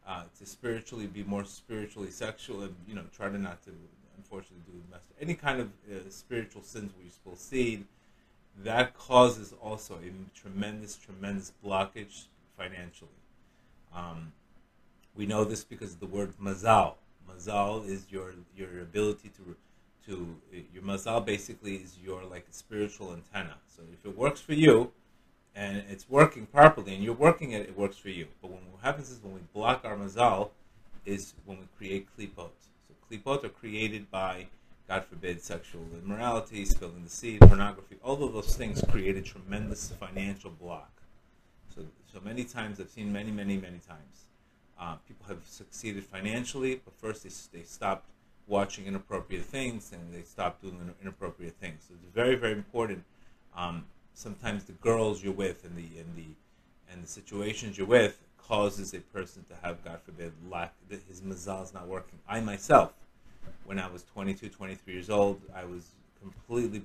uh, 0.08 0.22
to 0.38 0.46
spiritually 0.46 1.06
be 1.06 1.22
more 1.22 1.44
spiritually 1.44 2.10
sexual 2.10 2.62
and, 2.62 2.74
you 2.88 2.94
know, 2.94 3.04
try 3.14 3.28
to 3.28 3.38
not 3.38 3.62
to 3.62 3.70
unfortunately 4.16 4.64
do 4.66 4.72
master. 4.90 5.14
Any 5.20 5.34
kind 5.34 5.60
of 5.60 5.68
uh, 5.90 6.08
spiritual 6.08 6.62
sins 6.62 6.92
where 6.96 7.04
you 7.04 7.10
spill 7.10 7.36
seed, 7.36 7.84
that 8.64 8.96
causes 8.96 9.54
also 9.62 9.96
a 9.96 10.38
tremendous, 10.38 10.96
tremendous 10.96 11.52
blockage 11.64 12.24
financially. 12.56 13.10
Um, 13.94 14.32
we 15.14 15.26
know 15.26 15.44
this 15.44 15.62
because 15.62 15.92
of 15.92 16.00
the 16.00 16.06
word 16.06 16.32
mazal. 16.42 16.94
Mazal 17.28 17.86
is 17.86 18.06
your 18.10 18.32
your 18.56 18.80
ability 18.80 19.30
to 19.36 19.56
to 20.06 20.36
your 20.72 20.82
mazal 20.82 21.24
basically 21.24 21.76
is 21.76 21.98
your 22.02 22.24
like 22.24 22.46
spiritual 22.50 23.12
antenna. 23.12 23.56
So 23.66 23.82
if 23.92 24.04
it 24.04 24.16
works 24.16 24.40
for 24.40 24.54
you, 24.54 24.92
and 25.58 25.82
it's 25.90 26.08
working 26.08 26.46
properly, 26.46 26.94
and 26.94 27.02
you're 27.02 27.12
working 27.12 27.50
it, 27.50 27.62
it 27.62 27.76
works 27.76 27.96
for 27.96 28.10
you. 28.10 28.28
But 28.40 28.52
what 28.52 28.62
happens 28.80 29.10
is 29.10 29.18
when 29.20 29.34
we 29.34 29.40
block 29.52 29.84
our 29.84 29.96
mazal, 29.96 30.50
is 31.04 31.34
when 31.46 31.58
we 31.58 31.64
create 31.76 32.06
klipot 32.16 32.50
So 32.86 32.94
klipot 33.10 33.42
are 33.42 33.48
created 33.48 34.08
by, 34.08 34.46
God 34.86 35.04
forbid, 35.04 35.42
sexual 35.42 35.82
immorality, 36.00 36.64
spilling 36.64 37.02
the 37.02 37.10
seed, 37.10 37.40
pornography. 37.40 37.96
All 38.04 38.22
of 38.22 38.32
those 38.32 38.54
things 38.54 38.84
create 38.88 39.16
a 39.16 39.20
tremendous 39.22 39.90
financial 39.98 40.50
block. 40.50 40.92
So, 41.74 41.82
so 42.12 42.20
many 42.24 42.44
times 42.44 42.78
I've 42.78 42.90
seen 42.90 43.12
many, 43.12 43.32
many, 43.32 43.56
many 43.56 43.78
times. 43.78 44.26
Uh, 44.80 44.94
people 45.08 45.26
have 45.26 45.42
succeeded 45.44 46.04
financially, 46.04 46.80
but 46.84 46.94
first 46.94 47.24
they, 47.24 47.58
they 47.58 47.64
stopped 47.64 48.06
watching 48.46 48.86
inappropriate 48.86 49.44
things 49.44 49.90
and 49.92 50.14
they 50.14 50.22
stopped 50.22 50.62
doing 50.62 50.94
inappropriate 51.02 51.56
things. 51.60 51.82
So 51.88 51.94
it's 52.00 52.14
very, 52.14 52.36
very 52.36 52.52
important. 52.52 53.02
Um, 53.56 53.86
sometimes 54.18 54.64
the 54.64 54.72
girls 54.72 55.22
you're 55.22 55.32
with 55.32 55.64
and 55.64 55.76
the 55.76 56.00
and 56.00 56.16
the 56.16 56.26
and 56.92 57.04
the 57.04 57.06
situations 57.06 57.78
you're 57.78 57.86
with 57.86 58.20
causes 58.36 58.92
a 58.94 58.98
person 58.98 59.44
to 59.44 59.54
have, 59.62 59.84
God 59.84 60.00
forbid, 60.04 60.32
lack 60.50 60.72
that 60.88 61.00
his 61.06 61.20
mazal 61.20 61.62
is 61.62 61.74
not 61.74 61.86
working. 61.86 62.18
I 62.28 62.40
myself, 62.40 62.94
when 63.66 63.78
I 63.78 63.86
was 63.88 64.04
22, 64.04 64.48
23 64.48 64.92
years 64.94 65.10
old, 65.10 65.40
I 65.54 65.64
was 65.64 65.90
completely 66.20 66.82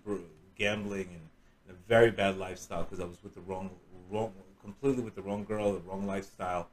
gambling 0.57 1.07
and 1.07 1.21
in 1.65 1.71
a 1.71 1.87
very 1.87 2.11
bad 2.11 2.37
lifestyle 2.37 2.83
because 2.83 2.99
I 2.99 3.05
was 3.05 3.23
with 3.23 3.33
the 3.33 3.41
wrong, 3.41 3.69
wrong, 4.11 4.33
completely 4.61 5.01
with 5.01 5.15
the 5.15 5.21
wrong 5.21 5.45
girl, 5.45 5.71
the 5.71 5.79
wrong 5.79 6.05
lifestyle, 6.05 6.67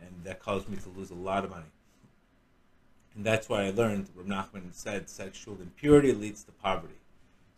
and 0.00 0.10
that 0.24 0.40
caused 0.40 0.68
me 0.68 0.76
to 0.76 0.88
lose 0.90 1.10
a 1.10 1.14
lot 1.14 1.44
of 1.44 1.50
money. 1.50 1.64
And 3.16 3.24
that's 3.24 3.48
why 3.48 3.64
I 3.64 3.70
learned, 3.70 4.10
Rav 4.14 4.26
Nachman 4.26 4.74
said, 4.74 5.08
sexual 5.08 5.56
impurity 5.60 6.12
leads 6.12 6.44
to 6.44 6.52
poverty. 6.52 6.94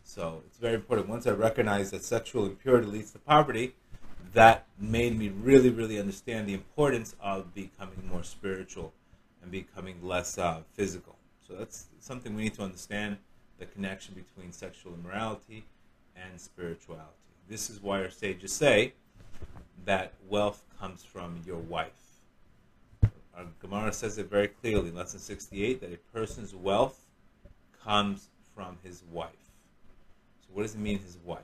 So 0.07 0.41
it's 0.47 0.57
very 0.57 0.75
important. 0.75 1.09
Once 1.09 1.27
I 1.27 1.31
recognize 1.31 1.91
that 1.91 2.01
sexual 2.01 2.45
impurity 2.45 2.87
leads 2.87 3.11
to 3.11 3.19
poverty, 3.19 3.75
that 4.33 4.65
made 4.79 5.19
me 5.19 5.27
really, 5.27 5.69
really 5.69 5.99
understand 5.99 6.47
the 6.47 6.53
importance 6.53 7.13
of 7.19 7.53
becoming 7.53 8.07
more 8.09 8.23
spiritual 8.23 8.93
and 9.41 9.51
becoming 9.51 10.01
less 10.01 10.37
uh, 10.37 10.61
physical. 10.73 11.17
So 11.45 11.55
that's 11.55 11.87
something 11.99 12.33
we 12.33 12.43
need 12.43 12.53
to 12.53 12.63
understand 12.63 13.17
the 13.59 13.65
connection 13.65 14.15
between 14.15 14.53
sexual 14.53 14.93
immorality 14.93 15.65
and 16.15 16.39
spirituality. 16.39 17.11
This 17.49 17.69
is 17.69 17.83
why 17.83 18.01
our 18.01 18.09
sages 18.09 18.53
say 18.53 18.93
that 19.83 20.13
wealth 20.29 20.63
comes 20.79 21.03
from 21.03 21.41
your 21.45 21.59
wife. 21.59 22.21
Our 23.35 23.45
Gemara 23.61 23.91
says 23.91 24.17
it 24.17 24.29
very 24.29 24.47
clearly, 24.47 24.87
in 24.87 24.95
lesson 24.95 25.19
68, 25.19 25.81
that 25.81 25.91
a 25.91 25.97
person's 26.17 26.55
wealth 26.55 27.01
comes 27.83 28.29
from 28.55 28.77
his 28.83 29.03
wife. 29.11 29.46
So, 30.47 30.55
what 30.55 30.63
does 30.63 30.75
it 30.75 30.79
mean, 30.79 30.99
his 30.99 31.17
wife? 31.23 31.41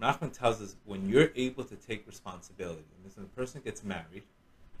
Nachman 0.00 0.36
tells 0.36 0.60
us 0.60 0.76
when 0.84 1.08
you're 1.08 1.30
able 1.36 1.64
to 1.64 1.76
take 1.76 2.06
responsibility, 2.06 2.82
when 3.02 3.24
a 3.24 3.28
person 3.28 3.60
gets 3.64 3.84
married, 3.84 4.22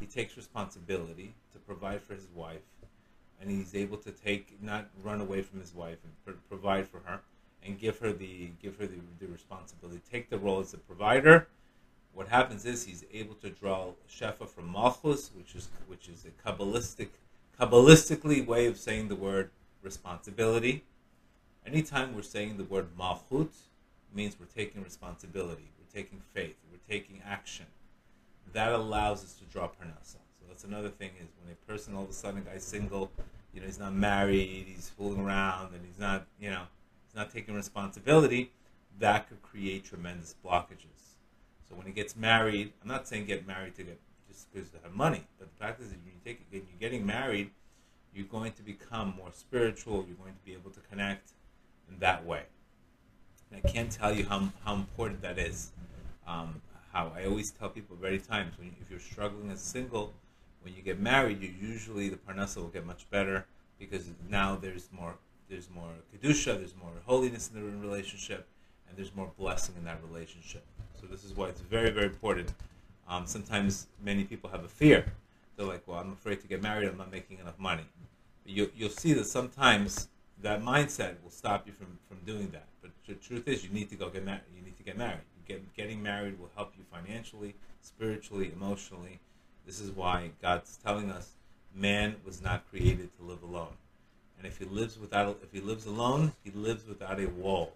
he 0.00 0.06
takes 0.06 0.36
responsibility 0.36 1.34
to 1.52 1.58
provide 1.60 2.02
for 2.02 2.14
his 2.14 2.26
wife, 2.34 2.62
and 3.40 3.50
he's 3.50 3.74
able 3.74 3.96
to 3.98 4.10
take 4.10 4.60
not 4.60 4.88
run 5.02 5.20
away 5.20 5.42
from 5.42 5.60
his 5.60 5.74
wife 5.74 5.98
and 6.02 6.12
pr- 6.24 6.40
provide 6.48 6.88
for 6.88 7.00
her, 7.04 7.20
and 7.64 7.78
give 7.78 7.98
her 8.00 8.12
the 8.12 8.50
give 8.60 8.76
her 8.78 8.86
the, 8.86 8.98
the 9.20 9.26
responsibility, 9.26 10.00
take 10.10 10.28
the 10.28 10.38
role 10.38 10.60
as 10.60 10.74
a 10.74 10.78
provider. 10.78 11.46
What 12.14 12.28
happens 12.28 12.64
is 12.66 12.84
he's 12.84 13.04
able 13.12 13.36
to 13.36 13.50
draw 13.50 13.92
shefa 14.10 14.48
from 14.48 14.72
malchus, 14.72 15.30
which 15.36 15.54
is 15.54 15.68
which 15.86 16.08
is 16.08 16.24
a 16.24 16.48
kabbalistic 16.48 17.08
kabbalistically 17.58 18.44
way 18.44 18.66
of 18.66 18.76
saying 18.76 19.08
the 19.08 19.14
word 19.14 19.50
responsibility. 19.82 20.84
Anytime 21.66 22.14
we're 22.14 22.22
saying 22.22 22.56
the 22.56 22.64
word 22.64 22.88
malchut, 22.98 23.50
means 24.14 24.36
we're 24.38 24.46
taking 24.46 24.82
responsibility, 24.82 25.70
we're 25.78 26.00
taking 26.00 26.20
faith, 26.34 26.56
we're 26.70 26.94
taking 26.94 27.22
action. 27.26 27.66
That 28.52 28.72
allows 28.72 29.24
us 29.24 29.34
to 29.34 29.44
draw 29.44 29.68
parnasa. 29.68 30.18
So 30.38 30.44
that's 30.48 30.64
another 30.64 30.88
thing 30.88 31.10
is 31.20 31.28
when 31.42 31.52
a 31.52 31.72
person 31.72 31.94
all 31.94 32.04
of 32.04 32.10
a 32.10 32.12
sudden 32.12 32.40
a 32.40 32.42
guy's 32.42 32.64
single, 32.64 33.10
you 33.54 33.60
know, 33.60 33.66
he's 33.66 33.78
not 33.78 33.94
married, 33.94 34.66
he's 34.66 34.90
fooling 34.90 35.20
around, 35.20 35.72
and 35.74 35.84
he's 35.86 35.98
not, 35.98 36.26
you 36.40 36.50
know, 36.50 36.64
he's 37.06 37.14
not 37.14 37.32
taking 37.32 37.54
responsibility. 37.54 38.50
That 38.98 39.28
could 39.28 39.40
create 39.42 39.84
tremendous 39.84 40.34
blockages. 40.44 41.16
So 41.68 41.74
when 41.74 41.86
he 41.86 41.92
gets 41.92 42.16
married, 42.16 42.72
I'm 42.82 42.88
not 42.88 43.08
saying 43.08 43.26
get 43.26 43.46
married 43.46 43.76
to 43.76 43.84
get 43.84 43.98
just 44.28 44.52
because 44.52 44.68
to 44.70 44.78
have 44.82 44.92
money, 44.92 45.24
but 45.38 45.48
the 45.48 45.64
fact 45.64 45.80
is 45.80 45.90
that 45.90 45.98
you 46.04 46.12
take 46.24 46.40
when 46.50 46.62
you're 46.68 46.80
getting 46.80 47.06
married, 47.06 47.50
you're 48.14 48.26
going 48.26 48.52
to 48.52 48.62
become 48.62 49.14
more 49.16 49.30
spiritual. 49.32 50.04
You're 50.06 50.16
going 50.16 50.34
to 50.34 50.44
be 50.44 50.52
able 50.52 50.70
to 50.70 50.80
connect 50.90 51.32
in 51.90 51.98
that 52.00 52.24
way. 52.24 52.42
And 53.50 53.60
I 53.64 53.68
can't 53.68 53.90
tell 53.90 54.12
you 54.12 54.26
how, 54.26 54.48
how 54.64 54.74
important 54.74 55.22
that 55.22 55.38
is. 55.38 55.72
Um, 56.26 56.60
how 56.92 57.12
I 57.16 57.24
always 57.24 57.50
tell 57.50 57.68
people 57.68 57.96
many 58.00 58.18
times, 58.18 58.52
when 58.58 58.74
if 58.80 58.90
you're 58.90 59.00
struggling 59.00 59.50
as 59.50 59.60
single, 59.60 60.12
when 60.62 60.74
you 60.74 60.82
get 60.82 61.00
married, 61.00 61.40
you 61.42 61.52
usually 61.60 62.08
the 62.08 62.16
parnasa 62.16 62.56
will 62.56 62.68
get 62.68 62.86
much 62.86 63.08
better 63.10 63.46
because 63.78 64.10
now 64.30 64.56
there's 64.56 64.88
more 64.92 65.14
there's 65.48 65.68
more 65.70 65.90
kedusha, 66.14 66.58
there's 66.58 66.74
more 66.76 66.92
holiness 67.04 67.50
in 67.52 67.60
the 67.60 67.86
relationship, 67.86 68.46
and 68.88 68.96
there's 68.96 69.14
more 69.14 69.30
blessing 69.38 69.74
in 69.76 69.84
that 69.84 69.98
relationship. 70.08 70.64
So 71.00 71.06
this 71.06 71.24
is 71.24 71.34
why 71.34 71.48
it's 71.48 71.60
very 71.60 71.90
very 71.90 72.06
important. 72.06 72.52
Um, 73.08 73.26
sometimes 73.26 73.88
many 74.02 74.24
people 74.24 74.48
have 74.50 74.64
a 74.64 74.68
fear. 74.68 75.04
They're 75.56 75.66
like, 75.66 75.82
"Well, 75.86 75.98
I'm 75.98 76.12
afraid 76.12 76.40
to 76.42 76.46
get 76.46 76.62
married. 76.62 76.88
I'm 76.88 76.96
not 76.96 77.10
making 77.10 77.38
enough 77.38 77.58
money." 77.58 77.84
But 78.44 78.52
you, 78.52 78.70
you'll 78.76 78.90
see 78.90 79.12
that 79.14 79.26
sometimes 79.26 80.08
that 80.42 80.62
mindset 80.62 81.14
will 81.22 81.30
stop 81.30 81.66
you 81.66 81.72
from, 81.72 81.98
from 82.08 82.18
doing 82.26 82.50
that. 82.50 82.66
But 82.80 82.90
the 83.06 83.14
truth 83.14 83.48
is, 83.48 83.64
you 83.64 83.70
need 83.70 83.90
to 83.90 83.96
go 83.96 84.08
get 84.08 84.24
married. 84.24 84.42
You 84.56 84.62
need 84.62 84.76
to 84.76 84.82
get 84.82 84.98
married. 84.98 85.20
Get, 85.46 85.74
getting 85.74 86.02
married 86.02 86.38
will 86.38 86.50
help 86.54 86.72
you 86.76 86.84
financially, 86.90 87.54
spiritually, 87.80 88.52
emotionally. 88.54 89.20
This 89.66 89.80
is 89.80 89.90
why 89.90 90.30
God's 90.40 90.78
telling 90.84 91.10
us 91.10 91.32
man 91.74 92.16
was 92.24 92.42
not 92.42 92.68
created 92.70 93.16
to 93.18 93.24
live 93.24 93.42
alone. 93.42 93.74
And 94.38 94.46
if 94.46 94.58
he 94.58 94.64
lives 94.64 94.98
without, 94.98 95.38
if 95.42 95.52
he 95.52 95.60
lives 95.60 95.86
alone, 95.86 96.32
he 96.42 96.50
lives 96.50 96.86
without 96.86 97.20
a 97.20 97.26
wall. 97.26 97.72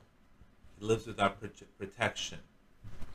He 0.78 0.86
lives 0.86 1.06
without 1.06 1.38
protection. 1.78 2.38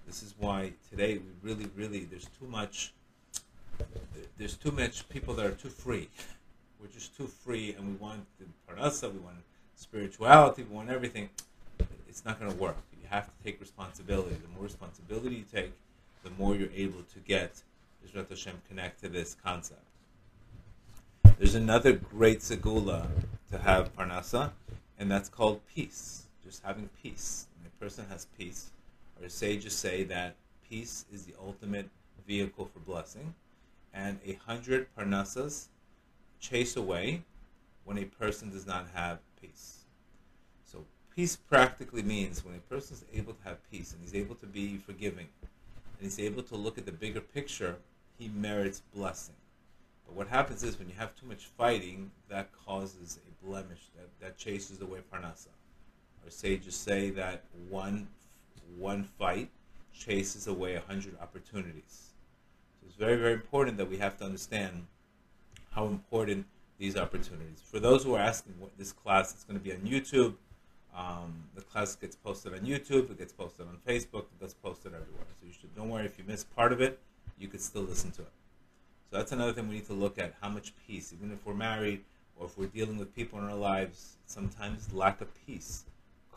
This 0.07 0.23
is 0.23 0.33
why 0.37 0.73
today 0.89 1.17
we 1.17 1.49
really, 1.49 1.69
really, 1.75 2.05
there's 2.05 2.27
too 2.39 2.47
much. 2.47 2.93
There's 4.37 4.55
too 4.55 4.71
much 4.71 5.07
people 5.09 5.33
that 5.35 5.45
are 5.45 5.51
too 5.51 5.69
free. 5.69 6.09
We're 6.81 6.87
just 6.87 7.15
too 7.15 7.27
free, 7.27 7.75
and 7.77 7.87
we 7.87 7.93
want 7.93 8.25
the 8.39 8.45
parnasa, 8.67 9.13
we 9.13 9.19
want 9.19 9.37
spirituality, 9.75 10.63
we 10.63 10.75
want 10.75 10.89
everything. 10.89 11.29
It's 12.09 12.25
not 12.25 12.39
going 12.39 12.51
to 12.51 12.57
work. 12.57 12.77
You 12.99 13.07
have 13.09 13.25
to 13.25 13.43
take 13.43 13.61
responsibility. 13.61 14.35
The 14.41 14.47
more 14.55 14.63
responsibility 14.63 15.35
you 15.35 15.45
take, 15.53 15.73
the 16.23 16.31
more 16.31 16.55
you're 16.55 16.69
able 16.75 17.03
to 17.13 17.19
get 17.19 17.61
B'ezrat 18.03 18.29
Hashem 18.29 18.63
connect 18.67 19.01
to 19.01 19.09
this 19.09 19.35
concept. 19.43 19.83
There's 21.37 21.53
another 21.53 21.93
great 21.93 22.39
segula 22.39 23.07
to 23.51 23.59
have 23.59 23.95
parnasa, 23.95 24.51
and 24.97 25.09
that's 25.09 25.29
called 25.29 25.61
peace. 25.73 26.23
Just 26.43 26.63
having 26.63 26.89
peace. 27.03 27.45
When 27.59 27.67
a 27.67 27.83
person 27.83 28.05
has 28.09 28.25
peace, 28.37 28.71
our 29.21 29.29
sages 29.29 29.73
say 29.73 30.03
that 30.05 30.35
peace 30.67 31.05
is 31.13 31.25
the 31.25 31.33
ultimate 31.39 31.89
vehicle 32.27 32.65
for 32.73 32.79
blessing, 32.79 33.35
and 33.93 34.19
a 34.25 34.33
hundred 34.45 34.87
parnasas 34.95 35.67
chase 36.41 36.75
away 36.75 37.21
when 37.85 37.97
a 37.97 38.05
person 38.05 38.49
does 38.49 38.67
not 38.67 38.87
have 38.93 39.19
peace. 39.41 39.85
So 40.65 40.83
peace 41.15 41.35
practically 41.35 42.01
means 42.01 42.43
when 42.43 42.55
a 42.55 42.59
person 42.59 42.97
is 42.97 43.05
able 43.13 43.33
to 43.33 43.43
have 43.43 43.57
peace 43.71 43.93
and 43.93 44.01
he's 44.01 44.15
able 44.15 44.35
to 44.35 44.45
be 44.45 44.77
forgiving 44.77 45.27
and 45.41 46.01
he's 46.01 46.19
able 46.19 46.43
to 46.43 46.55
look 46.55 46.77
at 46.77 46.85
the 46.85 46.91
bigger 46.91 47.21
picture, 47.21 47.75
he 48.17 48.27
merits 48.29 48.81
blessing. 48.93 49.35
But 50.05 50.15
what 50.15 50.27
happens 50.27 50.63
is 50.63 50.77
when 50.77 50.89
you 50.89 50.95
have 50.97 51.15
too 51.15 51.27
much 51.27 51.45
fighting, 51.57 52.11
that 52.27 52.49
causes 52.65 53.19
a 53.25 53.45
blemish 53.45 53.87
that, 53.95 54.09
that 54.19 54.37
chases 54.37 54.81
away 54.81 54.99
parnasa. 55.13 55.47
Our 56.23 56.29
sages 56.29 56.75
say 56.75 57.11
that 57.11 57.43
one 57.69 58.07
one 58.77 59.03
fight 59.03 59.49
chases 59.93 60.47
away 60.47 60.75
a 60.75 60.81
hundred 60.81 61.17
opportunities. 61.21 62.11
So 62.79 62.87
it's 62.87 62.95
very, 62.95 63.17
very 63.17 63.33
important 63.33 63.77
that 63.77 63.89
we 63.89 63.97
have 63.97 64.17
to 64.19 64.25
understand 64.25 64.85
how 65.71 65.87
important 65.87 66.45
these 66.77 66.97
opportunities. 66.97 67.61
For 67.63 67.79
those 67.79 68.03
who 68.03 68.15
are 68.15 68.19
asking 68.19 68.53
what 68.59 68.77
this 68.77 68.91
class 68.91 69.35
is 69.35 69.43
going 69.43 69.59
to 69.59 69.63
be 69.63 69.71
on 69.71 69.79
YouTube, 69.79 70.35
um, 70.95 71.43
the 71.55 71.61
class 71.61 71.95
gets 71.95 72.15
posted 72.15 72.53
on 72.53 72.59
YouTube, 72.59 73.09
it 73.11 73.17
gets 73.17 73.33
posted 73.33 73.67
on 73.67 73.77
Facebook, 73.87 74.23
it 74.23 74.39
gets 74.39 74.53
posted 74.53 74.93
everywhere. 74.93 75.25
So 75.39 75.47
you 75.47 75.53
should 75.53 75.75
don't 75.75 75.89
worry 75.89 76.05
if 76.05 76.17
you 76.17 76.23
miss 76.27 76.43
part 76.43 76.73
of 76.73 76.81
it, 76.81 76.99
you 77.39 77.47
could 77.47 77.61
still 77.61 77.83
listen 77.83 78.11
to 78.11 78.21
it. 78.21 78.31
So 79.09 79.17
that's 79.17 79.31
another 79.31 79.53
thing 79.53 79.67
we 79.67 79.75
need 79.75 79.87
to 79.87 79.93
look 79.93 80.19
at: 80.19 80.33
how 80.41 80.49
much 80.49 80.73
peace, 80.87 81.13
even 81.13 81.31
if 81.31 81.45
we're 81.45 81.53
married 81.53 82.03
or 82.37 82.47
if 82.47 82.57
we're 82.57 82.67
dealing 82.67 82.97
with 82.97 83.15
people 83.15 83.39
in 83.39 83.45
our 83.45 83.55
lives, 83.55 84.17
sometimes 84.25 84.91
lack 84.93 85.21
of 85.21 85.29
peace 85.45 85.85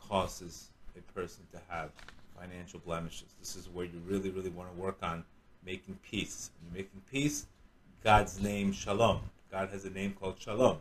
causes 0.09 0.69
a 0.97 1.13
person 1.13 1.45
to 1.53 1.61
have 1.69 1.91
financial 2.39 2.81
blemishes. 2.81 3.35
This 3.41 3.57
is 3.57 3.69
where 3.69 3.85
you 3.85 4.01
really, 4.07 4.31
really 4.31 4.51
want 4.51 4.75
to 4.75 4.81
work 4.81 4.99
on 5.03 5.25
making 5.65 5.99
peace. 6.09 6.51
When 6.61 6.71
you're 6.71 6.85
making 6.85 7.03
peace, 7.11 7.47
God's 8.05 8.39
name, 8.39 8.73
Shalom. 8.73 9.21
God 9.51 9.71
has 9.71 9.87
a 9.87 9.91
name 9.91 10.13
called 10.21 10.35
Shalom. 10.39 10.77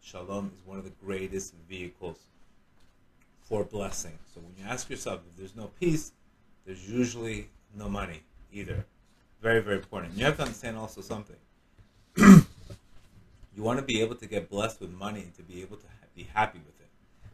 Shalom 0.00 0.52
is 0.54 0.64
one 0.64 0.78
of 0.78 0.84
the 0.84 0.92
greatest 1.04 1.52
vehicles 1.68 2.18
for 3.42 3.64
blessing. 3.64 4.16
So 4.32 4.40
when 4.40 4.54
you 4.56 4.70
ask 4.70 4.88
yourself 4.88 5.22
if 5.28 5.36
there's 5.36 5.56
no 5.56 5.72
peace, 5.80 6.12
there's 6.64 6.88
usually 6.88 7.48
no 7.76 7.88
money 7.88 8.22
either. 8.52 8.84
Very, 9.42 9.58
very 9.60 9.78
important. 9.78 10.16
You 10.16 10.24
have 10.26 10.36
to 10.36 10.42
understand 10.42 10.76
also 10.76 11.00
something. 11.00 11.34
you 12.16 12.44
want 13.56 13.80
to 13.80 13.84
be 13.84 14.00
able 14.00 14.14
to 14.14 14.26
get 14.26 14.48
blessed 14.48 14.80
with 14.80 14.92
money 14.92 15.22
and 15.22 15.34
to 15.38 15.42
be 15.42 15.62
able 15.62 15.76
to 15.76 15.86
be 16.14 16.28
happy 16.32 16.60
with 16.64 16.80
it. 16.80 16.88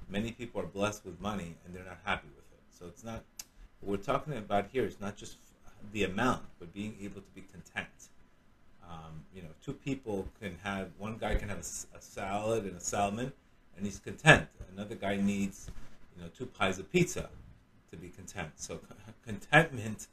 Many 0.09 0.33
people 0.33 0.63
are 0.63 0.67
blessed 0.67 1.05
with 1.05 1.21
money 1.21 1.57
and 1.67 1.75
they're 1.75 1.85
not 1.85 1.99
happy 2.05 2.29
with 2.35 2.47
it. 2.53 2.63
So 2.71 2.87
it's 2.87 3.05
not, 3.05 3.23
what 3.83 3.99
we're 3.99 4.03
talking 4.03 4.33
about 4.33 4.69
here 4.73 4.87
is 4.87 4.99
not 4.99 5.15
just 5.15 5.37
the 5.93 6.05
amount, 6.05 6.45
but 6.59 6.73
being 6.73 6.97
able 7.03 7.21
to 7.21 7.31
be 7.35 7.45
content. 7.53 7.87
Um, 8.89 9.25
you 9.35 9.43
know, 9.43 9.49
two 9.65 9.73
people 9.73 10.29
can 10.41 10.57
have 10.63 10.91
one 10.99 11.17
guy 11.19 11.35
can 11.35 11.49
have 11.49 11.59
a, 11.59 11.97
a, 11.97 12.01
salad 12.01 12.65
and 12.65 12.77
a 12.77 12.81
salmon, 12.81 13.33
and 13.77 13.85
he's 13.85 13.99
content. 13.99 14.49
Another 14.73 14.95
guy 14.95 15.17
needs, 15.17 15.71
you 16.17 16.23
know, 16.23 16.29
two 16.37 16.47
pies 16.47 16.79
of 16.79 16.91
pizza 16.93 17.29
to 17.91 17.97
be 17.97 18.09
content. 18.09 18.51
So 18.57 18.81
contentment 19.27 20.07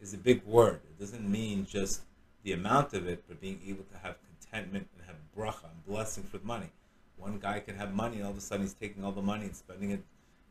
is 0.00 0.14
a 0.14 0.18
big 0.18 0.44
word. 0.44 0.80
It 0.84 1.00
doesn't 1.00 1.28
mean 1.28 1.66
just 1.68 2.02
the 2.42 2.52
amount 2.52 2.92
of 2.94 3.08
it, 3.08 3.24
but 3.26 3.40
being 3.40 3.60
able 3.66 3.84
to 3.84 3.98
have 4.02 4.16
contentment 4.28 4.86
and 4.96 5.06
have 5.06 5.16
bracha 5.36 5.64
and 5.64 5.86
blessings 5.86 6.32
with 6.32 6.44
money. 6.44 6.70
One 7.16 7.38
guy 7.38 7.60
can 7.60 7.76
have 7.76 7.94
money, 7.94 8.16
and 8.16 8.24
all 8.24 8.32
of 8.32 8.38
a 8.38 8.40
sudden 8.40 8.64
he's 8.64 8.74
taking 8.74 9.04
all 9.04 9.12
the 9.12 9.22
money 9.22 9.46
and 9.46 9.56
spending 9.56 9.90
it, 9.90 10.02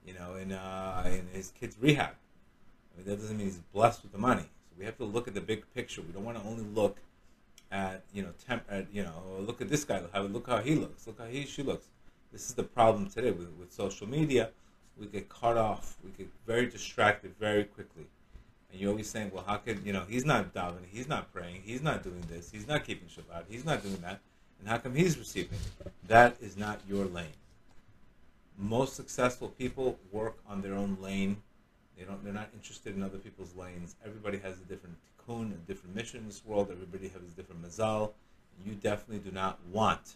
you 0.06 0.14
know, 0.14 0.36
in 0.36 0.52
uh, 0.52 1.04
in 1.06 1.28
his 1.34 1.52
kid's 1.60 1.78
rehab. 1.80 2.16
I 2.94 2.98
mean, 2.98 3.08
that 3.08 3.22
doesn't 3.22 3.38
mean 3.38 3.48
he's 3.48 3.62
blessed 3.74 4.04
with 4.04 4.12
the 4.12 4.18
money. 4.18 4.44
So 4.44 4.76
we 4.78 4.86
have 4.86 4.98
to 4.98 5.06
look 5.06 5.28
at 5.28 5.34
the 5.34 5.42
big 5.42 5.66
picture. 5.74 6.02
We 6.02 6.14
don't 6.14 6.26
want 6.26 6.42
to 6.42 6.48
only 6.48 6.64
look 6.64 6.98
at 7.74 8.04
you 8.14 8.22
know 8.22 8.30
temp 8.48 8.64
at 8.70 8.86
you 8.94 9.04
know 9.04 9.22
oh, 9.28 9.42
look 9.42 9.60
at 9.60 9.68
this 9.68 9.84
guy 9.84 10.00
look 10.00 10.48
how 10.48 10.60
he 10.60 10.76
looks 10.76 11.06
look 11.08 11.20
how 11.20 11.26
he 11.26 11.46
she 11.46 11.62
looks 11.62 11.88
this 12.32 12.48
is 12.48 12.54
the 12.56 12.64
problem 12.64 13.10
today 13.10 13.32
with, 13.32 13.50
with 13.60 13.74
social 13.74 14.08
media 14.08 14.50
we 14.98 15.08
get 15.08 15.28
caught 15.28 15.58
off 15.58 15.98
we 16.06 16.12
get 16.12 16.30
very 16.48 16.68
distracted 16.68 17.34
very 17.40 17.66
quickly 17.66 18.06
and 18.74 18.82
you're 18.82 18.90
always 18.90 19.08
saying, 19.08 19.30
well, 19.32 19.44
how 19.46 19.58
could 19.58 19.86
you 19.86 19.94
know 19.94 20.04
he's 20.10 20.26
not 20.26 20.54
davening, 20.54 20.88
he's 20.92 21.08
not 21.08 21.32
praying, 21.32 21.62
he's 21.64 21.84
not 21.84 22.04
doing 22.04 22.24
this, 22.28 22.50
he's 22.52 22.68
not 22.68 22.84
keeping 22.84 23.08
Shabbat, 23.08 23.44
he's 23.48 23.64
not 23.64 23.84
doing 23.84 24.02
that, 24.02 24.20
and 24.60 24.68
how 24.68 24.80
come 24.80 24.96
he's 24.96 25.18
receiving? 25.18 25.60
That 26.08 26.38
is 26.42 26.58
not 26.58 26.82
your 26.90 27.06
lane. 27.06 27.38
Most 28.58 28.96
successful 28.96 29.50
people 29.50 30.00
work 30.12 30.38
on 30.50 30.62
their 30.62 30.74
own 30.74 30.98
lane. 31.00 31.38
They 31.98 32.04
don't. 32.04 32.24
They're 32.24 32.34
not 32.34 32.50
interested 32.54 32.96
in 32.96 33.04
other 33.04 33.20
people's 33.20 33.56
lanes. 33.56 33.96
Everybody 34.04 34.40
has 34.40 34.58
a 34.58 34.64
different 34.64 34.96
tikkun, 35.28 35.52
a 35.52 35.56
different 35.68 35.96
mission 35.96 36.20
in 36.20 36.28
this 36.28 36.44
world. 36.46 36.70
Everybody 36.72 37.08
has 37.10 37.22
a 37.22 37.36
different 37.36 37.64
mazal. 37.64 38.12
You 38.66 38.74
definitely 38.76 39.30
do 39.30 39.32
not 39.36 39.60
want. 39.72 40.16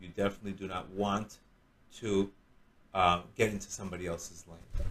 You 0.00 0.08
definitely 0.08 0.52
do 0.52 0.66
not 0.66 0.88
want 0.90 1.38
to 2.00 2.30
uh, 2.94 3.20
get 3.36 3.50
into 3.50 3.70
somebody 3.70 4.06
else's 4.06 4.44
lane. 4.48 4.86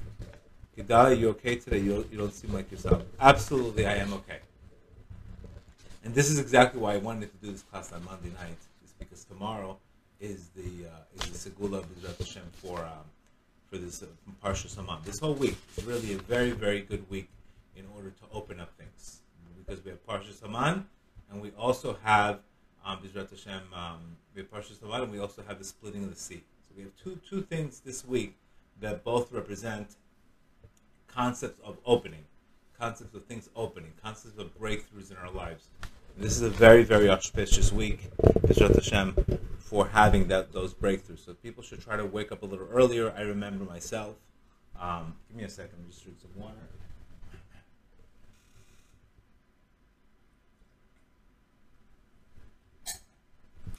Gedalia, 0.78 1.20
you 1.20 1.30
okay 1.30 1.56
today? 1.58 1.80
You, 1.80 2.08
you 2.12 2.18
don't 2.18 2.34
seem 2.34 2.54
like 2.54 2.72
yourself. 2.72 3.04
Absolutely, 3.20 3.86
I 3.86 3.96
am 3.96 4.14
okay. 4.14 4.40
And 6.04 6.16
this 6.16 6.32
is 6.32 6.40
exactly 6.40 6.80
why 6.82 6.94
I 6.94 6.98
wanted 6.98 7.30
to 7.32 7.46
do 7.46 7.52
this 7.52 7.62
class 7.62 7.92
on 7.92 8.04
Monday 8.06 8.32
night, 8.40 8.58
is 8.84 8.94
because 8.98 9.24
tomorrow 9.26 9.78
is 10.20 10.50
the 10.56 10.88
uh, 10.88 11.24
is 11.24 11.44
the 11.44 11.50
Segula 11.50 11.80
of 11.80 11.86
B'ezrat 11.94 12.18
Hashem 12.18 12.44
for 12.54 12.80
um, 12.80 13.06
for 13.70 13.78
this 13.78 14.02
uh, 14.02 14.08
Parshas 14.44 14.76
Haman. 14.76 15.00
This 15.06 15.20
whole 15.20 15.36
week 15.36 15.58
is 15.78 15.86
really 15.86 16.14
a 16.14 16.18
very 16.18 16.52
very 16.52 16.82
good 16.82 17.08
week 17.12 17.30
in 17.76 17.86
order 17.96 18.10
to 18.10 18.24
open 18.34 18.60
up 18.60 18.72
things 18.80 19.22
because 19.72 19.86
we 19.86 19.92
have 19.92 20.06
Parshas 20.06 20.42
Haman 20.42 20.86
and 21.32 21.42
we 21.42 21.52
also 21.58 21.98
have 22.04 22.40
um, 22.86 23.00
B'ezrat 23.00 23.30
Hashem 23.30 23.62
um, 23.74 24.18
we 24.36 24.42
have 24.42 24.52
Parshas 24.52 24.82
Haman 24.82 25.04
and 25.04 25.12
we 25.12 25.20
also 25.20 25.42
have 25.48 25.60
the 25.60 25.64
splitting 25.64 26.04
of 26.04 26.10
the 26.10 26.20
sea. 26.20 26.44
So 26.68 26.76
we 26.76 26.84
have 26.84 26.92
two 27.02 27.18
two 27.28 27.42
things 27.42 27.80
this 27.80 28.06
week 28.06 28.36
that 28.82 29.06
both 29.06 29.32
represent 29.32 29.96
concepts 31.08 31.62
of 31.64 31.78
opening, 31.86 32.26
concepts 32.78 33.16
of 33.16 33.24
things 33.26 33.50
opening, 33.56 33.94
concepts 34.04 34.38
of 34.38 34.60
breakthroughs 34.60 35.10
in 35.10 35.18
our 35.18 35.32
lives. 35.32 35.68
And 36.16 36.26
this 36.26 36.36
is 36.36 36.42
a 36.42 36.50
very, 36.50 36.84
very 36.84 37.10
auspicious 37.10 37.72
week, 37.72 38.10
B'ezrat 38.22 38.76
Hashem, 38.76 39.16
for 39.60 39.88
having 39.88 40.28
that 40.28 40.52
those 40.52 40.74
breakthroughs. 40.74 41.24
So 41.24 41.34
people 41.34 41.64
should 41.64 41.82
try 41.82 41.96
to 41.96 42.06
wake 42.06 42.34
up 42.34 42.44
a 42.44 42.46
little 42.46 42.68
earlier. 42.70 43.14
I 43.16 43.22
remember 43.22 43.64
myself. 43.64 44.16
Um, 44.78 45.16
give 45.30 45.38
me 45.38 45.44
a 45.46 45.50
second. 45.50 45.78
I'm 45.82 45.90
just 45.90 46.04
drink 46.04 46.18
some 46.20 46.32
water. 46.36 46.56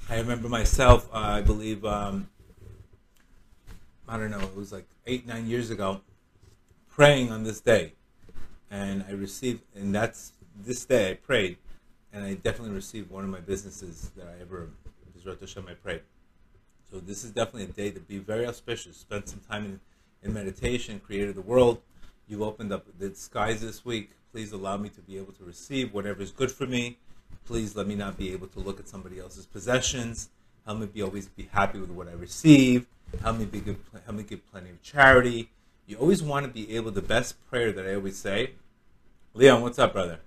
I 0.08 0.18
remember 0.18 0.48
myself. 0.48 1.08
Uh, 1.12 1.18
I 1.18 1.40
believe 1.40 1.84
um, 1.84 2.28
I 4.08 4.18
don't 4.18 4.30
know. 4.30 4.40
It 4.40 4.56
was 4.56 4.72
like 4.72 4.86
eight, 5.06 5.26
nine 5.26 5.46
years 5.46 5.70
ago 5.70 6.00
praying 6.90 7.32
on 7.32 7.44
this 7.44 7.60
day, 7.60 7.94
and 8.70 9.04
I 9.08 9.12
received, 9.12 9.62
and 9.74 9.94
that's 9.94 10.32
this 10.64 10.84
day 10.84 11.12
I 11.12 11.14
prayed, 11.14 11.56
and 12.12 12.24
I 12.24 12.34
definitely 12.34 12.74
received 12.74 13.10
one 13.10 13.24
of 13.24 13.30
my 13.30 13.40
businesses 13.40 14.10
that 14.16 14.26
I 14.26 14.42
ever, 14.42 14.68
B'ezrat 15.16 15.40
Hashem, 15.40 15.66
I 15.68 15.74
prayed. 15.74 16.02
So 16.90 17.00
this 17.00 17.24
is 17.24 17.30
definitely 17.30 17.64
a 17.64 17.66
day 17.68 17.90
to 17.90 18.00
be 18.00 18.18
very 18.18 18.46
auspicious. 18.46 18.98
Spend 18.98 19.26
some 19.28 19.40
time 19.48 19.64
in, 19.64 19.80
in 20.22 20.34
meditation, 20.34 21.00
created 21.00 21.34
the 21.36 21.42
world. 21.42 21.80
You've 22.28 22.42
opened 22.42 22.72
up 22.72 22.86
the 22.98 23.14
skies 23.14 23.62
this 23.62 23.84
week. 23.84 24.10
Please 24.30 24.52
allow 24.52 24.76
me 24.76 24.90
to 24.90 25.00
be 25.00 25.16
able 25.16 25.32
to 25.32 25.44
receive 25.44 25.94
whatever 25.94 26.20
is 26.20 26.30
good 26.30 26.52
for 26.52 26.66
me. 26.66 26.98
Please 27.44 27.76
let 27.76 27.86
me 27.86 27.94
not 27.94 28.16
be 28.16 28.32
able 28.32 28.46
to 28.48 28.60
look 28.60 28.78
at 28.78 28.88
somebody 28.88 29.18
else's 29.18 29.46
possessions. 29.46 30.28
Help 30.64 30.78
me 30.78 30.86
be 30.86 31.02
always 31.02 31.26
be 31.26 31.48
happy 31.52 31.78
with 31.78 31.90
what 31.90 32.08
I 32.08 32.12
receive. 32.12 32.86
Help 33.22 33.38
me 33.38 33.44
be 33.44 33.60
good, 33.60 33.76
help 34.04 34.16
me 34.16 34.22
give 34.22 34.50
plenty 34.50 34.70
of 34.70 34.82
charity 34.82 35.50
you 35.86 35.96
always 35.96 36.22
want 36.22 36.46
to 36.46 36.52
be 36.52 36.74
able. 36.74 36.90
The 36.90 37.02
best 37.02 37.36
prayer 37.48 37.72
that 37.72 37.86
I 37.86 37.94
always 37.94 38.18
say, 38.18 38.52
Leon, 39.34 39.62
what's 39.62 39.78
up, 39.78 39.92
brother? 39.92 40.20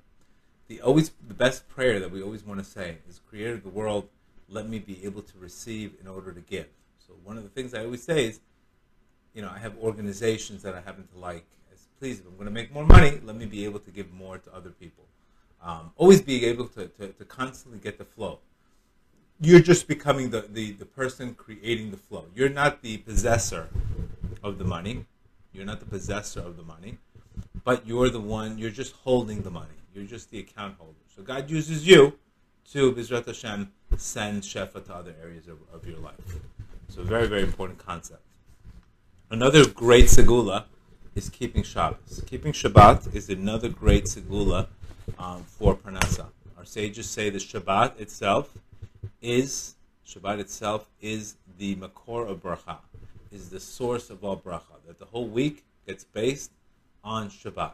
The 0.67 0.81
always 0.81 1.11
the 1.27 1.33
best 1.33 1.67
prayer 1.69 1.99
that 1.99 2.11
we 2.11 2.21
always 2.21 2.45
want 2.45 2.59
to 2.59 2.65
say 2.65 2.97
is, 3.07 3.19
"Creator 3.29 3.55
of 3.55 3.63
the 3.63 3.69
world, 3.69 4.09
let 4.49 4.67
me 4.67 4.79
be 4.79 5.03
able 5.05 5.21
to 5.21 5.37
receive 5.37 5.93
in 6.01 6.07
order 6.07 6.31
to 6.31 6.41
give." 6.41 6.67
So 6.99 7.13
one 7.23 7.37
of 7.37 7.43
the 7.43 7.49
things 7.49 7.73
I 7.73 7.83
always 7.83 8.03
say 8.03 8.25
is, 8.25 8.39
you 9.33 9.41
know, 9.41 9.49
I 9.49 9.59
have 9.59 9.77
organizations 9.77 10.63
that 10.63 10.73
I 10.73 10.81
happen 10.81 11.07
to 11.13 11.19
like. 11.19 11.45
As 11.71 11.87
please, 11.99 12.19
if 12.19 12.25
I'm 12.25 12.33
going 12.33 12.45
to 12.45 12.51
make 12.51 12.73
more 12.73 12.85
money, 12.85 13.19
let 13.23 13.35
me 13.35 13.45
be 13.45 13.63
able 13.65 13.79
to 13.79 13.91
give 13.91 14.11
more 14.11 14.37
to 14.39 14.55
other 14.55 14.71
people. 14.71 15.05
Um, 15.65 15.91
always 15.97 16.21
being 16.21 16.43
able 16.43 16.67
to, 16.69 16.87
to, 16.87 17.07
to 17.07 17.25
constantly 17.25 17.79
get 17.79 17.97
the 17.97 18.05
flow 18.05 18.39
you're 19.39 19.59
just 19.59 19.87
becoming 19.87 20.29
the, 20.29 20.41
the, 20.49 20.71
the 20.71 20.85
person 20.85 21.33
creating 21.35 21.91
the 21.91 21.97
flow. 21.97 22.25
You're 22.33 22.49
not 22.49 22.81
the 22.81 22.97
possessor 22.97 23.69
of 24.43 24.57
the 24.57 24.63
money. 24.63 25.05
You're 25.53 25.65
not 25.65 25.79
the 25.79 25.85
possessor 25.85 26.39
of 26.39 26.57
the 26.57 26.63
money, 26.63 26.97
but 27.63 27.87
you're 27.87 28.09
the 28.09 28.19
one, 28.19 28.57
you're 28.57 28.69
just 28.69 28.93
holding 28.93 29.41
the 29.41 29.49
money. 29.49 29.77
You're 29.93 30.03
just 30.03 30.29
the 30.29 30.39
account 30.39 30.75
holder. 30.77 30.99
So 31.15 31.23
God 31.23 31.49
uses 31.49 31.87
you 31.87 32.17
to, 32.71 32.91
B'ezrat 32.91 33.25
Hashem, 33.25 33.71
send 33.95 34.43
Shefa 34.43 34.85
to 34.85 34.93
other 34.93 35.15
areas 35.21 35.47
of, 35.47 35.59
of 35.73 35.87
your 35.87 35.99
life. 35.99 36.15
So, 36.89 37.03
very, 37.03 37.27
very 37.27 37.43
important 37.43 37.79
concept. 37.79 38.21
Another 39.29 39.67
great 39.67 40.05
segula 40.05 40.65
is 41.15 41.29
keeping 41.29 41.63
Shabbos. 41.63 42.21
Keeping 42.25 42.51
Shabbat 42.51 43.15
is 43.15 43.29
another 43.29 43.69
great 43.69 44.05
segula 44.05 44.67
um, 45.17 45.43
for 45.43 45.75
Parnasa. 45.75 46.27
Our 46.57 46.65
sages 46.65 47.09
say 47.09 47.29
the 47.29 47.39
Shabbat 47.39 47.99
itself 47.99 48.57
is 49.21 49.75
Shabbat 50.07 50.39
itself 50.39 50.87
is 51.01 51.35
the 51.57 51.75
makor 51.75 52.29
of 52.29 52.43
bracha 52.43 52.77
is 53.31 53.49
the 53.49 53.59
source 53.59 54.09
of 54.09 54.23
all 54.23 54.37
bracha. 54.37 54.75
That 54.87 54.99
the 54.99 55.05
whole 55.05 55.27
week 55.27 55.65
gets 55.85 56.03
based 56.03 56.51
on 57.03 57.29
Shabbat. 57.29 57.73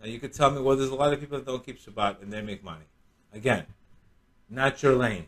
Now 0.00 0.06
you 0.06 0.18
could 0.18 0.32
tell 0.32 0.50
me, 0.50 0.60
well, 0.60 0.76
there's 0.76 0.90
a 0.90 0.94
lot 0.94 1.12
of 1.12 1.20
people 1.20 1.38
that 1.38 1.46
don't 1.46 1.64
keep 1.64 1.80
Shabbat 1.80 2.22
and 2.22 2.32
they 2.32 2.42
make 2.42 2.62
money. 2.64 2.84
Again, 3.32 3.66
not 4.48 4.82
your 4.82 4.94
lane. 4.94 5.26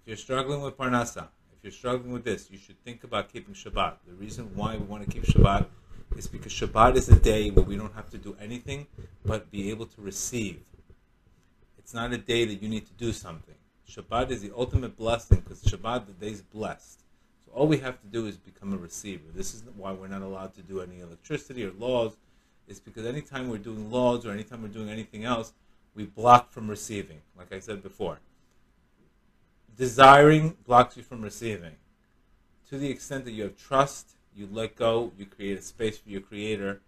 If 0.00 0.06
you're 0.06 0.16
struggling 0.16 0.62
with 0.62 0.76
Parnasa, 0.76 1.28
if 1.52 1.64
you're 1.64 1.72
struggling 1.72 2.12
with 2.12 2.24
this, 2.24 2.50
you 2.50 2.58
should 2.58 2.82
think 2.84 3.04
about 3.04 3.32
keeping 3.32 3.54
Shabbat. 3.54 3.94
The 4.06 4.14
reason 4.14 4.50
why 4.54 4.76
we 4.76 4.84
want 4.84 5.04
to 5.04 5.10
keep 5.10 5.24
Shabbat 5.24 5.66
is 6.16 6.26
because 6.26 6.52
Shabbat 6.52 6.96
is 6.96 7.08
a 7.08 7.16
day 7.16 7.50
where 7.50 7.64
we 7.64 7.76
don't 7.76 7.94
have 7.94 8.10
to 8.10 8.18
do 8.18 8.36
anything 8.40 8.86
but 9.24 9.50
be 9.50 9.70
able 9.70 9.86
to 9.86 10.00
receive. 10.00 10.60
It's 11.78 11.94
not 11.94 12.12
a 12.12 12.18
day 12.18 12.44
that 12.44 12.62
you 12.62 12.68
need 12.68 12.86
to 12.86 12.92
do 12.92 13.12
something. 13.12 13.54
Shabbat 13.88 14.30
is 14.30 14.42
the 14.42 14.52
ultimate 14.56 14.96
blessing 14.96 15.40
because 15.40 15.62
Shabbat, 15.62 16.06
the 16.06 16.12
day 16.12 16.32
is 16.32 16.42
blessed 16.42 17.00
So 17.44 17.52
all 17.52 17.66
we 17.66 17.78
have 17.78 18.00
to 18.00 18.06
do 18.06 18.26
is 18.26 18.36
become 18.36 18.72
a 18.72 18.76
receiver. 18.76 19.24
This 19.34 19.54
is 19.54 19.64
why 19.76 19.92
we're 19.92 20.08
not 20.08 20.22
allowed 20.22 20.54
to 20.54 20.62
do 20.62 20.80
any 20.80 21.00
electricity 21.00 21.64
or 21.64 21.72
laws. 21.72 22.16
It's 22.68 22.78
because 22.78 23.06
anytime 23.06 23.48
we're 23.48 23.58
doing 23.58 23.90
laws 23.90 24.24
or 24.24 24.30
anytime 24.30 24.62
we're 24.62 24.68
doing 24.68 24.90
anything 24.90 25.24
else, 25.24 25.52
we 25.94 26.04
block 26.04 26.52
from 26.52 26.68
receiving, 26.68 27.20
like 27.36 27.52
I 27.52 27.58
said 27.58 27.82
before. 27.82 28.20
Desiring 29.76 30.56
blocks 30.66 30.96
you 30.96 31.02
from 31.02 31.22
receiving. 31.22 31.74
To 32.68 32.78
the 32.78 32.88
extent 32.88 33.24
that 33.24 33.32
you 33.32 33.42
have 33.42 33.56
trust, 33.56 34.12
you 34.34 34.48
let 34.50 34.76
go, 34.76 35.12
you 35.18 35.26
create 35.26 35.58
a 35.58 35.62
space 35.62 35.98
for 35.98 36.08
your 36.08 36.20
creator. 36.20 36.80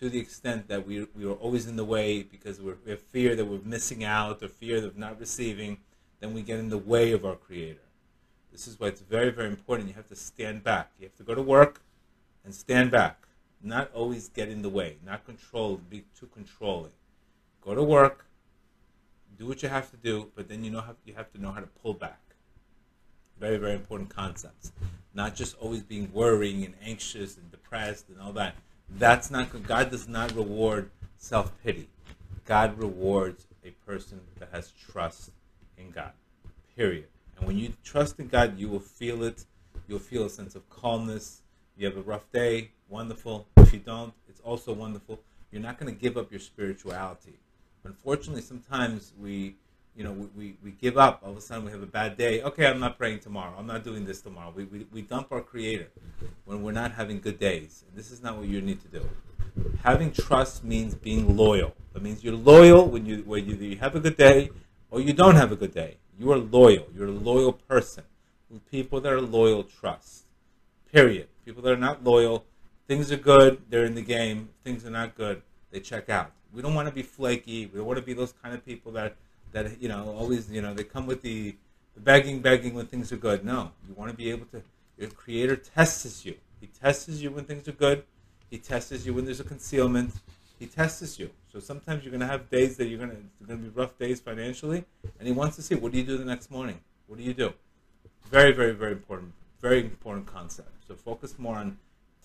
To 0.00 0.08
the 0.08 0.18
extent 0.18 0.68
that 0.68 0.86
we, 0.86 1.06
we 1.14 1.24
are 1.24 1.34
always 1.34 1.66
in 1.66 1.76
the 1.76 1.84
way 1.84 2.22
because 2.22 2.60
we 2.60 2.72
have 2.88 3.00
fear 3.00 3.36
that 3.36 3.44
we're 3.44 3.60
missing 3.64 4.02
out 4.02 4.42
or 4.42 4.48
fear 4.48 4.84
of 4.84 4.98
not 4.98 5.20
receiving, 5.20 5.78
then 6.20 6.34
we 6.34 6.42
get 6.42 6.58
in 6.58 6.70
the 6.70 6.78
way 6.78 7.12
of 7.12 7.24
our 7.24 7.36
creator. 7.36 7.78
This 8.50 8.66
is 8.66 8.78
why 8.78 8.88
it's 8.88 9.00
very, 9.00 9.30
very 9.30 9.48
important. 9.48 9.88
You 9.88 9.94
have 9.94 10.08
to 10.08 10.16
stand 10.16 10.62
back. 10.62 10.90
You 10.98 11.06
have 11.06 11.16
to 11.16 11.22
go 11.22 11.34
to 11.34 11.42
work 11.42 11.82
and 12.44 12.54
stand 12.54 12.90
back. 12.90 13.26
Not 13.62 13.90
always 13.94 14.28
get 14.28 14.48
in 14.48 14.62
the 14.62 14.68
way, 14.68 14.96
not 15.06 15.24
control, 15.24 15.80
be 15.88 16.04
too 16.18 16.26
controlling. 16.26 16.90
Go 17.64 17.76
to 17.76 17.82
work, 17.82 18.26
do 19.38 19.46
what 19.46 19.62
you 19.62 19.68
have 19.68 19.88
to 19.92 19.96
do, 19.96 20.30
but 20.34 20.48
then 20.48 20.64
you 20.64 20.70
know 20.70 20.80
how, 20.80 20.96
you 21.04 21.14
have 21.14 21.32
to 21.32 21.40
know 21.40 21.52
how 21.52 21.60
to 21.60 21.68
pull 21.82 21.94
back. 21.94 22.20
Very, 23.38 23.56
very 23.56 23.74
important 23.74 24.10
concepts. 24.10 24.72
Not 25.14 25.34
just 25.34 25.56
always 25.58 25.82
being 25.82 26.10
worrying 26.12 26.64
and 26.64 26.74
anxious 26.82 27.36
and 27.36 27.50
depressed 27.50 28.08
and 28.08 28.20
all 28.20 28.32
that. 28.32 28.54
That's 28.98 29.30
not 29.30 29.50
good. 29.50 29.66
God 29.66 29.90
does 29.90 30.08
not 30.08 30.34
reward 30.34 30.90
self 31.16 31.52
pity. 31.62 31.88
God 32.44 32.78
rewards 32.78 33.46
a 33.64 33.70
person 33.86 34.20
that 34.38 34.48
has 34.52 34.72
trust 34.72 35.30
in 35.78 35.90
God. 35.90 36.12
Period. 36.76 37.06
And 37.36 37.46
when 37.46 37.58
you 37.58 37.72
trust 37.84 38.18
in 38.18 38.28
God, 38.28 38.58
you 38.58 38.68
will 38.68 38.80
feel 38.80 39.22
it. 39.22 39.44
You'll 39.88 39.98
feel 39.98 40.24
a 40.24 40.30
sense 40.30 40.54
of 40.54 40.68
calmness. 40.70 41.42
You 41.76 41.86
have 41.86 41.96
a 41.96 42.02
rough 42.02 42.30
day, 42.32 42.70
wonderful. 42.88 43.46
If 43.56 43.72
you 43.72 43.78
don't, 43.78 44.12
it's 44.28 44.40
also 44.40 44.72
wonderful. 44.72 45.20
You're 45.50 45.62
not 45.62 45.78
going 45.78 45.92
to 45.92 46.00
give 46.00 46.16
up 46.16 46.30
your 46.30 46.40
spirituality. 46.40 47.34
Unfortunately, 47.84 48.42
sometimes 48.42 49.12
we, 49.20 49.56
you 49.96 50.04
know, 50.04 50.12
we, 50.12 50.26
we, 50.34 50.56
we, 50.62 50.70
give 50.70 50.96
up. 50.96 51.20
All 51.22 51.32
of 51.32 51.36
a 51.36 51.40
sudden, 51.40 51.64
we 51.64 51.70
have 51.70 51.82
a 51.82 51.86
bad 51.86 52.16
day. 52.16 52.42
Okay, 52.42 52.66
I'm 52.66 52.80
not 52.80 52.96
praying 52.96 53.20
tomorrow. 53.20 53.54
I'm 53.58 53.66
not 53.66 53.84
doing 53.84 54.04
this 54.04 54.22
tomorrow. 54.22 54.52
We, 54.54 54.64
we, 54.64 54.86
we 54.92 55.02
dump 55.02 55.28
our 55.30 55.42
Creator 55.42 55.88
when 56.44 56.62
we're 56.62 56.72
not 56.72 56.92
having 56.92 57.20
good 57.20 57.38
days. 57.38 57.84
And 57.86 57.96
this 57.96 58.10
is 58.10 58.22
not 58.22 58.38
what 58.38 58.48
you 58.48 58.60
need 58.60 58.80
to 58.82 58.88
do. 58.88 59.08
Having 59.82 60.12
trust 60.12 60.64
means 60.64 60.94
being 60.94 61.36
loyal. 61.36 61.74
That 61.92 62.02
means 62.02 62.24
you're 62.24 62.34
loyal 62.34 62.88
when 62.88 63.04
you 63.04 63.18
when 63.26 63.46
you 63.46 63.76
have 63.76 63.94
a 63.94 64.00
good 64.00 64.16
day 64.16 64.50
or 64.90 65.00
you 65.00 65.12
don't 65.12 65.34
have 65.34 65.52
a 65.52 65.56
good 65.56 65.74
day. 65.74 65.98
You 66.18 66.32
are 66.32 66.38
loyal. 66.38 66.86
You're 66.94 67.08
a 67.08 67.10
loyal 67.10 67.52
person. 67.52 68.04
People 68.70 69.00
that 69.02 69.12
are 69.12 69.20
loyal 69.20 69.62
trust. 69.62 70.24
Period. 70.90 71.28
People 71.44 71.62
that 71.62 71.72
are 71.72 71.76
not 71.76 72.04
loyal, 72.04 72.44
things 72.86 73.10
are 73.10 73.16
good, 73.16 73.62
they're 73.68 73.84
in 73.84 73.94
the 73.94 74.02
game. 74.02 74.50
Things 74.64 74.86
are 74.86 74.90
not 74.90 75.16
good, 75.16 75.42
they 75.70 75.80
check 75.80 76.08
out. 76.08 76.30
We 76.52 76.62
don't 76.62 76.74
want 76.74 76.86
to 76.86 76.94
be 76.94 77.02
flaky. 77.02 77.66
We 77.66 77.78
don't 77.78 77.86
want 77.86 77.98
to 77.98 78.04
be 78.04 78.12
those 78.12 78.32
kind 78.42 78.54
of 78.54 78.64
people 78.64 78.92
that 78.92 79.16
that 79.52 79.80
you 79.80 79.88
know 79.88 80.14
always 80.18 80.50
you 80.50 80.62
know 80.62 80.74
they 80.74 80.84
come 80.84 81.06
with 81.06 81.22
the, 81.22 81.54
the 81.94 82.00
begging, 82.00 82.40
begging 82.40 82.74
when 82.74 82.86
things 82.86 83.12
are 83.12 83.16
good. 83.16 83.44
No, 83.44 83.72
you 83.86 83.94
want 83.94 84.10
to 84.10 84.16
be 84.16 84.30
able 84.30 84.46
to. 84.46 84.62
Your 84.98 85.10
Creator 85.10 85.56
tests 85.56 86.24
you. 86.24 86.36
He 86.60 86.66
tests 86.66 87.08
you 87.08 87.30
when 87.30 87.44
things 87.44 87.66
are 87.66 87.72
good. 87.72 88.04
He 88.50 88.58
tests 88.58 89.06
you 89.06 89.14
when 89.14 89.24
there's 89.24 89.40
a 89.40 89.44
concealment. 89.44 90.12
He 90.58 90.66
tests 90.66 91.18
you. 91.18 91.30
So 91.52 91.58
sometimes 91.58 92.04
you're 92.04 92.12
going 92.12 92.20
to 92.20 92.26
have 92.26 92.48
days 92.50 92.76
that 92.76 92.86
you're 92.86 92.98
going 92.98 93.10
to 93.10 93.46
going 93.46 93.62
to 93.62 93.68
be 93.68 93.80
rough 93.80 93.98
days 93.98 94.20
financially, 94.20 94.84
and 95.18 95.26
He 95.26 95.32
wants 95.32 95.56
to 95.56 95.62
see 95.62 95.74
what 95.74 95.92
do 95.92 95.98
you 95.98 96.04
do 96.04 96.16
the 96.16 96.24
next 96.24 96.50
morning. 96.50 96.80
What 97.06 97.18
do 97.18 97.24
you 97.24 97.34
do? 97.34 97.52
Very, 98.30 98.52
very, 98.52 98.72
very 98.72 98.92
important. 98.92 99.32
Very 99.60 99.80
important 99.80 100.26
concept. 100.26 100.70
So 100.86 100.94
focus 100.94 101.38
more 101.38 101.56
on 101.56 101.78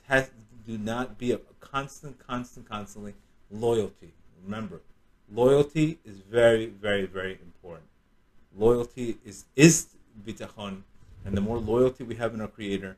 test. 0.08 0.32
Do 0.66 0.78
not 0.78 1.18
be 1.18 1.32
a 1.32 1.40
constant, 1.60 2.20
constant, 2.20 2.70
constantly 2.70 3.14
loyalty. 3.50 4.14
Remember, 4.44 4.82
loyalty 5.34 6.00
is 6.06 6.18
very, 6.20 6.68
very, 6.68 7.06
very 7.06 7.34
important. 7.42 7.88
Loyalty 8.56 9.18
is 9.26 9.46
is 9.56 9.88
bitachon, 10.26 10.82
and 11.26 11.36
the 11.36 11.42
more 11.42 11.58
loyalty 11.58 12.04
we 12.04 12.16
have 12.16 12.34
in 12.34 12.42
our 12.42 12.48
Creator, 12.48 12.98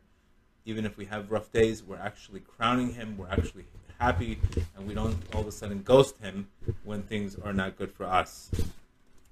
even 0.66 0.86
if 0.86 0.98
we 0.98 1.06
have 1.06 1.32
rough 1.32 1.52
days, 1.52 1.84
we're 1.84 1.98
actually 1.98 2.42
crowning 2.42 2.94
Him. 2.94 3.18
We're 3.18 3.30
actually 3.30 3.66
happy, 4.00 4.40
and 4.76 4.88
we 4.88 4.94
don't 4.94 5.18
all 5.34 5.42
of 5.42 5.48
a 5.48 5.52
sudden 5.52 5.84
ghost 5.84 6.18
Him 6.20 6.48
when 6.84 7.02
things 7.04 7.36
are 7.36 7.54
not 7.54 7.78
good 7.78 7.92
for 7.92 8.06
us. 8.06 8.52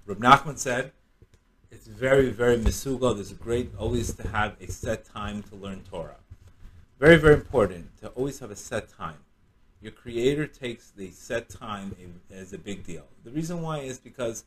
Reb 0.05 0.19
Nachman 0.19 0.57
said, 0.57 0.91
"It's 1.71 1.87
very, 1.87 2.29
very 2.29 2.57
misugal. 2.57 3.15
There's 3.15 3.33
great 3.33 3.71
always 3.77 4.13
to 4.15 4.27
have 4.27 4.55
a 4.59 4.67
set 4.67 5.05
time 5.05 5.43
to 5.43 5.55
learn 5.55 5.83
Torah. 5.89 6.17
Very, 6.99 7.17
very 7.17 7.35
important 7.35 7.97
to 7.99 8.09
always 8.09 8.39
have 8.39 8.51
a 8.51 8.55
set 8.55 8.89
time." 8.89 9.19
Your 9.81 9.91
creator 9.91 10.47
takes 10.47 10.91
the 10.91 11.11
set 11.11 11.49
time 11.49 11.95
as 12.31 12.53
a 12.53 12.57
big 12.57 12.83
deal. 12.83 13.05
The 13.23 13.31
reason 13.31 13.61
why 13.61 13.79
is 13.79 13.99
because 13.99 14.43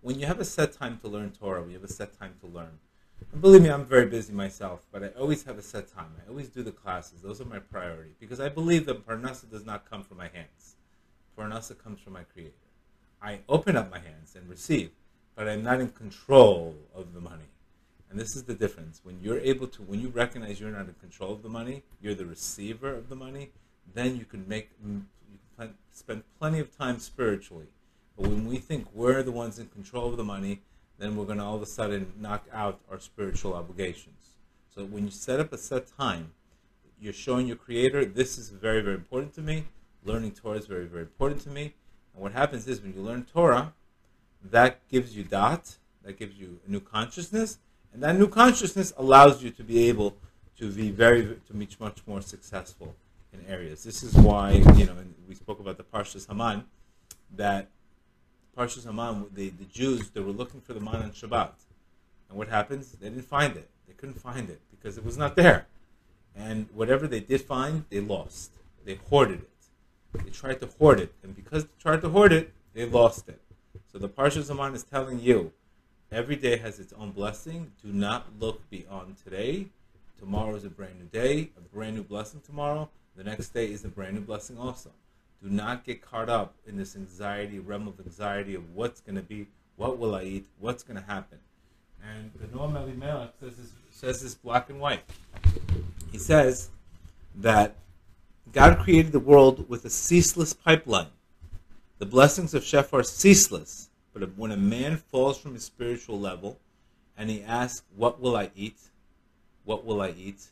when 0.00 0.18
you 0.18 0.26
have 0.26 0.40
a 0.40 0.44
set 0.44 0.72
time 0.72 0.98
to 1.02 1.08
learn 1.08 1.30
Torah, 1.32 1.66
you 1.66 1.74
have 1.74 1.84
a 1.84 1.88
set 1.88 2.18
time 2.18 2.34
to 2.40 2.46
learn, 2.46 2.78
and 3.32 3.40
believe 3.40 3.62
me, 3.62 3.68
I'm 3.68 3.84
very 3.84 4.06
busy 4.06 4.32
myself, 4.32 4.86
but 4.90 5.04
I 5.04 5.08
always 5.08 5.44
have 5.44 5.58
a 5.58 5.62
set 5.62 5.92
time. 5.92 6.12
I 6.24 6.28
always 6.28 6.48
do 6.48 6.62
the 6.62 6.72
classes. 6.72 7.20
Those 7.22 7.40
are 7.40 7.44
my 7.44 7.58
priority 7.58 8.14
because 8.18 8.40
I 8.40 8.48
believe 8.48 8.86
that 8.86 9.06
Parnasa 9.06 9.50
does 9.50 9.64
not 9.64 9.88
come 9.88 10.02
from 10.02 10.16
my 10.16 10.28
hands. 10.28 10.76
Parnasa 11.38 11.76
comes 11.78 12.00
from 12.00 12.14
my 12.14 12.24
creator. 12.24 12.54
I 13.22 13.40
open 13.48 13.76
up 13.76 13.90
my 13.90 13.98
hands 13.98 14.34
and 14.34 14.48
receive, 14.48 14.90
but 15.36 15.48
I'm 15.48 15.62
not 15.62 15.80
in 15.80 15.90
control 15.90 16.74
of 16.94 17.12
the 17.12 17.20
money. 17.20 17.44
And 18.10 18.18
this 18.18 18.34
is 18.34 18.44
the 18.44 18.54
difference. 18.54 19.00
When 19.04 19.20
you're 19.22 19.38
able 19.38 19.68
to, 19.68 19.82
when 19.82 20.00
you 20.00 20.08
recognize 20.08 20.60
you're 20.60 20.70
not 20.70 20.88
in 20.88 20.94
control 20.94 21.32
of 21.32 21.42
the 21.42 21.48
money, 21.48 21.84
you're 22.00 22.14
the 22.14 22.26
receiver 22.26 22.92
of 22.92 23.08
the 23.08 23.14
money, 23.14 23.50
then 23.94 24.16
you 24.16 24.24
can 24.24 24.48
make 24.48 24.70
you 24.82 25.02
can 25.58 25.74
spend 25.92 26.22
plenty 26.38 26.58
of 26.58 26.76
time 26.76 26.98
spiritually. 26.98 27.66
But 28.16 28.28
when 28.28 28.46
we 28.46 28.58
think 28.58 28.86
we're 28.94 29.22
the 29.22 29.32
ones 29.32 29.58
in 29.58 29.66
control 29.68 30.10
of 30.10 30.16
the 30.16 30.24
money, 30.24 30.60
then 30.98 31.16
we're 31.16 31.24
going 31.24 31.38
to 31.38 31.44
all 31.44 31.56
of 31.56 31.62
a 31.62 31.66
sudden 31.66 32.12
knock 32.18 32.44
out 32.52 32.80
our 32.90 33.00
spiritual 33.00 33.54
obligations. 33.54 34.36
So 34.74 34.84
when 34.84 35.04
you 35.04 35.10
set 35.10 35.40
up 35.40 35.52
a 35.52 35.58
set 35.58 35.86
time, 35.96 36.32
you're 37.00 37.12
showing 37.12 37.46
your 37.46 37.56
creator, 37.56 38.04
this 38.04 38.36
is 38.36 38.50
very, 38.50 38.82
very 38.82 38.96
important 38.96 39.34
to 39.34 39.40
me. 39.40 39.64
Learning 40.04 40.32
Torah 40.32 40.58
is 40.58 40.66
very, 40.66 40.86
very 40.86 41.02
important 41.02 41.40
to 41.42 41.48
me. 41.48 41.74
And 42.14 42.22
what 42.22 42.32
happens 42.32 42.68
is 42.68 42.80
when 42.80 42.92
you 42.92 43.00
learn 43.00 43.24
Torah, 43.24 43.72
that 44.44 44.86
gives 44.88 45.16
you 45.16 45.24
da'at, 45.24 45.76
that 46.04 46.18
gives 46.18 46.36
you 46.36 46.60
a 46.66 46.70
new 46.70 46.80
consciousness, 46.80 47.58
and 47.92 48.02
that 48.02 48.18
new 48.18 48.28
consciousness 48.28 48.92
allows 48.96 49.42
you 49.42 49.50
to 49.50 49.64
be 49.64 49.88
able 49.88 50.16
to 50.58 50.70
be 50.70 50.90
very, 50.90 51.38
to 51.46 51.52
be 51.54 51.68
much 51.78 52.00
more 52.06 52.20
successful 52.20 52.94
in 53.32 53.44
areas. 53.46 53.84
This 53.84 54.02
is 54.02 54.14
why, 54.14 54.52
you 54.52 54.86
know, 54.86 54.94
we 55.28 55.34
spoke 55.34 55.60
about 55.60 55.76
the 55.76 55.84
Parshas 55.84 56.26
Haman, 56.28 56.64
that 57.36 57.68
Parshas 58.56 58.84
Haman, 58.84 59.26
the, 59.32 59.50
the 59.50 59.64
Jews, 59.64 60.10
they 60.10 60.20
were 60.20 60.32
looking 60.32 60.60
for 60.60 60.72
the 60.72 60.80
man 60.80 60.96
on 60.96 61.10
Shabbat. 61.10 61.52
And 62.28 62.38
what 62.38 62.48
happens? 62.48 62.92
They 62.92 63.08
didn't 63.08 63.24
find 63.24 63.56
it. 63.56 63.68
They 63.86 63.94
couldn't 63.94 64.20
find 64.20 64.48
it 64.50 64.60
because 64.70 64.98
it 64.98 65.04
was 65.04 65.16
not 65.16 65.36
there. 65.36 65.66
And 66.34 66.68
whatever 66.72 67.06
they 67.06 67.20
did 67.20 67.40
find, 67.40 67.84
they 67.90 68.00
lost. 68.00 68.52
They 68.84 68.96
hoarded 69.08 69.40
it. 69.40 70.24
They 70.24 70.30
tried 70.30 70.60
to 70.60 70.66
hoard 70.78 71.00
it. 71.00 71.12
And 71.22 71.34
because 71.34 71.64
they 71.64 71.70
tried 71.80 72.00
to 72.02 72.08
hoard 72.08 72.32
it, 72.32 72.52
they 72.74 72.84
lost 72.84 73.28
it. 73.28 73.40
So 73.92 73.98
the 73.98 74.08
Parshas 74.08 74.48
Haman 74.48 74.74
is 74.74 74.84
telling 74.84 75.20
you, 75.20 75.52
every 76.12 76.36
day 76.36 76.56
has 76.58 76.78
its 76.78 76.92
own 76.92 77.10
blessing. 77.10 77.72
Do 77.84 77.92
not 77.92 78.26
look 78.38 78.68
beyond 78.70 79.16
today. 79.22 79.66
Tomorrow 80.18 80.54
is 80.54 80.64
a 80.64 80.70
brand 80.70 80.98
new 80.98 81.06
day, 81.06 81.50
a 81.56 81.60
brand 81.74 81.96
new 81.96 82.02
blessing 82.02 82.40
tomorrow. 82.44 82.90
The 83.20 83.28
next 83.28 83.50
day 83.50 83.70
is 83.70 83.84
a 83.84 83.88
brand 83.88 84.14
new 84.14 84.22
blessing 84.22 84.56
also. 84.56 84.88
Do 85.42 85.50
not 85.50 85.84
get 85.84 86.00
caught 86.00 86.30
up 86.30 86.54
in 86.66 86.78
this 86.78 86.96
anxiety, 86.96 87.58
realm 87.58 87.86
of 87.86 88.00
anxiety 88.00 88.54
of 88.54 88.74
what's 88.74 89.02
going 89.02 89.16
to 89.16 89.20
be, 89.20 89.46
what 89.76 89.98
will 89.98 90.14
I 90.14 90.22
eat, 90.22 90.46
what's 90.58 90.82
going 90.82 90.98
to 90.98 91.06
happen. 91.06 91.36
And 92.02 92.30
the 92.40 92.46
Noam 92.46 92.76
Elimelech 92.76 93.34
says 93.38 93.56
this, 93.56 93.72
says 93.90 94.22
this 94.22 94.34
black 94.34 94.70
and 94.70 94.80
white. 94.80 95.02
He 96.10 96.16
says 96.16 96.70
that 97.36 97.74
God 98.54 98.78
created 98.78 99.12
the 99.12 99.20
world 99.20 99.68
with 99.68 99.84
a 99.84 99.90
ceaseless 99.90 100.54
pipeline. 100.54 101.08
The 101.98 102.06
blessings 102.06 102.54
of 102.54 102.62
Shefa 102.62 103.00
are 103.00 103.02
ceaseless, 103.02 103.90
but 104.14 104.34
when 104.38 104.50
a 104.50 104.56
man 104.56 104.96
falls 104.96 105.38
from 105.38 105.52
his 105.52 105.64
spiritual 105.64 106.18
level 106.18 106.58
and 107.18 107.28
he 107.28 107.42
asks, 107.42 107.82
What 107.94 108.18
will 108.18 108.34
I 108.34 108.48
eat? 108.56 108.78
What 109.66 109.84
will 109.84 110.00
I 110.00 110.08
eat? 110.16 110.46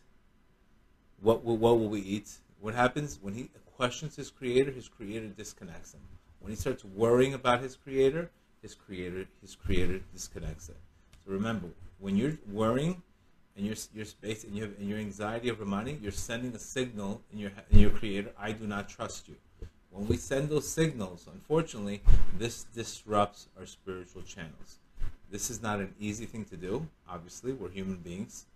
What 1.23 1.43
will, 1.43 1.57
what 1.57 1.79
will 1.79 1.89
we 1.89 2.01
eat? 2.01 2.29
What 2.61 2.75
happens 2.75 3.19
when 3.23 3.35
he 3.35 3.51
questions 3.77 4.17
his 4.17 4.31
creator? 4.31 4.71
His 4.71 4.89
creator 4.89 5.29
disconnects 5.29 5.95
him. 5.95 6.01
When 6.41 6.51
he 6.51 6.57
starts 6.57 6.85
worrying 6.85 7.35
about 7.35 7.61
his 7.63 7.77
creator, 7.77 8.31
his 8.63 8.75
creator 8.75 9.27
his 9.41 9.55
creator 9.55 10.01
disconnects 10.13 10.69
him. 10.69 10.77
So 11.25 11.33
remember, 11.33 11.69
when 11.99 12.17
you're 12.17 12.39
worrying 12.51 13.03
and 13.57 13.65
your 13.67 13.77
your 13.95 14.05
space 14.05 14.45
and, 14.45 14.55
you 14.57 14.63
have, 14.63 14.73
and 14.79 14.89
your 14.89 14.99
anxiety 14.99 15.51
over 15.51 15.65
money, 15.65 15.99
you're 16.03 16.13
sending 16.13 16.55
a 16.55 16.59
signal 16.59 17.23
in 17.33 17.39
your 17.39 17.53
in 17.71 17.79
your 17.79 17.91
creator. 17.91 18.33
I 18.39 18.53
do 18.53 18.67
not 18.67 18.89
trust 18.89 19.29
you. 19.29 19.37
When 19.91 20.07
we 20.07 20.17
send 20.17 20.49
those 20.49 20.69
signals, 20.69 21.27
unfortunately, 21.33 22.03
this 22.37 22.65
disrupts 22.65 23.49
our 23.59 23.67
spiritual 23.67 24.23
channels. 24.23 24.79
This 25.31 25.51
is 25.51 25.63
not 25.63 25.81
an 25.81 25.95
easy 25.99 26.27
thing 26.27 26.45
to 26.47 26.57
do. 26.57 26.87
Obviously, 27.09 27.53
we're 27.53 27.71
human 27.71 27.97
beings. 27.97 28.47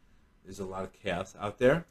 There's 0.45 0.61
a 0.61 0.65
lot 0.65 0.85
of 0.85 0.93
chaos 0.93 1.35
out 1.41 1.59
there. 1.59 1.87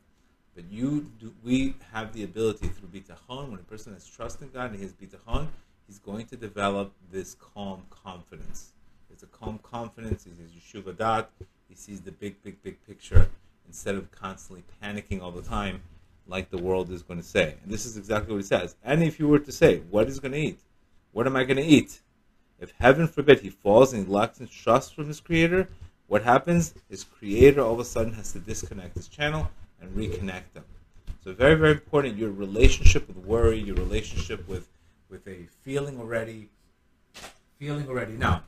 But 0.55 0.65
you, 0.69 1.09
do, 1.19 1.33
we 1.43 1.75
have 1.93 2.13
the 2.13 2.23
ability 2.23 2.67
through 2.67 2.89
bitachon. 2.89 3.49
When 3.49 3.59
a 3.59 3.63
person 3.63 3.93
has 3.93 4.05
trust 4.05 4.41
in 4.41 4.49
God 4.49 4.71
and 4.71 4.75
he 4.75 4.83
has 4.83 4.91
bitachon, 4.91 5.47
he's 5.87 5.99
going 5.99 6.25
to 6.27 6.35
develop 6.35 6.91
this 7.11 7.35
calm 7.35 7.83
confidence. 7.89 8.71
It's 9.11 9.23
a 9.23 9.27
calm 9.27 9.59
confidence. 9.63 10.25
He 10.25 10.31
says 10.31 10.51
yeshuva 10.51 10.97
dat. 10.97 11.29
He 11.69 11.75
sees 11.75 12.01
the 12.01 12.11
big, 12.11 12.41
big, 12.43 12.61
big 12.63 12.85
picture 12.85 13.29
instead 13.65 13.95
of 13.95 14.11
constantly 14.11 14.63
panicking 14.83 15.21
all 15.21 15.31
the 15.31 15.41
time, 15.41 15.81
like 16.27 16.49
the 16.49 16.57
world 16.57 16.91
is 16.91 17.01
going 17.01 17.19
to 17.19 17.25
say. 17.25 17.55
And 17.63 17.71
this 17.71 17.85
is 17.85 17.95
exactly 17.95 18.33
what 18.33 18.41
he 18.41 18.47
says. 18.47 18.75
And 18.83 19.01
if 19.01 19.19
you 19.19 19.29
were 19.29 19.39
to 19.39 19.51
say, 19.53 19.79
"What 19.89 20.09
is 20.09 20.19
going 20.19 20.33
to 20.33 20.37
eat? 20.37 20.59
What 21.13 21.27
am 21.27 21.37
I 21.37 21.45
going 21.45 21.57
to 21.57 21.63
eat?" 21.63 22.01
If 22.59 22.73
heaven 22.77 23.07
forbid 23.07 23.39
he 23.39 23.49
falls 23.49 23.93
and 23.93 24.05
he 24.05 24.11
lacks 24.11 24.41
in 24.41 24.47
trust 24.47 24.95
from 24.95 25.07
his 25.07 25.21
creator, 25.21 25.69
what 26.07 26.23
happens? 26.23 26.73
His 26.89 27.05
creator 27.05 27.61
all 27.61 27.73
of 27.73 27.79
a 27.79 27.85
sudden 27.85 28.13
has 28.13 28.33
to 28.33 28.39
disconnect 28.39 28.97
his 28.97 29.07
channel 29.07 29.49
and 29.81 29.95
reconnect 29.95 30.53
them. 30.53 30.65
So 31.23 31.33
very, 31.33 31.55
very 31.55 31.73
important. 31.73 32.17
Your 32.17 32.31
relationship 32.31 33.07
with 33.07 33.17
worry, 33.17 33.59
your 33.59 33.75
relationship 33.75 34.47
with 34.47 34.67
with 35.09 35.27
a 35.27 35.47
feeling 35.61 35.99
already, 35.99 36.49
feeling 37.59 37.87
already. 37.87 38.13
Now, 38.13 38.43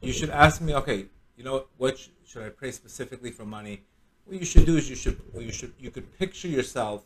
you 0.00 0.12
should 0.12 0.30
ask 0.30 0.60
me. 0.60 0.74
Okay, 0.74 1.06
you 1.36 1.44
know 1.44 1.66
what? 1.76 1.98
Should 2.26 2.42
I 2.42 2.50
pray 2.50 2.72
specifically 2.72 3.30
for 3.30 3.44
money? 3.44 3.82
What 4.24 4.38
you 4.38 4.44
should 4.44 4.66
do 4.66 4.76
is 4.76 4.90
you 4.90 4.96
should 4.96 5.20
you 5.38 5.52
should 5.52 5.72
you 5.78 5.90
could 5.90 6.18
picture 6.18 6.48
yourself 6.48 7.04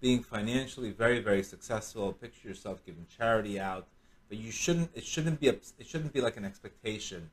being 0.00 0.22
financially 0.22 0.90
very, 0.90 1.20
very 1.20 1.42
successful. 1.42 2.12
Picture 2.12 2.48
yourself 2.48 2.84
giving 2.86 3.06
charity 3.18 3.60
out, 3.60 3.86
but 4.28 4.38
you 4.38 4.50
shouldn't. 4.50 4.90
It 4.94 5.04
shouldn't 5.04 5.40
be 5.40 5.48
a. 5.48 5.52
It 5.52 5.86
shouldn't 5.86 6.12
be 6.12 6.20
like 6.20 6.36
an 6.36 6.44
expectation 6.44 7.30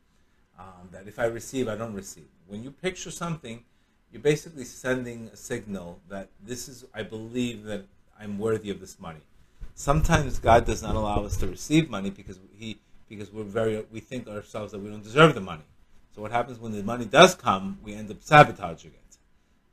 um, 0.59 0.89
that 0.91 1.07
if 1.07 1.17
I 1.19 1.25
receive, 1.25 1.67
I 1.67 1.75
don't 1.75 1.93
receive. 1.93 2.27
When 2.47 2.63
you 2.63 2.71
picture 2.71 3.11
something 3.11 3.63
you're 4.11 4.21
basically 4.21 4.63
sending 4.63 5.29
a 5.33 5.35
signal 5.35 5.99
that 6.09 6.29
this 6.45 6.67
is, 6.67 6.85
I 6.93 7.03
believe 7.03 7.63
that 7.65 7.85
I'm 8.19 8.39
worthy 8.39 8.69
of 8.69 8.79
this 8.79 8.99
money. 8.99 9.21
Sometimes 9.75 10.39
God 10.39 10.65
does 10.65 10.81
not 10.81 10.95
allow 10.95 11.23
us 11.23 11.37
to 11.37 11.47
receive 11.47 11.89
money 11.89 12.09
because 12.09 12.39
he 12.57 12.77
because 13.07 13.31
we're 13.31 13.43
very 13.43 13.85
we 13.91 13.99
think 13.99 14.27
ourselves 14.27 14.71
that 14.71 14.79
we 14.79 14.89
don't 14.89 15.03
deserve 15.03 15.35
the 15.35 15.41
money. 15.41 15.63
So 16.15 16.21
what 16.21 16.31
happens 16.31 16.59
when 16.59 16.71
the 16.71 16.81
money 16.81 17.05
does 17.05 17.35
come, 17.35 17.77
we 17.83 17.93
end 17.93 18.09
up 18.09 18.17
sabotaging 18.21 18.91
it. 18.91 19.17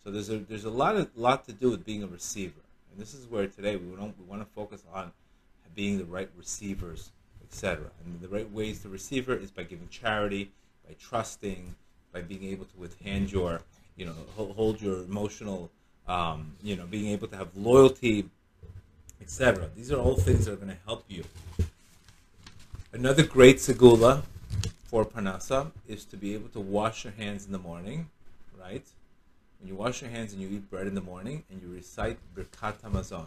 So 0.05 0.11
there's 0.11 0.29
a 0.29 0.39
there's 0.39 0.67
a 0.67 0.71
lot 0.71 0.97
of 0.97 1.09
lot 1.17 1.47
to 1.47 1.53
do 1.53 1.71
with 1.71 1.87
being 1.87 2.03
a 2.03 2.07
receiver, 2.07 2.61
and 2.93 3.01
this 3.01 3.15
is 3.15 3.27
where 3.27 3.47
today 3.47 3.77
we 3.77 3.97
don't 3.97 4.15
we 4.19 4.27
want 4.27 4.43
to 4.43 4.55
focus 4.55 4.83
on 4.93 5.11
being 5.75 5.99
the 5.99 6.05
right 6.05 6.29
receivers, 6.37 7.11
etc. 7.43 7.87
And 8.05 8.21
the 8.21 8.29
right 8.29 8.51
ways 8.53 8.83
to 8.83 8.89
receiver 8.89 9.35
is 9.35 9.51
by 9.51 9.63
giving 9.63 9.89
charity, 9.89 10.51
by 10.87 10.95
trusting, 11.01 11.75
by 12.13 12.21
being 12.21 12.45
able 12.45 12.67
to 12.67 12.77
withstand 12.77 13.33
your 13.33 13.63
you 13.97 14.07
know 14.07 14.15
hold 14.37 14.81
your 14.81 14.99
emotional 15.03 15.71
um, 16.09 16.53
you 16.63 16.77
know 16.77 16.87
being 16.87 17.09
able 17.09 17.29
to 17.29 17.37
have 17.37 17.49
loyalty 17.57 18.29
etc. 19.21 19.71
These 19.75 19.91
are 19.91 19.99
all 19.99 20.17
things 20.17 20.45
that 20.45 20.53
are 20.53 20.57
going 20.57 20.69
to 20.69 20.79
help 20.85 21.05
you. 21.09 21.25
Another 22.93 23.25
great 23.25 23.57
segula 23.57 24.23
for 24.85 25.05
parnasa 25.05 25.73
is 25.89 26.05
to 26.05 26.17
be 26.17 26.35
able 26.35 26.49
to 26.51 26.61
wash 26.61 27.05
your 27.05 27.15
hands 27.15 27.47
in 27.47 27.53
the 27.53 27.59
morning, 27.59 28.09
right? 28.61 28.87
When 29.59 29.69
you 29.69 29.77
wash 29.77 30.03
your 30.03 30.11
hands 30.11 30.33
and 30.33 30.43
you 30.43 30.49
eat 30.49 30.71
bread 30.71 30.87
in 30.87 30.95
the 30.95 31.01
morning 31.01 31.43
and 31.51 31.61
you 31.63 31.69
recite 31.69 32.19
Birkat 32.37 32.75
Hamazon. 32.83 33.27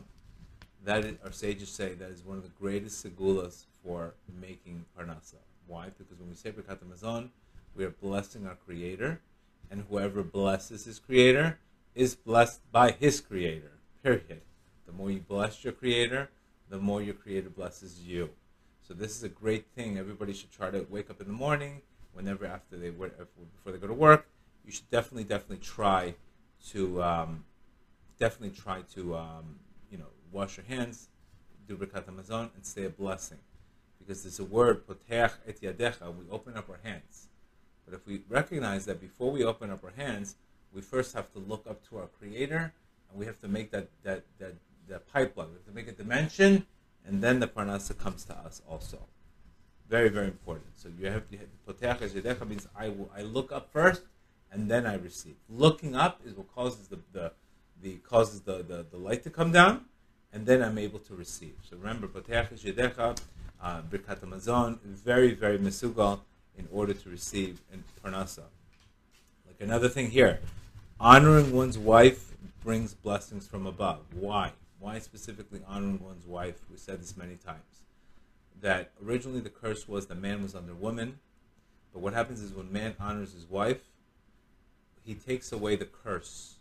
That 0.86 1.04
is, 1.04 1.16
our 1.26 1.32
sages 1.32 1.70
say 1.70 1.96
that 1.96 2.10
is 2.12 2.24
one 2.24 2.38
of 2.38 2.44
the 2.44 2.52
greatest 2.62 3.04
segulas 3.04 3.66
for 3.84 4.14
making 4.40 4.86
parnasa. 4.98 5.42
Why? 5.68 5.88
Because 5.98 6.20
when 6.20 6.30
we 6.30 6.36
say 6.36 6.52
Birkat 6.52 6.78
Hamazon, 6.78 7.30
we 7.76 7.84
are 7.84 7.90
blessing 7.90 8.48
our 8.48 8.56
Creator, 8.56 9.20
and 9.70 9.86
whoever 9.90 10.24
blesses 10.24 10.86
his 10.86 11.00
Creator 11.00 11.60
is 11.96 12.16
blessed 12.16 12.72
by 12.72 12.92
his 12.92 13.22
Creator. 13.22 13.72
Period. 14.04 14.42
The 14.86 14.94
more 14.94 15.12
you 15.12 15.20
bless 15.20 15.64
your 15.64 15.74
Creator, 15.74 16.30
the 16.70 16.78
more 16.78 17.02
your 17.02 17.14
Creator 17.14 17.50
blesses 17.50 18.02
you. 18.02 18.30
So 18.88 18.94
this 18.94 19.18
is 19.18 19.24
a 19.24 19.30
great 19.30 19.66
thing. 19.76 19.98
Everybody 19.98 20.34
should 20.34 20.52
try 20.52 20.72
to 20.72 20.86
wake 20.90 21.10
up 21.10 21.20
in 21.20 21.28
the 21.28 21.34
morning, 21.34 21.82
whenever 22.14 22.46
after 22.46 22.78
they 22.78 22.90
before 22.90 23.72
they 23.72 23.78
go 23.78 23.88
to 23.88 23.94
work. 23.94 24.28
You 24.66 24.72
should 24.72 24.90
definitely, 24.90 25.24
definitely 25.24 25.58
try 25.58 26.16
to 26.70 27.04
um, 27.04 27.46
definitely 28.20 28.58
try 28.58 28.82
to 28.96 29.16
um, 29.16 29.60
you 29.92 29.98
know 29.98 30.08
wash 30.32 30.58
your 30.58 30.66
hands, 30.66 31.10
do 31.68 31.78
Birkat 31.78 32.06
Hamazon, 32.06 32.50
and 32.56 32.66
say 32.66 32.86
a 32.86 32.90
blessing, 32.90 33.40
because 34.00 34.24
there's 34.24 34.40
a 34.40 34.46
word 34.46 34.88
Potech 34.88 35.32
et 35.48 35.62
yadecha. 35.62 36.14
We 36.16 36.26
open 36.32 36.58
up 36.58 36.70
our 36.70 36.80
hands, 36.84 37.27
but 37.88 37.96
if 37.96 38.06
we 38.06 38.22
recognize 38.28 38.86
that 38.86 39.00
before 39.00 39.32
we 39.32 39.46
open 39.46 39.72
up 39.72 39.82
our 39.84 39.94
hands, 39.96 40.36
we 40.74 40.82
first 40.82 41.16
have 41.16 41.32
to 41.32 41.40
look 41.40 41.66
up 41.70 41.88
to 41.88 41.98
our 41.98 42.08
Creator, 42.20 42.74
and 43.10 43.20
we 43.20 43.26
have 43.26 43.40
to 43.40 43.48
make 43.48 43.72
that 43.72 43.88
that 44.04 44.24
that, 44.40 44.56
that 44.90 45.08
pipeline. 45.08 45.48
We 45.48 45.54
have 45.54 45.66
to 45.66 45.72
make 45.72 45.88
a 45.88 45.94
dimension, 45.94 46.68
and 47.06 47.24
then 47.24 47.40
the 47.40 47.48
parnasa 47.48 47.98
comes 47.98 48.26
to 48.26 48.34
us 48.34 48.62
also. 48.70 49.00
Very 49.90 50.10
very 50.10 50.28
important. 50.28 50.68
So 50.76 50.90
you 51.00 51.06
have 51.08 51.30
to 51.30 51.38
potech 51.66 52.00
yadecha 52.00 52.46
means 52.46 52.68
I 52.78 52.90
will 52.90 53.10
I 53.16 53.22
look 53.22 53.54
up 53.54 53.72
first, 53.72 54.02
and 54.52 54.70
then 54.70 54.86
I 54.86 54.96
receive. 54.96 55.36
Looking 55.48 55.96
up 55.96 56.20
is 56.26 56.34
what 56.34 56.54
causes 56.54 56.90
the 56.90 57.00
the, 57.14 57.32
the 57.82 57.96
causes 58.00 58.42
the, 58.42 58.64
the, 58.64 58.86
the 58.92 58.98
light 58.98 59.24
to 59.24 59.30
come 59.30 59.54
down, 59.54 59.86
and 60.34 60.46
then 60.46 60.62
I'm 60.62 60.78
able 60.78 61.00
to 61.00 61.16
receive. 61.16 61.56
So 61.70 61.78
remember, 61.78 62.08
potech 62.08 62.52
yadecha, 62.52 63.18
uh, 63.62 63.82
birkat 63.84 64.20
hamazon, 64.20 64.80
very 64.84 65.34
very 65.34 65.58
mesugal 65.58 66.20
in 66.58 66.68
order 66.72 66.94
to 66.94 67.10
receive 67.10 67.62
parnasa. 68.04 68.44
Like 69.46 69.62
another 69.62 69.90
thing 69.90 70.12
here, 70.12 70.40
honoring 71.00 71.52
one's 71.54 71.78
wife 71.78 72.34
brings 72.64 72.94
blessings 72.94 73.48
from 73.48 73.66
above. 73.66 74.02
Why? 74.14 74.52
Why 74.80 75.00
specifically 75.00 75.62
honoring 75.68 76.04
one's 76.04 76.26
wife? 76.26 76.60
We 76.70 76.78
said 76.78 77.02
this 77.02 77.16
many 77.16 77.36
times. 77.36 77.82
That 78.62 78.92
originally 79.04 79.40
the 79.40 79.50
curse 79.50 79.88
was 79.88 80.08
that 80.08 80.20
man 80.20 80.42
was 80.42 80.56
under 80.56 80.74
woman, 80.74 81.20
but 81.94 82.02
what 82.02 82.14
happens 82.14 82.42
is 82.42 82.54
when 82.54 82.72
man 82.72 82.96
honors 83.00 83.34
his 83.34 83.50
wife, 83.50 83.92
he 85.04 85.16
takes 85.16 85.52
away 85.52 85.76
the 85.76 85.86
curse 85.86 86.56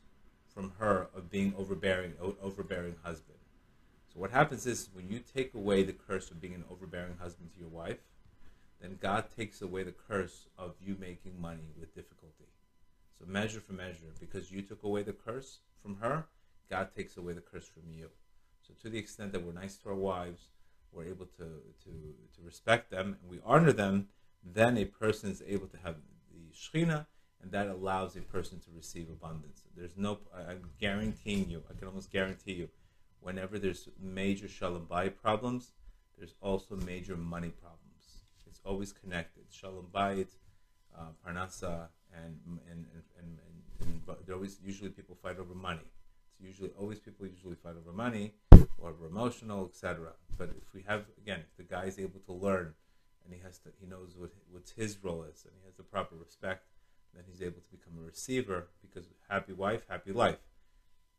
from 0.54 0.72
her 0.78 1.08
of 1.14 1.30
being 1.30 1.54
overbearing, 1.58 2.14
overbearing 2.42 2.94
husband. 3.02 3.38
So 4.14 4.20
what 4.20 4.30
happens 4.30 4.66
is 4.66 4.88
when 4.94 5.10
you 5.10 5.18
take 5.18 5.52
away 5.52 5.82
the 5.82 5.92
curse 5.92 6.30
of 6.30 6.40
being 6.40 6.54
an 6.54 6.64
overbearing 6.70 7.16
husband 7.20 7.50
to 7.54 7.60
your 7.60 7.68
wife, 7.68 7.98
then 8.80 8.98
God 9.00 9.26
takes 9.36 9.62
away 9.62 9.82
the 9.82 9.94
curse 10.08 10.46
of 10.58 10.74
you 10.80 10.96
making 11.00 11.40
money 11.40 11.72
with 11.78 11.94
difficulty. 11.94 12.44
So 13.18 13.24
measure 13.26 13.60
for 13.60 13.72
measure, 13.72 14.12
because 14.20 14.52
you 14.52 14.62
took 14.62 14.82
away 14.82 15.02
the 15.02 15.12
curse 15.12 15.58
from 15.82 15.96
her, 15.96 16.26
God 16.70 16.88
takes 16.94 17.16
away 17.16 17.32
the 17.32 17.40
curse 17.40 17.66
from 17.66 17.90
you. 17.90 18.10
So 18.66 18.74
to 18.82 18.90
the 18.90 18.98
extent 18.98 19.32
that 19.32 19.42
we're 19.42 19.52
nice 19.52 19.76
to 19.78 19.90
our 19.90 19.94
wives, 19.94 20.48
we're 20.92 21.06
able 21.06 21.26
to, 21.26 21.44
to, 21.84 21.90
to 22.36 22.42
respect 22.44 22.90
them, 22.90 23.16
and 23.20 23.30
we 23.30 23.40
honor 23.44 23.72
them, 23.72 24.08
then 24.44 24.76
a 24.76 24.84
person 24.84 25.30
is 25.30 25.42
able 25.46 25.66
to 25.68 25.78
have 25.78 25.96
the 26.30 26.54
Shekhinah, 26.54 27.06
and 27.42 27.52
that 27.52 27.68
allows 27.68 28.16
a 28.16 28.20
person 28.20 28.58
to 28.60 28.70
receive 28.74 29.08
abundance. 29.08 29.62
There's 29.76 29.96
no, 29.96 30.18
I'm 30.34 30.70
guaranteeing 30.80 31.48
you, 31.48 31.62
I 31.70 31.78
can 31.78 31.88
almost 31.88 32.12
guarantee 32.12 32.52
you, 32.52 32.68
whenever 33.20 33.58
there's 33.58 33.88
major 34.00 34.48
Shalom 34.48 34.86
Bayit 34.86 35.14
problems, 35.20 35.72
there's 36.18 36.34
also 36.40 36.76
major 36.76 37.16
money 37.16 37.50
problems 37.50 37.85
always 38.66 38.92
connected. 38.92 39.44
Shalom 39.50 39.86
Bayit, 39.94 40.28
uh, 40.96 41.10
Parnasa, 41.24 41.88
and 42.14 42.38
and, 42.46 42.58
and, 42.70 42.86
and, 43.18 43.38
and, 43.80 44.00
and 44.08 44.32
always 44.34 44.58
usually 44.62 44.90
people 44.90 45.16
fight 45.22 45.38
over 45.38 45.54
money. 45.54 45.86
It's 46.32 46.46
usually 46.46 46.70
always 46.78 46.98
people 46.98 47.26
usually 47.26 47.54
fight 47.54 47.76
over 47.80 47.92
money 47.92 48.34
or 48.78 48.90
over 48.90 49.06
emotional, 49.06 49.66
etc. 49.66 50.12
But 50.36 50.50
if 50.60 50.74
we 50.74 50.82
have 50.86 51.04
again, 51.18 51.40
if 51.40 51.56
the 51.56 51.62
guy 51.62 51.84
is 51.84 51.98
able 51.98 52.20
to 52.20 52.32
learn 52.32 52.74
and 53.24 53.32
he 53.34 53.40
has 53.42 53.58
to, 53.58 53.70
he 53.80 53.86
knows 53.86 54.16
what 54.18 54.32
what 54.50 54.72
his 54.76 54.98
role 55.02 55.22
is 55.22 55.44
and 55.44 55.54
he 55.60 55.64
has 55.66 55.76
the 55.76 55.84
proper 55.84 56.16
respect, 56.16 56.66
then 57.14 57.24
he's 57.28 57.42
able 57.42 57.60
to 57.60 57.70
become 57.70 57.94
a 57.98 58.04
receiver 58.04 58.68
because 58.82 59.06
happy 59.28 59.52
wife, 59.52 59.82
happy 59.88 60.12
life. 60.12 60.38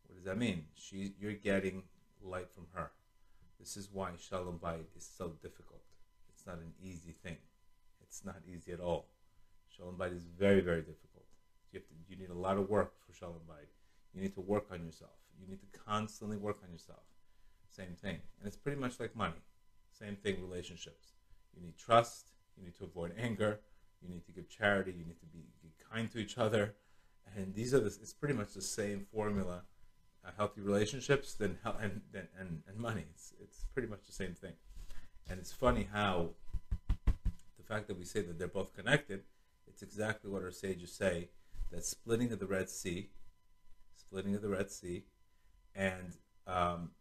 What 0.05 0.15
does 0.15 0.25
that 0.25 0.37
mean? 0.37 0.65
She, 0.75 1.13
you're 1.19 1.33
getting 1.33 1.83
light 2.23 2.49
from 2.49 2.67
her. 2.73 2.91
This 3.59 3.75
is 3.75 3.89
why 3.91 4.11
Shalom 4.17 4.57
Bayit 4.59 4.95
is 4.95 5.09
so 5.17 5.33
difficult 5.41 5.81
not 6.47 6.57
an 6.57 6.73
easy 6.81 7.11
thing. 7.11 7.37
It's 8.01 8.23
not 8.25 8.37
easy 8.51 8.71
at 8.71 8.79
all. 8.79 9.07
Shalom 9.75 9.95
Bayit 9.95 10.15
is 10.15 10.23
very, 10.23 10.61
very 10.61 10.81
difficult. 10.81 11.25
You, 11.71 11.79
have 11.79 11.87
to, 11.87 11.93
you 12.09 12.15
need 12.15 12.29
a 12.29 12.33
lot 12.33 12.57
of 12.57 12.69
work 12.69 12.93
for 13.05 13.13
Shalom 13.13 13.41
Bayit. 13.47 13.67
You 14.13 14.21
need 14.21 14.33
to 14.35 14.41
work 14.41 14.67
on 14.71 14.83
yourself. 14.83 15.11
You 15.39 15.47
need 15.47 15.59
to 15.59 15.79
constantly 15.79 16.37
work 16.37 16.57
on 16.65 16.71
yourself. 16.71 17.03
Same 17.69 17.95
thing. 18.01 18.17
And 18.39 18.47
it's 18.47 18.57
pretty 18.57 18.79
much 18.79 18.99
like 18.99 19.15
money. 19.15 19.41
Same 19.91 20.15
thing, 20.15 20.41
relationships. 20.41 21.13
You 21.55 21.61
need 21.61 21.77
trust. 21.77 22.31
You 22.57 22.63
need 22.63 22.75
to 22.77 22.85
avoid 22.85 23.13
anger. 23.17 23.59
You 24.01 24.09
need 24.09 24.25
to 24.25 24.31
give 24.31 24.49
charity. 24.49 24.91
You 24.91 25.05
need 25.05 25.19
to 25.19 25.25
be, 25.27 25.45
be 25.61 25.69
kind 25.91 26.11
to 26.11 26.17
each 26.17 26.37
other. 26.37 26.75
And 27.35 27.53
these 27.53 27.73
are 27.73 27.79
the, 27.79 27.87
it's 27.87 28.13
pretty 28.13 28.33
much 28.33 28.53
the 28.53 28.61
same 28.61 29.05
formula. 29.13 29.63
Uh, 30.25 30.31
healthy 30.35 30.61
relationships 30.61 31.33
than 31.35 31.57
and, 31.79 32.01
and, 32.13 32.63
and 32.67 32.77
money. 32.77 33.05
It's, 33.13 33.33
it's 33.41 33.65
pretty 33.73 33.87
much 33.87 34.05
the 34.07 34.13
same 34.13 34.33
thing. 34.33 34.53
And 35.29 35.39
it's 35.39 35.51
funny 35.51 35.87
how 35.91 36.29
the 36.97 37.63
fact 37.67 37.87
that 37.87 37.97
we 37.97 38.05
say 38.05 38.21
that 38.21 38.39
they're 38.39 38.47
both 38.47 38.75
connected, 38.75 39.23
it's 39.67 39.81
exactly 39.81 40.31
what 40.31 40.43
our 40.43 40.51
sages 40.51 40.91
say 40.91 41.29
that 41.71 41.85
splitting 41.85 42.31
of 42.31 42.39
the 42.39 42.45
Red 42.45 42.69
Sea, 42.69 43.09
splitting 43.95 44.35
of 44.35 44.41
the 44.41 44.49
Red 44.49 44.71
Sea, 44.71 45.03
and 45.75 46.15
um, 46.47 46.91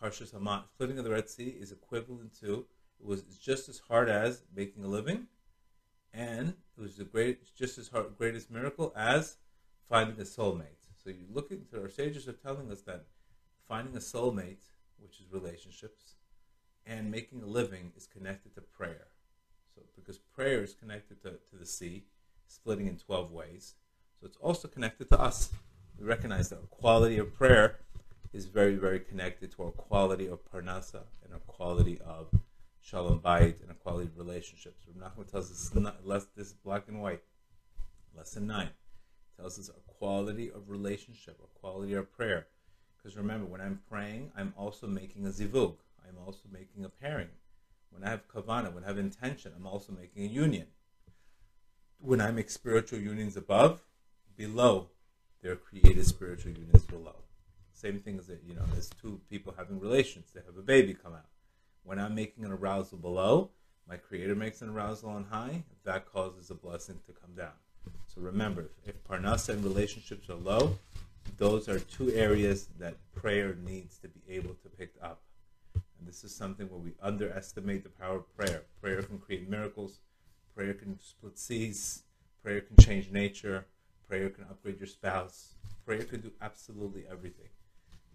Parshas 0.00 0.32
Haman, 0.32 0.62
splitting 0.74 0.98
of 0.98 1.04
the 1.04 1.10
Red 1.10 1.28
Sea 1.28 1.48
is 1.48 1.72
equivalent 1.72 2.38
to, 2.40 2.66
it 3.00 3.06
was 3.06 3.22
just 3.22 3.68
as 3.68 3.80
hard 3.88 4.08
as 4.08 4.42
making 4.54 4.84
a 4.84 4.88
living, 4.88 5.26
and 6.14 6.54
it 6.76 6.80
was 6.80 6.96
the 6.96 7.04
great, 7.04 7.54
just 7.56 7.78
as 7.78 7.88
hard, 7.88 8.16
greatest 8.16 8.50
miracle 8.50 8.92
as 8.96 9.38
finding 9.88 10.18
a 10.20 10.24
soulmate. 10.24 10.86
So 11.02 11.10
you 11.10 11.26
look 11.32 11.50
into 11.50 11.80
our 11.80 11.88
sages 11.88 12.28
are 12.28 12.32
telling 12.32 12.70
us 12.70 12.82
that 12.82 13.06
finding 13.68 13.96
a 13.96 14.00
soulmate, 14.00 14.62
which 14.98 15.18
is 15.18 15.26
relationships, 15.32 16.14
and 16.86 17.10
making 17.10 17.42
a 17.42 17.46
living 17.46 17.92
is 17.96 18.06
connected 18.06 18.54
to 18.54 18.60
prayer. 18.60 19.08
So, 19.74 19.82
because 19.96 20.18
prayer 20.18 20.62
is 20.62 20.74
connected 20.74 21.22
to, 21.22 21.30
to 21.30 21.56
the 21.58 21.66
sea, 21.66 22.04
splitting 22.46 22.86
in 22.86 22.96
12 22.96 23.30
ways, 23.30 23.74
so 24.20 24.26
it's 24.26 24.36
also 24.36 24.68
connected 24.68 25.08
to 25.10 25.20
us. 25.20 25.50
We 25.98 26.06
recognize 26.06 26.48
that 26.50 26.56
our 26.56 26.66
quality 26.66 27.18
of 27.18 27.34
prayer 27.34 27.80
is 28.32 28.46
very, 28.46 28.76
very 28.76 29.00
connected 29.00 29.52
to 29.52 29.64
our 29.64 29.70
quality 29.70 30.26
of 30.26 30.40
parnasa 30.50 31.02
and 31.24 31.32
our 31.32 31.40
quality 31.40 32.00
of 32.04 32.28
shalom 32.80 33.20
bayit 33.20 33.60
and 33.60 33.70
our 33.70 33.74
quality 33.74 34.08
of 34.08 34.16
relationships. 34.16 34.84
Rav 34.86 35.12
Nachman 35.12 35.30
tells 35.30 35.50
us 35.50 35.74
not, 35.74 36.06
less, 36.06 36.26
this 36.36 36.48
is 36.48 36.52
black 36.52 36.84
and 36.88 37.02
white. 37.02 37.22
Lesson 38.16 38.46
9 38.46 38.68
tells 39.38 39.58
us 39.58 39.68
our 39.68 39.94
quality 39.98 40.50
of 40.50 40.68
relationship, 40.70 41.38
our 41.40 41.48
quality 41.60 41.94
of 41.94 42.12
prayer. 42.16 42.46
Because 42.96 43.16
remember, 43.16 43.46
when 43.46 43.60
I'm 43.60 43.80
praying, 43.88 44.30
I'm 44.36 44.54
also 44.56 44.86
making 44.86 45.26
a 45.26 45.30
zivug. 45.30 45.76
I'm 46.08 46.18
also 46.24 46.42
making 46.50 46.84
a 46.84 46.88
pairing. 46.88 47.28
When 47.90 48.04
I 48.04 48.10
have 48.10 48.28
kavana, 48.28 48.72
when 48.72 48.84
I 48.84 48.88
have 48.88 48.98
intention, 48.98 49.52
I'm 49.56 49.66
also 49.66 49.92
making 49.92 50.24
a 50.24 50.28
union. 50.28 50.66
When 51.98 52.20
I 52.20 52.30
make 52.30 52.50
spiritual 52.50 52.98
unions 52.98 53.36
above, 53.36 53.80
below, 54.36 54.88
there 55.42 55.52
are 55.52 55.56
created 55.56 56.06
spiritual 56.06 56.52
unions 56.52 56.84
below. 56.84 57.16
Same 57.72 57.98
thing 57.98 58.18
as 58.18 58.28
you 58.28 58.54
know, 58.54 58.64
as 58.76 58.90
two 59.00 59.20
people 59.28 59.54
having 59.56 59.80
relations, 59.80 60.30
they 60.32 60.40
have 60.46 60.56
a 60.56 60.62
baby 60.62 60.94
come 60.94 61.14
out. 61.14 61.26
When 61.84 61.98
I'm 61.98 62.14
making 62.14 62.44
an 62.44 62.52
arousal 62.52 62.98
below, 62.98 63.50
my 63.88 63.96
creator 63.96 64.34
makes 64.34 64.62
an 64.62 64.70
arousal 64.70 65.10
on 65.10 65.24
high, 65.24 65.64
that 65.84 66.06
causes 66.06 66.50
a 66.50 66.54
blessing 66.54 67.00
to 67.06 67.12
come 67.12 67.34
down. 67.34 67.52
So 68.06 68.20
remember, 68.20 68.70
if 68.86 69.02
parnasa 69.04 69.50
and 69.50 69.64
relationships 69.64 70.30
are 70.30 70.34
low, 70.36 70.78
those 71.38 71.68
are 71.68 71.78
two 71.78 72.12
areas 72.12 72.68
that 72.78 72.94
prayer 73.14 73.56
needs 73.64 73.98
to 73.98 74.08
be 74.08 74.20
able 74.28 74.54
to 74.62 74.68
pick 74.68 74.94
up. 75.02 75.22
This 76.06 76.24
is 76.24 76.34
something 76.34 76.68
where 76.68 76.78
we 76.80 76.92
underestimate 77.02 77.82
the 77.84 77.88
power 77.90 78.16
of 78.16 78.36
prayer. 78.36 78.62
Prayer 78.80 79.02
can 79.02 79.18
create 79.18 79.48
miracles, 79.48 80.00
prayer 80.54 80.74
can 80.74 80.98
split 81.00 81.38
seas, 81.38 82.02
prayer 82.42 82.60
can 82.60 82.76
change 82.84 83.10
nature, 83.10 83.66
prayer 84.08 84.28
can 84.30 84.44
upgrade 84.44 84.78
your 84.78 84.86
spouse, 84.86 85.54
prayer 85.86 86.04
can 86.04 86.20
do 86.20 86.30
absolutely 86.40 87.04
everything. 87.10 87.48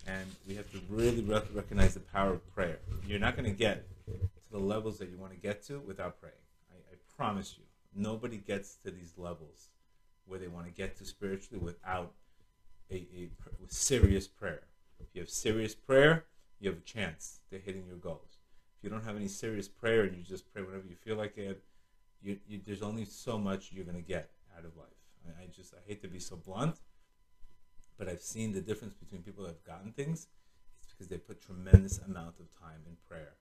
and 0.05 0.25
we 0.47 0.55
have 0.55 0.71
to 0.71 0.79
really 0.89 1.21
rec- 1.21 1.53
recognize 1.53 1.93
the 1.95 1.99
power 1.99 2.33
of 2.33 2.55
prayer. 2.55 2.79
You're 3.05 3.19
not 3.19 3.35
going 3.35 3.49
to 3.49 3.57
get 3.57 3.85
to 4.05 4.13
the 4.51 4.59
levels 4.59 4.99
that 4.99 5.09
you 5.09 5.17
want 5.17 5.33
to 5.33 5.39
get 5.39 5.63
to 5.63 5.79
without 5.79 6.19
praying. 6.21 6.35
I, 6.71 6.75
I 6.93 6.95
promise 7.17 7.55
you, 7.57 7.63
nobody 7.95 8.37
gets 8.37 8.75
to 8.85 8.91
these 8.91 9.13
levels 9.17 9.69
where 10.25 10.39
they 10.39 10.47
want 10.47 10.65
to 10.65 10.71
get 10.71 10.97
to 10.97 11.05
spiritually 11.05 11.59
without 11.63 12.13
a, 12.91 12.95
a 12.95 13.29
pr- 13.41 13.49
serious 13.67 14.27
prayer. 14.27 14.63
If 14.99 15.07
you 15.13 15.21
have 15.21 15.29
serious 15.29 15.75
prayer, 15.75 16.25
you 16.59 16.69
have 16.69 16.79
a 16.79 16.81
chance 16.81 17.39
to 17.49 17.59
hitting 17.59 17.85
your 17.85 17.97
goals. 17.97 18.37
If 18.77 18.83
you 18.83 18.89
don't 18.89 19.03
have 19.03 19.15
any 19.15 19.27
serious 19.27 19.67
prayer 19.67 20.03
and 20.03 20.15
you 20.15 20.23
just 20.23 20.51
pray 20.51 20.61
whenever 20.61 20.85
you 20.87 20.95
feel 20.95 21.15
like 21.15 21.37
it, 21.37 21.63
you, 22.21 22.37
you, 22.47 22.59
there's 22.65 22.81
only 22.81 23.05
so 23.05 23.37
much 23.37 23.71
you're 23.71 23.85
going 23.85 23.95
to 23.95 24.01
get 24.01 24.31
out 24.57 24.65
of 24.65 24.75
life. 24.75 24.87
I, 25.27 25.43
I 25.43 25.47
just 25.47 25.73
I 25.73 25.77
hate 25.87 26.01
to 26.01 26.07
be 26.07 26.19
so 26.19 26.35
blunt, 26.35 26.77
but 27.97 28.07
I've 28.07 28.21
seen 28.21 28.53
the 28.53 28.61
difference 28.61 28.93
between 28.93 29.21
people 29.21 29.43
that 29.43 29.49
have 29.49 29.63
gotten 29.63 29.91
things. 29.91 30.27
It's 30.81 30.91
because 30.91 31.07
they 31.07 31.17
put 31.17 31.41
tremendous 31.41 31.99
amount 31.99 32.39
of 32.39 32.47
time 32.59 32.81
in 32.87 32.95
prayer, 33.07 33.33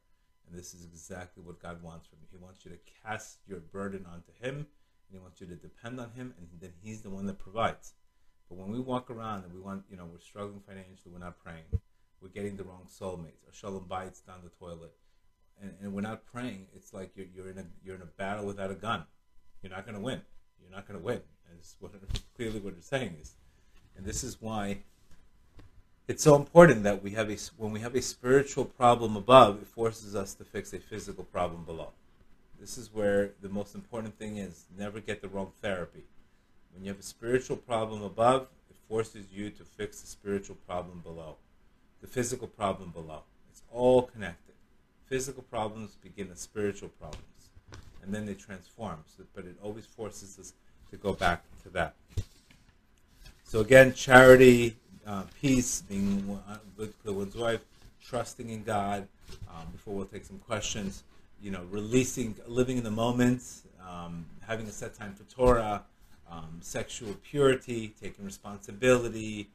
and 0.47 0.59
this 0.59 0.75
is 0.75 0.85
exactly 0.85 1.43
what 1.43 1.61
God 1.61 1.83
wants 1.83 2.07
from 2.07 2.19
you. 2.21 2.29
He 2.31 2.45
wants 2.45 2.65
you 2.65 2.71
to 2.71 2.79
cast 3.05 3.39
your 3.47 3.61
burden 3.61 4.07
onto 4.11 4.33
Him, 4.41 4.57
and 4.57 5.13
He 5.13 5.19
wants 5.19 5.41
you 5.41 5.47
to 5.47 5.57
depend 5.57 6.01
on 6.01 6.11
Him, 6.11 6.35
and 6.39 6.49
then 6.61 6.73
He's 6.83 7.03
the 7.03 7.11
one 7.11 7.27
that 7.27 7.39
provides. 7.39 7.95
But 8.49 8.59
when 8.59 8.71
we 8.71 8.81
walk 8.81 9.11
around 9.11 9.45
and 9.45 9.53
we 9.53 9.61
want, 9.61 9.85
you 9.91 9.97
know, 9.97 10.07
we're 10.11 10.21
struggling 10.21 10.61
financially, 10.61 11.13
we're 11.13 11.19
not 11.19 11.39
praying, 11.43 11.65
we're 12.21 12.29
getting 12.29 12.57
the 12.57 12.65
wrong 12.65 12.87
soulmates, 12.89 13.47
or 13.47 13.53
shalom 13.53 13.87
bayit's 13.89 14.21
down 14.21 14.39
the 14.43 14.51
toilet, 14.51 14.93
and, 15.61 15.73
and 15.83 15.93
we're 15.93 16.01
not 16.01 16.25
praying. 16.27 16.67
It's 16.75 16.93
like 16.93 17.11
you're, 17.15 17.27
you're 17.35 17.51
in 17.51 17.59
a 17.59 17.65
you're 17.85 17.97
in 17.97 18.03
a 18.03 18.07
battle 18.07 18.45
without 18.47 18.71
a 18.71 18.75
gun. 18.75 19.05
You're 19.63 19.73
not 19.73 19.85
going 19.85 19.97
to 19.97 20.03
win. 20.03 20.21
You're 20.61 20.75
not 20.75 20.87
going 20.87 20.99
to 20.99 21.05
win. 21.05 21.21
Is 21.61 21.77
what 21.81 21.93
clearly 22.37 22.61
what 22.61 22.75
it's 22.77 22.87
saying 22.87 23.17
is, 23.21 23.35
and 23.97 24.05
this 24.05 24.25
is 24.25 24.41
why 24.41 24.79
it's 26.09 26.23
so 26.23 26.37
important 26.37 26.85
that 26.85 27.03
we 27.03 27.11
have 27.13 27.31
a 27.31 27.37
when 27.57 27.73
we 27.73 27.81
have 27.81 27.95
a 27.95 28.03
spiritual 28.03 28.65
problem 28.65 29.17
above, 29.17 29.61
it 29.61 29.67
forces 29.67 30.15
us 30.15 30.35
to 30.35 30.45
fix 30.45 30.73
a 30.73 30.79
physical 30.79 31.25
problem 31.25 31.65
below. 31.65 31.91
This 32.61 32.79
is 32.79 32.93
where 32.93 33.33
the 33.43 33.49
most 33.49 33.75
important 33.75 34.17
thing 34.19 34.37
is: 34.37 34.67
never 34.79 35.01
get 35.01 35.21
the 35.21 35.29
wrong 35.29 35.53
therapy. 35.61 36.05
When 36.73 36.85
you 36.85 36.91
have 36.91 37.01
a 37.01 37.03
spiritual 37.03 37.57
problem 37.57 38.03
above, 38.03 38.49
it 38.71 38.77
forces 38.89 39.33
you 39.33 39.51
to 39.51 39.65
fix 39.65 40.01
the 40.01 40.07
spiritual 40.07 40.57
problem 40.67 41.01
below, 41.01 41.37
the 42.01 42.07
physical 42.07 42.49
problem 42.49 42.91
below. 42.91 43.23
It's 43.51 43.63
all 43.73 44.03
connected. 44.03 44.55
Physical 45.07 45.43
problems 45.43 45.97
begin 46.03 46.31
as 46.33 46.41
spiritual 46.41 46.89
problems, 47.01 47.23
and 48.03 48.15
then 48.15 48.27
they 48.27 48.35
transform. 48.35 48.99
So, 49.17 49.25
but 49.35 49.45
it 49.45 49.57
always 49.63 49.87
forces 49.87 50.39
us 50.39 50.53
to 50.91 50.97
go 50.97 51.13
back 51.13 51.45
to 51.63 51.69
that. 51.71 51.95
So 53.45 53.61
again, 53.61 53.95
charity, 53.95 54.77
uh, 55.07 55.23
peace, 55.41 55.83
being 55.83 56.41
good 56.77 56.93
to 57.05 57.13
one's 57.13 57.37
wife, 57.37 57.61
trusting 58.05 58.51
in 58.51 58.65
God. 58.65 59.07
Um, 59.49 59.67
before 59.73 59.95
we'll 59.95 60.07
take 60.07 60.25
some 60.25 60.39
questions, 60.39 61.05
you 61.41 61.51
know, 61.51 61.65
releasing, 61.71 62.35
living 62.47 62.79
in 62.79 62.85
the 62.85 62.91
moment, 62.91 63.43
um, 63.89 64.27
having 64.47 64.67
a 64.67 64.73
set 64.73 64.95
time 64.95 65.15
for 65.15 65.25
Torah, 65.33 65.83
um, 66.31 66.59
sexual 66.61 67.15
purity, 67.23 67.95
taking 68.01 68.25
responsibility, 68.25 69.49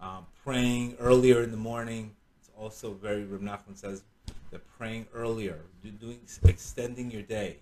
um, 0.00 0.26
praying 0.44 0.96
earlier 1.00 1.42
in 1.42 1.50
the 1.50 1.56
morning. 1.56 2.14
It's 2.40 2.50
also 2.58 2.92
very, 2.92 3.24
Reb 3.24 3.42
Nachman 3.42 3.76
says 3.76 4.02
that 4.50 4.60
praying 4.78 5.06
earlier, 5.14 5.60
doing 6.00 6.20
extending 6.44 7.10
your 7.10 7.22
day, 7.22 7.58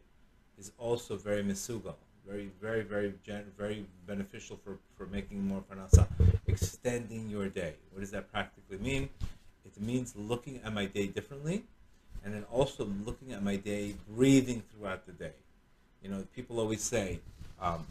is 0.59 0.73
also 0.79 1.17
very 1.17 1.43
misugal, 1.43 1.95
very, 2.29 2.51
very, 2.61 2.83
very, 2.83 3.15
very 3.59 3.87
beneficial 4.07 4.59
for, 4.65 4.79
for 4.97 5.07
making 5.07 5.47
more 5.47 5.63
parnasa. 5.71 6.07
Extending 6.47 7.29
your 7.31 7.49
day. 7.49 7.75
What 7.93 8.01
does 8.01 8.11
that 8.11 8.31
practically 8.31 8.79
mean? 8.79 9.09
It 9.65 9.81
means 9.81 10.15
looking 10.17 10.61
at 10.65 10.73
my 10.73 10.87
day 10.87 11.07
differently, 11.07 11.65
and 12.25 12.35
then 12.35 12.45
also 12.53 12.89
looking 13.05 13.33
at 13.33 13.43
my 13.43 13.57
day, 13.57 13.95
breathing 14.09 14.63
throughout 14.71 15.07
the 15.07 15.13
day. 15.13 15.33
You 16.03 16.11
know, 16.11 16.25
people 16.35 16.61
always 16.61 16.83
say, 16.83 17.21
um, 17.61 17.87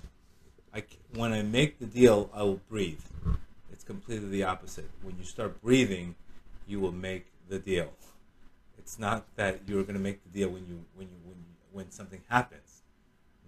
I, 0.74 0.84
when 1.16 1.34
I 1.34 1.42
make 1.42 1.80
the 1.80 1.86
deal, 1.86 2.30
I 2.34 2.44
will 2.44 2.62
breathe. 2.70 3.02
It's 3.82 3.88
completely 3.88 4.29
the 4.29 4.43
opposite. 4.43 4.91
When 5.01 5.17
you 5.17 5.23
start 5.23 5.59
breathing, 5.59 6.13
you 6.67 6.79
will 6.79 6.91
make 6.91 7.25
the 7.49 7.57
deal. 7.57 7.89
It's 8.77 8.99
not 8.99 9.25
that 9.38 9.61
you're 9.65 9.82
going 9.82 9.95
to 9.95 9.99
make 9.99 10.21
the 10.21 10.29
deal 10.29 10.49
when 10.49 10.67
you 10.67 10.86
when 10.93 11.07
you 11.07 11.15
when 11.23 11.38
you, 11.38 11.45
when 11.71 11.89
something 11.89 12.21
happens. 12.29 12.84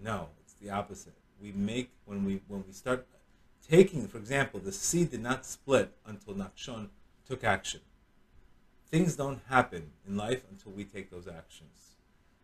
No, 0.04 0.30
it's 0.44 0.54
the 0.54 0.72
opposite. 0.72 1.14
We 1.40 1.52
make 1.52 1.92
when 2.06 2.26
we 2.26 2.42
when 2.48 2.64
we 2.66 2.74
start 2.74 3.06
taking, 3.70 4.08
for 4.08 4.18
example, 4.18 4.60
the 4.60 4.72
seed 4.72 5.12
did 5.12 5.22
not 5.22 5.46
split 5.46 5.94
until 6.04 6.34
Nachshon 6.34 6.88
took 7.30 7.44
action. 7.44 7.82
Things 8.88 9.16
don't 9.16 9.42
happen 9.50 9.92
in 10.08 10.18
life 10.18 10.46
until 10.50 10.72
we 10.72 10.84
take 10.84 11.12
those 11.12 11.28
actions. 11.28 11.98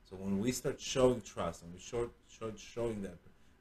So 0.07 0.15
when 0.15 0.37
we 0.37 0.51
start 0.51 0.79
showing 0.79 1.21
trust 1.21 1.63
and 1.63 1.73
we 1.73 1.79
start 1.79 2.11
showing 2.59 3.01
that 3.01 3.17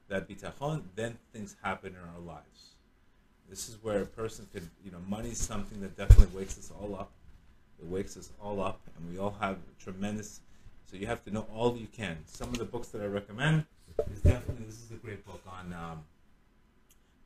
that 0.07 0.29
bitachon, 0.29 0.83
then 0.93 1.17
things 1.33 1.55
happen 1.63 1.95
in 1.95 2.09
our 2.13 2.21
lives. 2.23 2.75
This 3.49 3.67
is 3.67 3.77
where 3.81 4.01
a 4.01 4.05
person 4.05 4.47
could, 4.53 4.69
you 4.85 4.91
know, 4.91 4.99
money 5.07 5.29
is 5.29 5.39
something 5.39 5.81
that 5.81 5.97
definitely 5.97 6.37
wakes 6.37 6.57
us 6.57 6.71
all 6.79 6.95
up. 6.95 7.11
It 7.81 7.87
wakes 7.87 8.15
us 8.15 8.29
all 8.41 8.61
up, 8.61 8.79
and 8.95 9.11
we 9.11 9.17
all 9.17 9.35
have 9.39 9.57
tremendous. 9.79 10.41
So 10.85 10.97
you 10.97 11.07
have 11.07 11.23
to 11.23 11.31
know 11.31 11.47
all 11.53 11.75
you 11.75 11.87
can. 11.87 12.17
Some 12.25 12.49
of 12.49 12.57
the 12.57 12.65
books 12.65 12.89
that 12.89 13.01
I 13.01 13.05
recommend 13.05 13.65
is 14.13 14.19
definitely 14.21 14.65
this 14.65 14.75
is 14.83 14.91
a 14.91 14.95
great 14.95 15.25
book 15.25 15.41
on 15.47 15.73
um, 15.73 16.03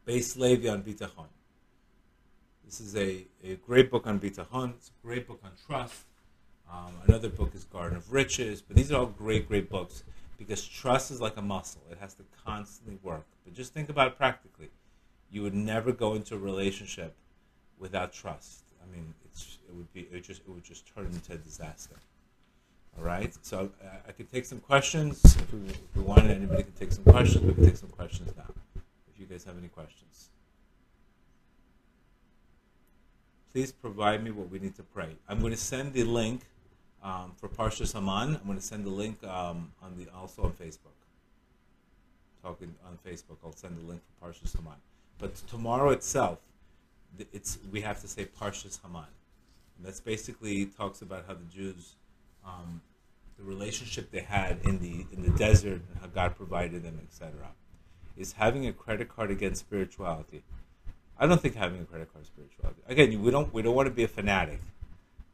Beis 0.07 0.35
Halevi 0.35 0.69
on 0.69 0.83
bitachon. 0.83 1.27
This 2.65 2.79
is 2.79 2.95
a, 2.95 3.25
a 3.43 3.55
great 3.55 3.91
book 3.91 4.07
on 4.07 4.19
bitachon. 4.19 4.75
It's 4.75 4.89
a 4.89 5.05
great 5.05 5.27
book 5.27 5.41
on 5.43 5.51
trust. 5.67 6.03
Um, 6.71 6.93
another 7.05 7.29
book 7.29 7.53
is 7.53 7.65
Garden 7.65 7.97
of 7.97 8.11
Riches, 8.11 8.61
but 8.61 8.77
these 8.77 8.91
are 8.91 8.99
all 8.99 9.05
great, 9.05 9.47
great 9.47 9.69
books 9.69 10.03
because 10.37 10.65
trust 10.65 11.11
is 11.11 11.21
like 11.21 11.37
a 11.37 11.41
muscle; 11.41 11.81
it 11.91 11.97
has 11.99 12.13
to 12.15 12.23
constantly 12.45 12.97
work. 13.03 13.25
But 13.43 13.53
just 13.53 13.73
think 13.73 13.89
about 13.89 14.07
it 14.07 14.17
practically. 14.17 14.69
You 15.33 15.41
would 15.41 15.55
never 15.55 15.91
go 15.91 16.13
into 16.13 16.35
a 16.35 16.37
relationship 16.37 17.15
without 17.79 18.13
trust. 18.13 18.65
I 18.83 18.95
mean, 18.95 19.15
it's 19.25 19.57
it 19.67 19.73
would 19.73 19.91
be 19.91 20.01
it 20.11 20.23
just 20.23 20.41
it 20.41 20.49
would 20.49 20.63
just 20.63 20.85
turn 20.93 21.07
into 21.07 21.33
a 21.33 21.37
disaster. 21.37 21.95
All 22.95 23.03
right, 23.03 23.33
so 23.41 23.71
uh, 23.83 23.87
I 24.07 24.11
could 24.11 24.31
take 24.31 24.45
some 24.45 24.59
questions 24.59 25.23
if 25.25 25.51
we, 25.51 25.59
if 25.69 25.95
we 25.95 26.03
wanted. 26.03 26.29
Anybody 26.29 26.61
could 26.61 26.75
take 26.75 26.91
some 26.91 27.03
questions. 27.03 27.43
We 27.43 27.55
can 27.55 27.65
take 27.65 27.77
some 27.77 27.89
questions 27.89 28.31
now. 28.37 28.45
If 29.11 29.19
you 29.19 29.25
guys 29.25 29.43
have 29.45 29.57
any 29.57 29.69
questions, 29.69 30.29
please 33.51 33.71
provide 33.71 34.23
me 34.23 34.29
what 34.29 34.51
we 34.51 34.59
need 34.59 34.75
to 34.75 34.83
pray. 34.83 35.15
I'm 35.27 35.39
going 35.39 35.53
to 35.53 35.57
send 35.57 35.93
the 35.93 36.03
link 36.03 36.41
um, 37.03 37.31
for 37.37 37.49
Parshas 37.49 37.93
Haman. 37.93 38.35
I'm 38.35 38.45
going 38.45 38.59
to 38.59 38.63
send 38.63 38.85
the 38.85 38.91
link 38.91 39.23
um, 39.23 39.71
on 39.81 39.97
the 39.97 40.05
also 40.15 40.43
on 40.43 40.51
Facebook. 40.51 40.93
Talking 42.43 42.75
on 42.85 42.99
Facebook, 43.03 43.37
I'll 43.43 43.55
send 43.55 43.79
the 43.79 43.85
link 43.85 44.01
for 44.19 44.27
Parshas 44.27 44.55
Haman. 44.55 44.77
But 45.23 45.35
tomorrow 45.47 45.91
itself, 45.91 46.39
it's 47.31 47.57
we 47.71 47.79
have 47.79 48.01
to 48.01 48.09
say 48.09 48.25
Parshas 48.25 48.81
Haman. 48.83 49.05
And 49.77 49.87
that's 49.87 50.01
basically 50.01 50.65
talks 50.65 51.01
about 51.01 51.23
how 51.25 51.35
the 51.35 51.45
Jews, 51.45 51.95
um, 52.45 52.81
the 53.37 53.45
relationship 53.45 54.11
they 54.11 54.19
had 54.19 54.59
in 54.65 54.79
the 54.79 55.05
in 55.13 55.23
the 55.23 55.29
desert 55.37 55.79
and 55.87 56.01
how 56.01 56.07
God 56.07 56.35
provided 56.35 56.83
them, 56.83 56.99
etc. 57.01 57.31
Is 58.17 58.33
having 58.33 58.67
a 58.67 58.73
credit 58.73 59.07
card 59.07 59.31
against 59.31 59.61
spirituality. 59.61 60.43
I 61.17 61.25
don't 61.25 61.39
think 61.39 61.55
having 61.55 61.79
a 61.79 61.85
credit 61.85 62.11
card 62.11 62.23
is 62.23 62.27
spirituality. 62.27 62.81
Again, 62.89 63.23
we 63.23 63.31
don't 63.31 63.53
we 63.53 63.61
don't 63.61 63.75
want 63.75 63.87
to 63.87 63.95
be 63.95 64.03
a 64.03 64.09
fanatic. 64.09 64.59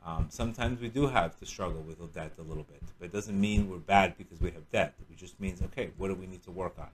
Um, 0.06 0.28
sometimes 0.30 0.80
we 0.82 0.90
do 0.90 1.08
have 1.08 1.36
to 1.40 1.48
struggle 1.48 1.82
with 1.82 1.98
debt 2.14 2.34
a 2.38 2.44
little 2.44 2.64
bit, 2.64 2.84
but 3.00 3.06
it 3.06 3.12
doesn't 3.12 3.42
mean 3.42 3.72
we're 3.72 3.78
bad 3.78 4.20
because 4.20 4.40
we 4.40 4.52
have 4.52 4.70
debt. 4.70 4.94
It 5.10 5.18
just 5.18 5.40
means 5.40 5.64
okay, 5.64 5.90
what 5.98 6.10
do 6.10 6.14
we 6.14 6.28
need 6.28 6.44
to 6.44 6.52
work 6.52 6.76
on? 6.78 6.90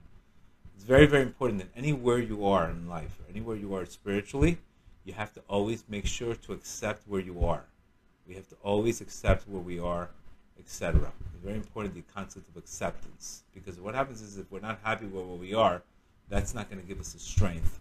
It's 0.76 0.84
very 0.84 1.06
very 1.06 1.22
important 1.22 1.58
that 1.60 1.70
anywhere 1.74 2.18
you 2.18 2.46
are 2.46 2.70
in 2.70 2.86
life, 2.86 3.18
or 3.18 3.30
anywhere 3.30 3.56
you 3.56 3.74
are 3.74 3.86
spiritually, 3.86 4.58
you 5.04 5.14
have 5.14 5.32
to 5.32 5.40
always 5.48 5.84
make 5.88 6.06
sure 6.06 6.34
to 6.34 6.52
accept 6.52 7.08
where 7.08 7.20
you 7.20 7.44
are. 7.44 7.64
We 8.28 8.34
have 8.34 8.46
to 8.48 8.56
always 8.62 9.00
accept 9.00 9.48
where 9.48 9.62
we 9.62 9.80
are, 9.80 10.10
etc. 10.58 11.12
It's 11.32 11.42
very 11.42 11.56
important 11.56 11.94
the 11.94 12.02
concept 12.12 12.48
of 12.50 12.56
acceptance 12.56 13.42
because 13.54 13.80
what 13.80 13.94
happens 13.94 14.20
is 14.20 14.36
if 14.36 14.52
we're 14.52 14.60
not 14.60 14.78
happy 14.82 15.06
with 15.06 15.24
where 15.24 15.38
we 15.38 15.54
are, 15.54 15.82
that's 16.28 16.54
not 16.54 16.68
going 16.68 16.82
to 16.82 16.86
give 16.86 17.00
us 17.00 17.14
the 17.14 17.20
strength 17.20 17.80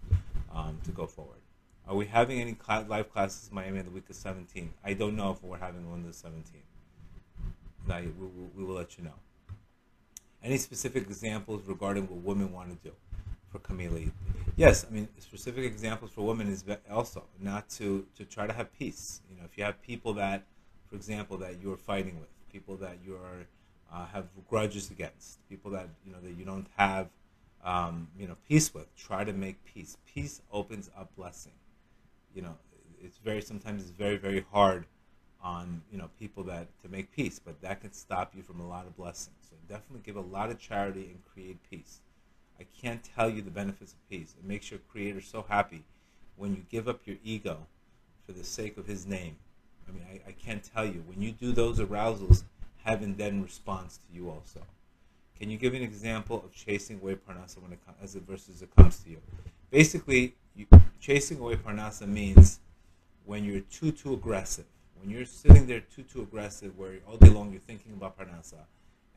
um, 0.54 0.80
to 0.86 0.92
go 0.92 1.06
forward. 1.06 1.40
Are 1.88 1.96
we 1.96 2.06
having 2.06 2.40
any 2.40 2.56
live 2.88 3.12
classes 3.12 3.50
in 3.50 3.56
Miami 3.56 3.82
the 3.82 3.92
week 3.92 4.10
of 4.10 4.16
17? 4.16 4.72
I 4.84 4.94
don't 4.94 5.16
know 5.16 5.32
if 5.32 5.44
we're 5.44 5.58
having 5.58 5.90
one 5.90 6.04
the 6.04 6.10
17th. 6.10 6.44
No, 7.88 8.00
we, 8.00 8.26
we, 8.26 8.48
we 8.56 8.64
will 8.64 8.76
let 8.76 8.98
you 8.98 9.04
know. 9.04 9.14
Any 10.46 10.58
specific 10.60 11.08
examples 11.08 11.64
regarding 11.66 12.04
what 12.08 12.20
women 12.22 12.52
want 12.54 12.70
to 12.70 12.90
do 12.90 12.96
for 13.52 13.58
Camille? 13.58 14.12
Yes, 14.56 14.86
I 14.88 14.94
mean 14.94 15.08
specific 15.18 15.66
examples 15.66 16.12
for 16.12 16.22
women 16.22 16.48
is 16.50 16.64
also 16.92 17.24
not 17.42 17.68
to 17.78 18.06
to 18.16 18.26
try 18.26 18.46
to 18.46 18.54
have 18.54 18.72
peace. 18.78 19.22
You 19.28 19.38
know, 19.38 19.44
if 19.46 19.58
you 19.58 19.64
have 19.64 19.82
people 19.82 20.14
that, 20.14 20.44
for 20.88 20.98
example, 20.98 21.36
that 21.38 21.64
you're 21.64 21.76
fighting 21.76 22.20
with, 22.20 22.30
people 22.54 22.76
that 22.76 22.98
you 23.04 23.16
are 23.16 23.48
uh, 23.92 24.06
have 24.06 24.28
grudges 24.48 24.92
against, 24.92 25.40
people 25.50 25.72
that 25.72 25.90
you 26.06 26.12
know 26.12 26.20
that 26.22 26.34
you 26.38 26.46
don't 26.46 26.68
have, 26.78 27.08
um, 27.64 28.08
you 28.16 28.28
know, 28.28 28.36
peace 28.48 28.72
with. 28.72 28.96
Try 28.96 29.24
to 29.24 29.34
make 29.34 29.66
peace. 29.66 29.98
Peace 30.06 30.44
opens 30.52 30.92
up 30.96 31.10
blessing. 31.16 31.54
You 32.36 32.44
know, 32.44 32.56
it's 33.02 33.18
very 33.18 33.42
sometimes 33.42 33.82
it's 33.82 33.92
very 33.94 34.18
very 34.18 34.46
hard 34.52 34.86
on 35.42 35.82
you 35.92 35.98
know 35.98 36.12
people 36.20 36.44
that 36.44 36.68
to 36.84 36.88
make 36.88 37.12
peace, 37.12 37.40
but 37.44 37.60
that 37.62 37.82
can 37.82 37.94
stop 37.94 38.36
you 38.36 38.44
from 38.44 38.60
a 38.60 38.68
lot 38.68 38.86
of 38.86 38.96
blessings. 38.96 39.45
Definitely 39.68 40.02
give 40.06 40.16
a 40.16 40.22
lot 40.22 40.50
of 40.50 40.60
charity 40.60 41.06
and 41.12 41.26
create 41.26 41.58
peace. 41.70 42.00
I 42.60 42.66
can't 42.80 43.04
tell 43.04 43.30
you 43.30 43.42
the 43.42 43.52
benefits 43.52 43.94
of 43.94 44.10
peace. 44.10 44.34
It 44.38 44.48
makes 44.48 44.72
your 44.72 44.80
creator 44.92 45.22
so 45.22 45.46
happy 45.48 45.84
when 46.38 46.56
you 46.56 46.66
give 46.70 46.88
up 46.88 47.02
your 47.06 47.18
ego 47.24 47.68
for 48.26 48.32
the 48.32 48.44
sake 48.44 48.78
of 48.78 48.88
his 48.88 49.06
name. 49.06 49.38
I 49.88 49.92
mean, 49.92 50.04
I, 50.10 50.30
I 50.30 50.32
can't 50.32 50.64
tell 50.64 50.86
you. 50.86 51.04
When 51.08 51.22
you 51.22 51.32
do 51.32 51.52
those 51.52 51.80
arousals, 51.80 52.44
heaven 52.84 53.16
then 53.18 53.44
responds 53.44 53.98
to 53.98 54.16
you 54.16 54.30
also. 54.30 54.62
Can 55.40 55.50
you 55.50 55.58
give 55.58 55.74
an 55.74 55.82
example 55.82 56.42
of 56.46 56.54
chasing 56.54 57.00
away 57.02 57.16
parnasa 57.16 57.62
when 57.62 57.74
it 57.74 57.86
comes, 57.86 57.98
as 58.02 58.16
it 58.16 58.24
versus 58.24 58.62
it 58.62 58.74
comes 58.76 59.00
to 59.04 59.10
you? 59.10 59.18
Basically, 59.70 60.34
you, 60.56 60.66
chasing 61.02 61.40
away 61.40 61.56
parnasa 61.56 62.08
means 62.08 62.60
when 63.26 63.44
you're 63.44 63.62
too 63.62 63.92
too 63.92 64.14
aggressive. 64.14 64.66
When 65.02 65.10
you're 65.10 65.26
sitting 65.26 65.68
there 65.68 65.82
too 65.82 66.04
too 66.04 66.22
aggressive, 66.22 66.78
where 66.78 66.94
all 67.08 67.18
day 67.18 67.30
long 67.30 67.52
you're 67.52 67.60
thinking 67.60 67.94
about 67.94 68.18
parnasa, 68.18 68.64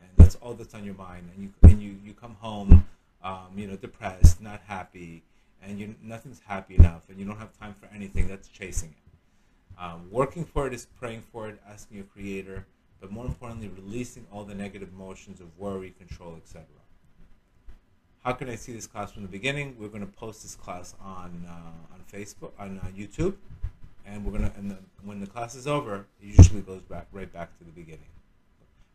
and 0.01 0.11
that's 0.17 0.35
all 0.37 0.55
that's 0.55 0.75
on 0.75 0.85
your 0.85 0.95
mind, 0.95 1.31
and 1.35 1.43
you 1.45 1.71
and 1.71 1.83
you, 1.83 1.97
you 2.05 2.13
come 2.13 2.37
home, 2.41 2.87
um, 3.23 3.49
you 3.57 3.67
know, 3.67 3.77
depressed, 3.77 4.41
not 4.41 4.61
happy, 4.67 5.23
and 5.63 5.79
you 5.79 5.95
nothing's 6.03 6.41
happy 6.47 6.77
enough, 6.77 7.09
and 7.09 7.19
you 7.19 7.25
don't 7.25 7.39
have 7.39 7.59
time 7.59 7.75
for 7.81 7.89
anything. 7.95 8.29
That's 8.29 8.49
chasing 8.49 8.91
it. 8.91 9.83
Um, 9.83 10.09
working 10.11 10.45
for 10.45 10.67
it 10.67 10.75
is 10.75 10.87
praying 10.99 11.23
for 11.33 11.49
it, 11.49 11.61
asking 11.69 11.99
your 11.99 12.07
creator 12.07 12.67
but 13.01 13.11
more 13.11 13.27
importantly, 13.27 13.69
releasing 13.69 14.27
all 14.33 14.45
the 14.45 14.55
negative 14.55 14.89
emotions 14.93 15.41
of 15.41 15.57
worry, 15.59 15.95
control, 15.99 16.35
etc. 16.37 16.65
How 18.25 18.33
can 18.33 18.49
I 18.49 18.57
see 18.57 18.73
this 18.73 18.87
class 18.87 19.13
from 19.13 19.23
the 19.23 19.29
beginning? 19.29 19.77
We're 19.79 19.89
going 19.89 20.01
to 20.01 20.13
post 20.13 20.43
this 20.43 20.55
class 20.55 20.95
on 21.01 21.47
uh, 21.49 21.95
on 21.95 22.01
Facebook, 22.13 22.51
on 22.59 22.81
uh, 22.83 22.89
YouTube, 22.97 23.37
and 24.05 24.25
we're 24.25 24.37
going 24.37 24.51
to. 24.51 24.57
And 24.59 24.73
the, 24.73 24.79
when 25.05 25.21
the 25.21 25.27
class 25.27 25.55
is 25.55 25.67
over, 25.67 26.07
it 26.21 26.39
usually 26.39 26.61
goes 26.61 26.83
back 26.83 27.07
right 27.13 27.33
back 27.33 27.57
to 27.59 27.65
the 27.65 27.71
beginning. 27.71 28.09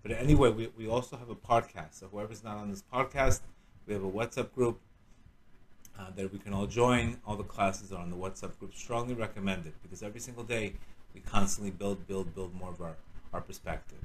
But 0.04 0.12
anyway, 0.12 0.52
we, 0.52 0.70
we 0.78 0.88
also 0.88 1.18
have 1.18 1.30
a 1.30 1.36
podcast. 1.36 1.96
So 1.96 2.08
whoever's 2.08 2.44
not 2.44 2.58
on 2.58 2.70
this 2.70 2.84
podcast, 2.94 3.42
we 3.88 3.94
have 3.94 4.04
a 4.04 4.12
WhatsApp 4.12 4.54
group 4.54 4.80
uh, 5.98 6.12
that 6.16 6.32
we 6.32 6.40
can 6.40 6.54
all 6.54 6.68
join. 6.68 7.18
All 7.26 7.36
the 7.36 7.44
classes 7.44 7.92
are 7.92 8.00
on 8.00 8.10
the 8.10 8.18
WhatsApp 8.18 8.60
group. 8.60 8.76
Strongly 8.76 9.14
recommend 9.14 9.66
it 9.66 9.74
because 9.82 10.04
every 10.04 10.20
single 10.20 10.44
day 10.44 10.74
we 11.14 11.22
constantly 11.22 11.72
build, 11.72 12.06
build, 12.06 12.36
build 12.36 12.54
more 12.54 12.70
of 12.70 12.82
our 12.82 12.96
our 13.34 13.42
perspective. 13.42 14.00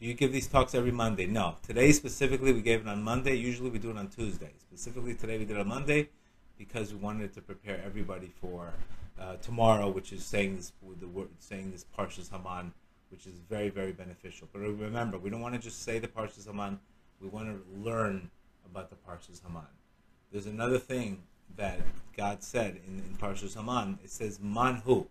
Do 0.00 0.06
you 0.06 0.14
give 0.14 0.32
these 0.32 0.46
talks 0.46 0.74
every 0.74 0.92
Monday? 0.92 1.26
No. 1.26 1.56
Today 1.66 1.90
specifically, 1.90 2.52
we 2.52 2.62
gave 2.62 2.82
it 2.82 2.88
on 2.88 3.02
Monday. 3.02 3.34
Usually, 3.34 3.68
we 3.68 3.80
do 3.80 3.90
it 3.90 3.96
on 3.96 4.08
Tuesday. 4.08 4.52
Specifically, 4.58 5.14
today 5.14 5.38
we 5.38 5.44
did 5.44 5.56
it 5.56 5.60
on 5.60 5.68
Monday 5.68 6.08
because 6.56 6.92
we 6.92 7.00
wanted 7.00 7.32
to 7.34 7.40
prepare 7.40 7.82
everybody 7.84 8.30
for 8.40 8.72
uh, 9.20 9.36
tomorrow, 9.36 9.90
which 9.90 10.12
is 10.12 10.24
saying 10.24 10.56
this 10.56 10.72
the 11.00 11.08
word 11.08 11.28
saying 11.40 11.72
this 11.72 11.84
Parshas 11.96 12.30
Haman, 12.30 12.72
which 13.10 13.26
is 13.26 13.34
very 13.48 13.68
very 13.68 13.92
beneficial. 13.92 14.48
But 14.52 14.60
remember, 14.60 15.18
we 15.18 15.30
don't 15.30 15.40
want 15.40 15.54
to 15.54 15.60
just 15.60 15.82
say 15.82 15.98
the 15.98 16.08
Parshas 16.08 16.46
Haman. 16.46 16.78
We 17.20 17.28
want 17.28 17.48
to 17.48 17.80
learn 17.80 18.30
about 18.70 18.90
the 18.90 18.96
Parshas 18.96 19.42
Haman. 19.42 19.66
There's 20.30 20.46
another 20.46 20.78
thing 20.78 21.22
that 21.56 21.80
God 22.16 22.42
said 22.42 22.80
in, 22.86 22.98
in 22.98 23.16
Parshas 23.16 23.56
Haman. 23.56 23.98
It 24.04 24.10
says 24.10 24.38
Manhu 24.38 25.06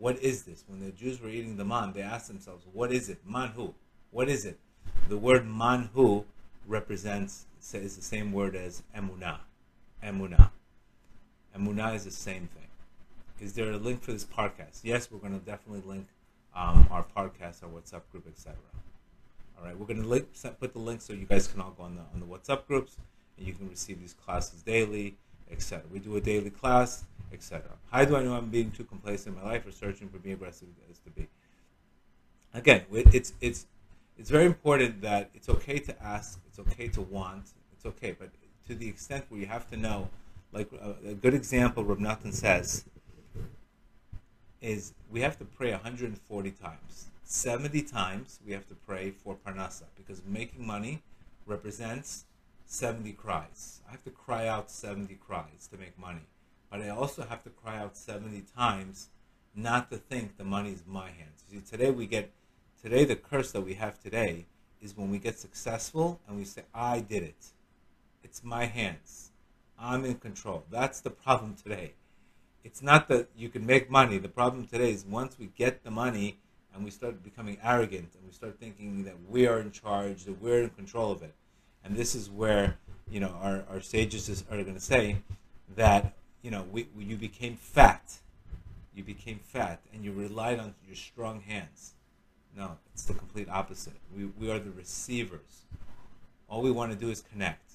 what 0.00 0.18
is 0.22 0.44
this? 0.44 0.64
When 0.66 0.80
the 0.80 0.92
Jews 0.92 1.20
were 1.20 1.28
eating 1.28 1.58
the 1.58 1.64
man, 1.64 1.92
they 1.92 2.00
asked 2.00 2.28
themselves, 2.28 2.64
what 2.72 2.90
is 2.90 3.10
it? 3.10 3.18
Manhu. 3.28 3.74
What 4.10 4.30
is 4.30 4.46
it? 4.46 4.58
The 5.10 5.18
word 5.18 5.44
manhu 5.44 6.24
represents, 6.66 7.44
is 7.74 7.96
the 7.96 8.02
same 8.02 8.32
word 8.32 8.56
as 8.56 8.82
emunah. 8.96 9.40
Emunah. 10.02 10.50
Emunah 11.54 11.94
is 11.94 12.04
the 12.06 12.10
same 12.10 12.48
thing. 12.48 12.68
Is 13.40 13.52
there 13.52 13.70
a 13.72 13.76
link 13.76 14.02
for 14.02 14.12
this 14.12 14.24
podcast? 14.24 14.80
Yes, 14.82 15.10
we're 15.10 15.18
going 15.18 15.38
to 15.38 15.44
definitely 15.44 15.82
link 15.86 16.06
um, 16.54 16.86
our 16.90 17.04
podcast, 17.16 17.62
our 17.62 17.68
WhatsApp 17.68 18.02
group, 18.12 18.26
etc. 18.26 18.56
All 19.58 19.64
right, 19.64 19.78
we're 19.78 19.86
going 19.86 20.02
to 20.02 20.08
link, 20.08 20.28
put 20.58 20.72
the 20.72 20.78
link 20.78 21.00
so 21.00 21.12
you 21.12 21.26
guys 21.26 21.46
can 21.46 21.60
all 21.60 21.70
go 21.76 21.84
on 21.84 21.96
the 21.96 22.02
on 22.14 22.20
the 22.20 22.26
WhatsApp 22.26 22.66
groups 22.66 22.96
and 23.36 23.46
you 23.46 23.52
can 23.52 23.68
receive 23.68 24.00
these 24.00 24.14
classes 24.14 24.62
daily, 24.62 25.16
etc. 25.50 25.84
We 25.92 25.98
do 25.98 26.16
a 26.16 26.20
daily 26.20 26.50
class 26.50 27.04
etc. 27.32 27.70
How 27.90 28.04
do 28.04 28.16
I 28.16 28.22
know 28.22 28.34
I'm 28.34 28.50
being 28.50 28.70
too 28.70 28.84
complacent 28.84 29.36
in 29.36 29.42
my 29.42 29.48
life 29.48 29.66
or 29.66 29.72
searching 29.72 30.08
for 30.08 30.18
being 30.18 30.34
aggressive 30.34 30.68
as 30.90 30.98
to 31.00 31.10
be? 31.10 31.28
Again, 32.52 32.82
it's 32.90 33.32
it's 33.40 33.66
it's 34.18 34.30
very 34.30 34.46
important 34.46 35.02
that 35.02 35.30
it's 35.34 35.48
okay 35.48 35.78
to 35.78 36.02
ask, 36.02 36.38
it's 36.46 36.58
okay 36.58 36.88
to 36.88 37.00
want, 37.00 37.52
it's 37.72 37.86
okay, 37.86 38.14
but 38.18 38.28
to 38.66 38.74
the 38.74 38.88
extent 38.88 39.24
where 39.28 39.40
you 39.40 39.46
have 39.46 39.68
to 39.70 39.76
know, 39.76 40.10
like 40.52 40.70
a, 40.72 41.14
good 41.14 41.32
example, 41.32 41.84
Reb 41.84 42.00
Nathan 42.00 42.32
says, 42.32 42.84
is 44.60 44.92
we 45.10 45.20
have 45.20 45.38
to 45.38 45.44
pray 45.44 45.70
140 45.70 46.50
times. 46.50 47.06
70 47.24 47.82
times 47.82 48.40
we 48.44 48.52
have 48.52 48.68
to 48.68 48.74
pray 48.74 49.10
for 49.10 49.36
Parnasa 49.36 49.84
because 49.96 50.22
making 50.26 50.66
money 50.66 51.02
represents 51.46 52.24
70 52.66 53.12
cries. 53.12 53.80
I 53.88 53.92
have 53.92 54.04
to 54.04 54.10
cry 54.10 54.48
out 54.48 54.70
70 54.70 55.14
cries 55.14 55.68
to 55.70 55.78
make 55.78 55.98
money 55.98 56.26
but 56.70 56.80
I 56.80 56.88
also 56.88 57.24
have 57.24 57.42
to 57.42 57.50
cry 57.50 57.78
out 57.78 57.96
70 57.96 58.44
times 58.56 59.08
not 59.54 59.90
to 59.90 59.96
think 59.96 60.36
the 60.36 60.44
money 60.44 60.70
is 60.70 60.84
my 60.86 61.06
hands. 61.06 61.42
See, 61.50 61.60
today 61.60 61.90
we 61.90 62.06
get, 62.06 62.30
today 62.80 63.04
the 63.04 63.16
curse 63.16 63.50
that 63.52 63.62
we 63.62 63.74
have 63.74 64.00
today 64.00 64.46
is 64.80 64.96
when 64.96 65.10
we 65.10 65.18
get 65.18 65.38
successful 65.38 66.20
and 66.28 66.38
we 66.38 66.44
say, 66.44 66.62
I 66.72 67.00
did 67.00 67.24
it. 67.24 67.46
It's 68.22 68.44
my 68.44 68.66
hands. 68.66 69.30
I'm 69.78 70.04
in 70.04 70.14
control. 70.14 70.64
That's 70.70 71.00
the 71.00 71.10
problem 71.10 71.56
today. 71.60 71.94
It's 72.62 72.82
not 72.82 73.08
that 73.08 73.28
you 73.36 73.48
can 73.48 73.64
make 73.64 73.90
money. 73.90 74.18
The 74.18 74.28
problem 74.28 74.66
today 74.66 74.90
is 74.90 75.04
once 75.04 75.38
we 75.38 75.50
get 75.56 75.82
the 75.82 75.90
money 75.90 76.38
and 76.74 76.84
we 76.84 76.90
start 76.90 77.22
becoming 77.22 77.58
arrogant 77.62 78.10
and 78.14 78.26
we 78.26 78.32
start 78.32 78.58
thinking 78.60 79.04
that 79.04 79.16
we 79.28 79.46
are 79.46 79.60
in 79.60 79.70
charge, 79.70 80.24
that 80.24 80.40
we're 80.40 80.62
in 80.62 80.70
control 80.70 81.10
of 81.10 81.22
it. 81.22 81.34
And 81.84 81.96
this 81.96 82.14
is 82.14 82.28
where, 82.28 82.76
you 83.10 83.20
know, 83.20 83.34
our, 83.40 83.64
our 83.70 83.80
sages 83.80 84.44
are 84.50 84.62
going 84.62 84.74
to 84.74 84.80
say 84.80 85.16
that 85.76 86.14
you 86.42 86.50
know, 86.50 86.64
we, 86.70 86.88
we, 86.96 87.04
you 87.04 87.16
became 87.16 87.56
fat. 87.56 88.18
You 88.94 89.04
became 89.04 89.40
fat 89.42 89.80
and 89.92 90.04
you 90.04 90.12
relied 90.12 90.58
on 90.58 90.74
your 90.86 90.96
strong 90.96 91.40
hands. 91.40 91.94
No, 92.56 92.78
it's 92.92 93.04
the 93.04 93.14
complete 93.14 93.48
opposite. 93.48 93.94
We, 94.14 94.26
we 94.26 94.50
are 94.50 94.58
the 94.58 94.70
receivers. 94.70 95.62
All 96.48 96.62
we 96.62 96.70
want 96.70 96.92
to 96.92 96.98
do 96.98 97.10
is 97.10 97.22
connect. 97.22 97.72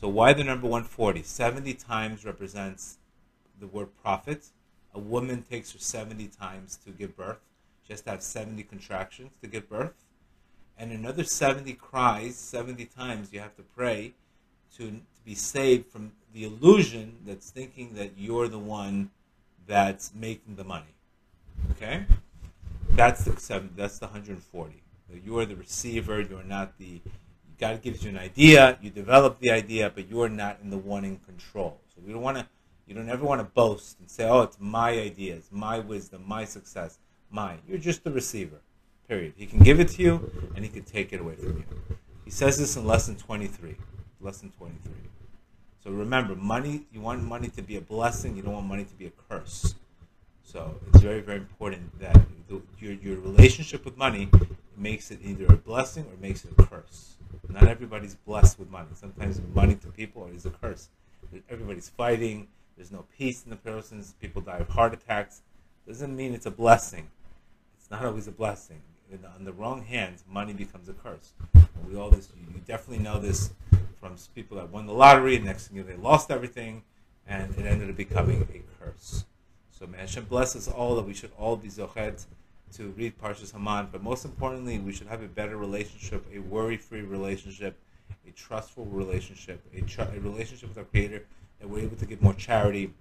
So 0.00 0.08
why 0.08 0.32
the 0.32 0.44
number 0.44 0.66
140? 0.66 1.22
70 1.22 1.74
times 1.74 2.24
represents 2.24 2.98
the 3.62 3.68
word 3.68 3.88
prophet. 4.02 4.46
A 4.94 4.98
woman 4.98 5.42
takes 5.48 5.72
her 5.72 5.78
70 5.78 6.28
times 6.38 6.78
to 6.84 6.90
give 6.90 7.16
birth. 7.16 7.38
She 7.86 7.92
has 7.92 8.02
to 8.02 8.10
have 8.10 8.22
70 8.22 8.62
contractions 8.64 9.30
to 9.40 9.46
give 9.46 9.70
birth. 9.70 9.94
And 10.76 10.92
another 10.92 11.24
70 11.24 11.72
cries, 11.74 12.36
70 12.36 12.84
times 12.86 13.32
you 13.32 13.40
have 13.40 13.56
to 13.56 13.62
pray 13.62 14.12
to, 14.76 14.90
to 14.90 15.20
be 15.24 15.34
saved 15.34 15.86
from 15.86 16.12
the 16.34 16.44
illusion 16.44 17.16
that's 17.24 17.50
thinking 17.50 17.94
that 17.94 18.12
you're 18.16 18.48
the 18.48 18.58
one 18.58 19.10
that's 19.66 20.12
making 20.14 20.56
the 20.56 20.64
money. 20.64 20.94
Okay, 21.72 22.04
that's 22.90 23.24
the 23.24 23.38
seven. 23.38 23.70
That's 23.76 23.98
the 23.98 24.06
140. 24.06 24.74
You 25.24 25.38
are 25.38 25.46
the 25.46 25.54
receiver. 25.56 26.20
You're 26.20 26.42
not 26.42 26.78
the. 26.78 27.00
God 27.60 27.80
gives 27.82 28.02
you 28.02 28.10
an 28.10 28.18
idea. 28.18 28.78
You 28.82 28.90
develop 28.90 29.38
the 29.38 29.52
idea, 29.52 29.92
but 29.94 30.08
you're 30.08 30.28
not 30.28 30.58
in 30.62 30.70
the 30.70 30.78
one 30.78 31.04
in 31.04 31.18
control. 31.18 31.78
So 31.94 32.02
we 32.04 32.12
don't 32.12 32.22
want 32.22 32.38
to. 32.38 32.46
You 32.86 32.94
don't 32.94 33.08
ever 33.08 33.24
want 33.24 33.40
to 33.40 33.44
boast 33.44 33.98
and 34.00 34.10
say, 34.10 34.24
"Oh, 34.28 34.42
it's 34.42 34.58
my 34.60 34.90
ideas, 34.90 35.48
my 35.50 35.78
wisdom, 35.78 36.24
my 36.26 36.44
success, 36.44 36.98
mine." 37.30 37.60
You're 37.66 37.78
just 37.78 38.04
the 38.04 38.10
receiver. 38.10 38.60
Period. 39.08 39.34
He 39.36 39.46
can 39.46 39.60
give 39.60 39.80
it 39.80 39.88
to 39.88 40.02
you, 40.02 40.30
and 40.54 40.64
he 40.64 40.70
can 40.70 40.84
take 40.84 41.12
it 41.12 41.20
away 41.20 41.36
from 41.36 41.58
you. 41.58 41.64
He 42.24 42.30
says 42.30 42.58
this 42.58 42.76
in 42.76 42.86
lesson 42.86 43.16
23. 43.16 43.76
Lesson 44.20 44.52
23. 44.56 44.92
So 45.82 45.90
remember, 45.90 46.36
money, 46.36 46.86
you 46.92 47.00
want 47.00 47.24
money 47.24 47.48
to 47.48 47.62
be 47.62 47.76
a 47.76 47.80
blessing, 47.80 48.36
you 48.36 48.42
don't 48.42 48.54
want 48.54 48.66
money 48.66 48.84
to 48.84 48.94
be 48.94 49.06
a 49.06 49.12
curse. 49.28 49.74
So 50.44 50.76
it's 50.88 51.00
very, 51.00 51.20
very 51.20 51.38
important 51.38 51.98
that 51.98 52.20
your, 52.78 52.92
your 52.92 53.18
relationship 53.18 53.84
with 53.84 53.96
money 53.96 54.28
makes 54.76 55.10
it 55.10 55.18
either 55.22 55.46
a 55.46 55.56
blessing 55.56 56.04
or 56.04 56.20
makes 56.20 56.44
it 56.44 56.52
a 56.56 56.62
curse. 56.62 57.16
Not 57.48 57.64
everybody's 57.64 58.14
blessed 58.14 58.58
with 58.58 58.70
money. 58.70 58.88
Sometimes 58.94 59.40
money 59.54 59.74
to 59.76 59.88
people 59.88 60.28
is 60.34 60.46
a 60.46 60.50
curse. 60.50 60.88
Everybody's 61.50 61.88
fighting. 61.88 62.48
There's 62.76 62.90
no 62.90 63.04
peace 63.18 63.44
in 63.44 63.50
the 63.50 63.56
persons. 63.56 64.14
People 64.20 64.42
die 64.42 64.58
of 64.58 64.68
heart 64.68 64.94
attacks. 64.94 65.42
Doesn't 65.86 66.16
mean 66.16 66.34
it's 66.34 66.46
a 66.46 66.50
blessing. 66.50 67.08
It's 67.78 67.90
not 67.90 68.04
always 68.04 68.26
a 68.28 68.32
blessing. 68.32 68.80
In 69.10 69.24
on 69.36 69.44
the 69.44 69.52
wrong 69.52 69.82
hands, 69.82 70.24
money 70.28 70.52
becomes 70.52 70.88
a 70.88 70.94
curse. 70.94 71.32
we 71.86 71.96
all 71.96 72.10
this. 72.10 72.28
You 72.36 72.60
definitely 72.66 73.04
know 73.04 73.18
this 73.18 73.52
from 74.00 74.16
people 74.34 74.56
that 74.56 74.70
won 74.70 74.86
the 74.86 74.92
lottery. 74.92 75.36
And 75.36 75.44
next 75.44 75.68
thing 75.68 75.76
you 75.76 75.82
know, 75.82 75.88
they 75.88 75.96
lost 75.96 76.30
everything, 76.30 76.82
and 77.26 77.54
it 77.58 77.66
ended 77.66 77.90
up 77.90 77.96
becoming 77.96 78.42
a 78.42 78.82
curse. 78.82 79.24
So 79.70 79.86
may 79.86 79.98
Hashem 79.98 80.24
bless 80.24 80.56
us 80.56 80.68
all 80.68 80.96
that 80.96 81.06
we 81.06 81.14
should 81.14 81.32
all 81.38 81.56
be 81.56 81.68
zochet 81.68 82.24
to 82.76 82.88
read 82.90 83.18
Parshas 83.18 83.52
Haman. 83.52 83.88
But 83.92 84.02
most 84.02 84.24
importantly, 84.24 84.78
we 84.78 84.92
should 84.92 85.08
have 85.08 85.22
a 85.22 85.28
better 85.28 85.56
relationship, 85.56 86.24
a 86.34 86.38
worry-free 86.38 87.02
relationship, 87.02 87.76
a 88.26 88.30
trustful 88.30 88.86
relationship, 88.86 89.60
a, 89.74 89.82
tr- 89.82 90.02
a 90.02 90.20
relationship 90.20 90.70
with 90.70 90.78
our 90.78 90.84
Creator 90.84 91.24
that 91.62 91.68
we're 91.68 91.78
able 91.78 91.96
to 91.96 92.04
give 92.04 92.20
more 92.20 92.34
charity, 92.34 92.92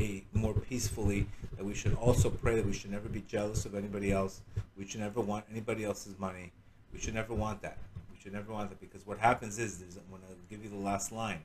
a 0.00 0.24
more 0.32 0.52
peacefully, 0.52 1.28
that 1.56 1.64
we 1.64 1.74
should 1.74 1.94
also 1.94 2.28
pray 2.28 2.56
that 2.56 2.66
we 2.66 2.72
should 2.72 2.90
never 2.90 3.08
be 3.08 3.22
jealous 3.28 3.64
of 3.64 3.76
anybody 3.76 4.10
else. 4.10 4.42
We 4.76 4.84
should 4.84 5.00
never 5.00 5.20
want 5.20 5.44
anybody 5.48 5.84
else's 5.84 6.18
money. 6.18 6.50
We 6.92 6.98
should 6.98 7.14
never 7.14 7.32
want 7.32 7.62
that. 7.62 7.78
We 8.10 8.20
should 8.20 8.32
never 8.32 8.52
want 8.52 8.70
that 8.70 8.80
because 8.80 9.06
what 9.06 9.18
happens 9.18 9.60
is, 9.60 9.80
is 9.80 9.96
I'm 9.96 10.02
going 10.10 10.22
to 10.22 10.36
give 10.50 10.64
you 10.64 10.70
the 10.70 10.84
last 10.84 11.12
line. 11.12 11.44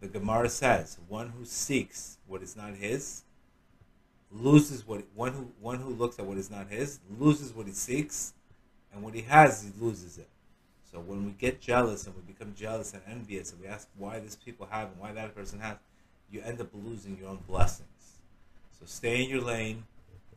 The 0.00 0.06
Gemara 0.06 0.48
says, 0.48 0.96
"One 1.08 1.30
who 1.30 1.44
seeks 1.44 2.18
what 2.28 2.40
is 2.40 2.54
not 2.56 2.74
his 2.74 3.24
loses 4.30 4.86
what 4.86 5.02
one 5.14 5.32
who 5.32 5.50
one 5.60 5.80
who 5.80 5.90
looks 5.90 6.20
at 6.20 6.26
what 6.26 6.38
is 6.38 6.50
not 6.52 6.68
his 6.68 7.00
loses 7.18 7.52
what 7.52 7.66
he 7.66 7.72
seeks, 7.72 8.32
and 8.92 9.02
what 9.02 9.12
he 9.12 9.22
has 9.22 9.64
he 9.64 9.84
loses 9.84 10.18
it." 10.18 10.28
So 10.90 11.00
when 11.00 11.24
we 11.26 11.32
get 11.32 11.60
jealous 11.60 12.06
and 12.06 12.16
we 12.16 12.22
become 12.22 12.54
jealous 12.56 12.94
and 12.94 13.02
envious, 13.06 13.52
and 13.52 13.60
we 13.60 13.66
ask 13.66 13.88
why 13.96 14.18
this 14.20 14.36
people 14.36 14.68
have 14.70 14.88
and 14.88 14.98
why 14.98 15.12
that 15.12 15.34
person 15.34 15.60
has, 15.60 15.76
you 16.30 16.40
end 16.42 16.60
up 16.60 16.68
losing 16.72 17.18
your 17.18 17.28
own 17.28 17.40
blessings. 17.46 17.88
So 18.78 18.86
stay 18.86 19.22
in 19.22 19.28
your 19.28 19.42
lane, 19.42 19.84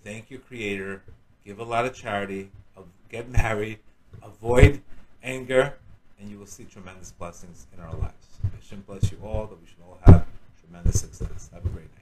thank 0.03 0.29
your 0.29 0.39
creator, 0.39 1.03
give 1.45 1.59
a 1.59 1.63
lot 1.63 1.85
of 1.85 1.93
charity, 1.93 2.49
get 3.09 3.29
married, 3.29 3.79
avoid 4.23 4.81
anger, 5.23 5.75
and 6.19 6.29
you 6.29 6.37
will 6.37 6.45
see 6.45 6.65
tremendous 6.65 7.11
blessings 7.11 7.67
in 7.75 7.81
our 7.81 7.93
lives. 7.93 8.39
Hashem 8.55 8.83
bless 8.87 9.11
you 9.11 9.19
all, 9.23 9.47
that 9.47 9.59
we 9.59 9.67
should 9.67 9.83
all 9.85 9.99
have 10.05 10.25
tremendous 10.65 10.99
success. 10.99 11.49
Have 11.53 11.65
a 11.65 11.69
great 11.69 11.91
night. 11.95 12.00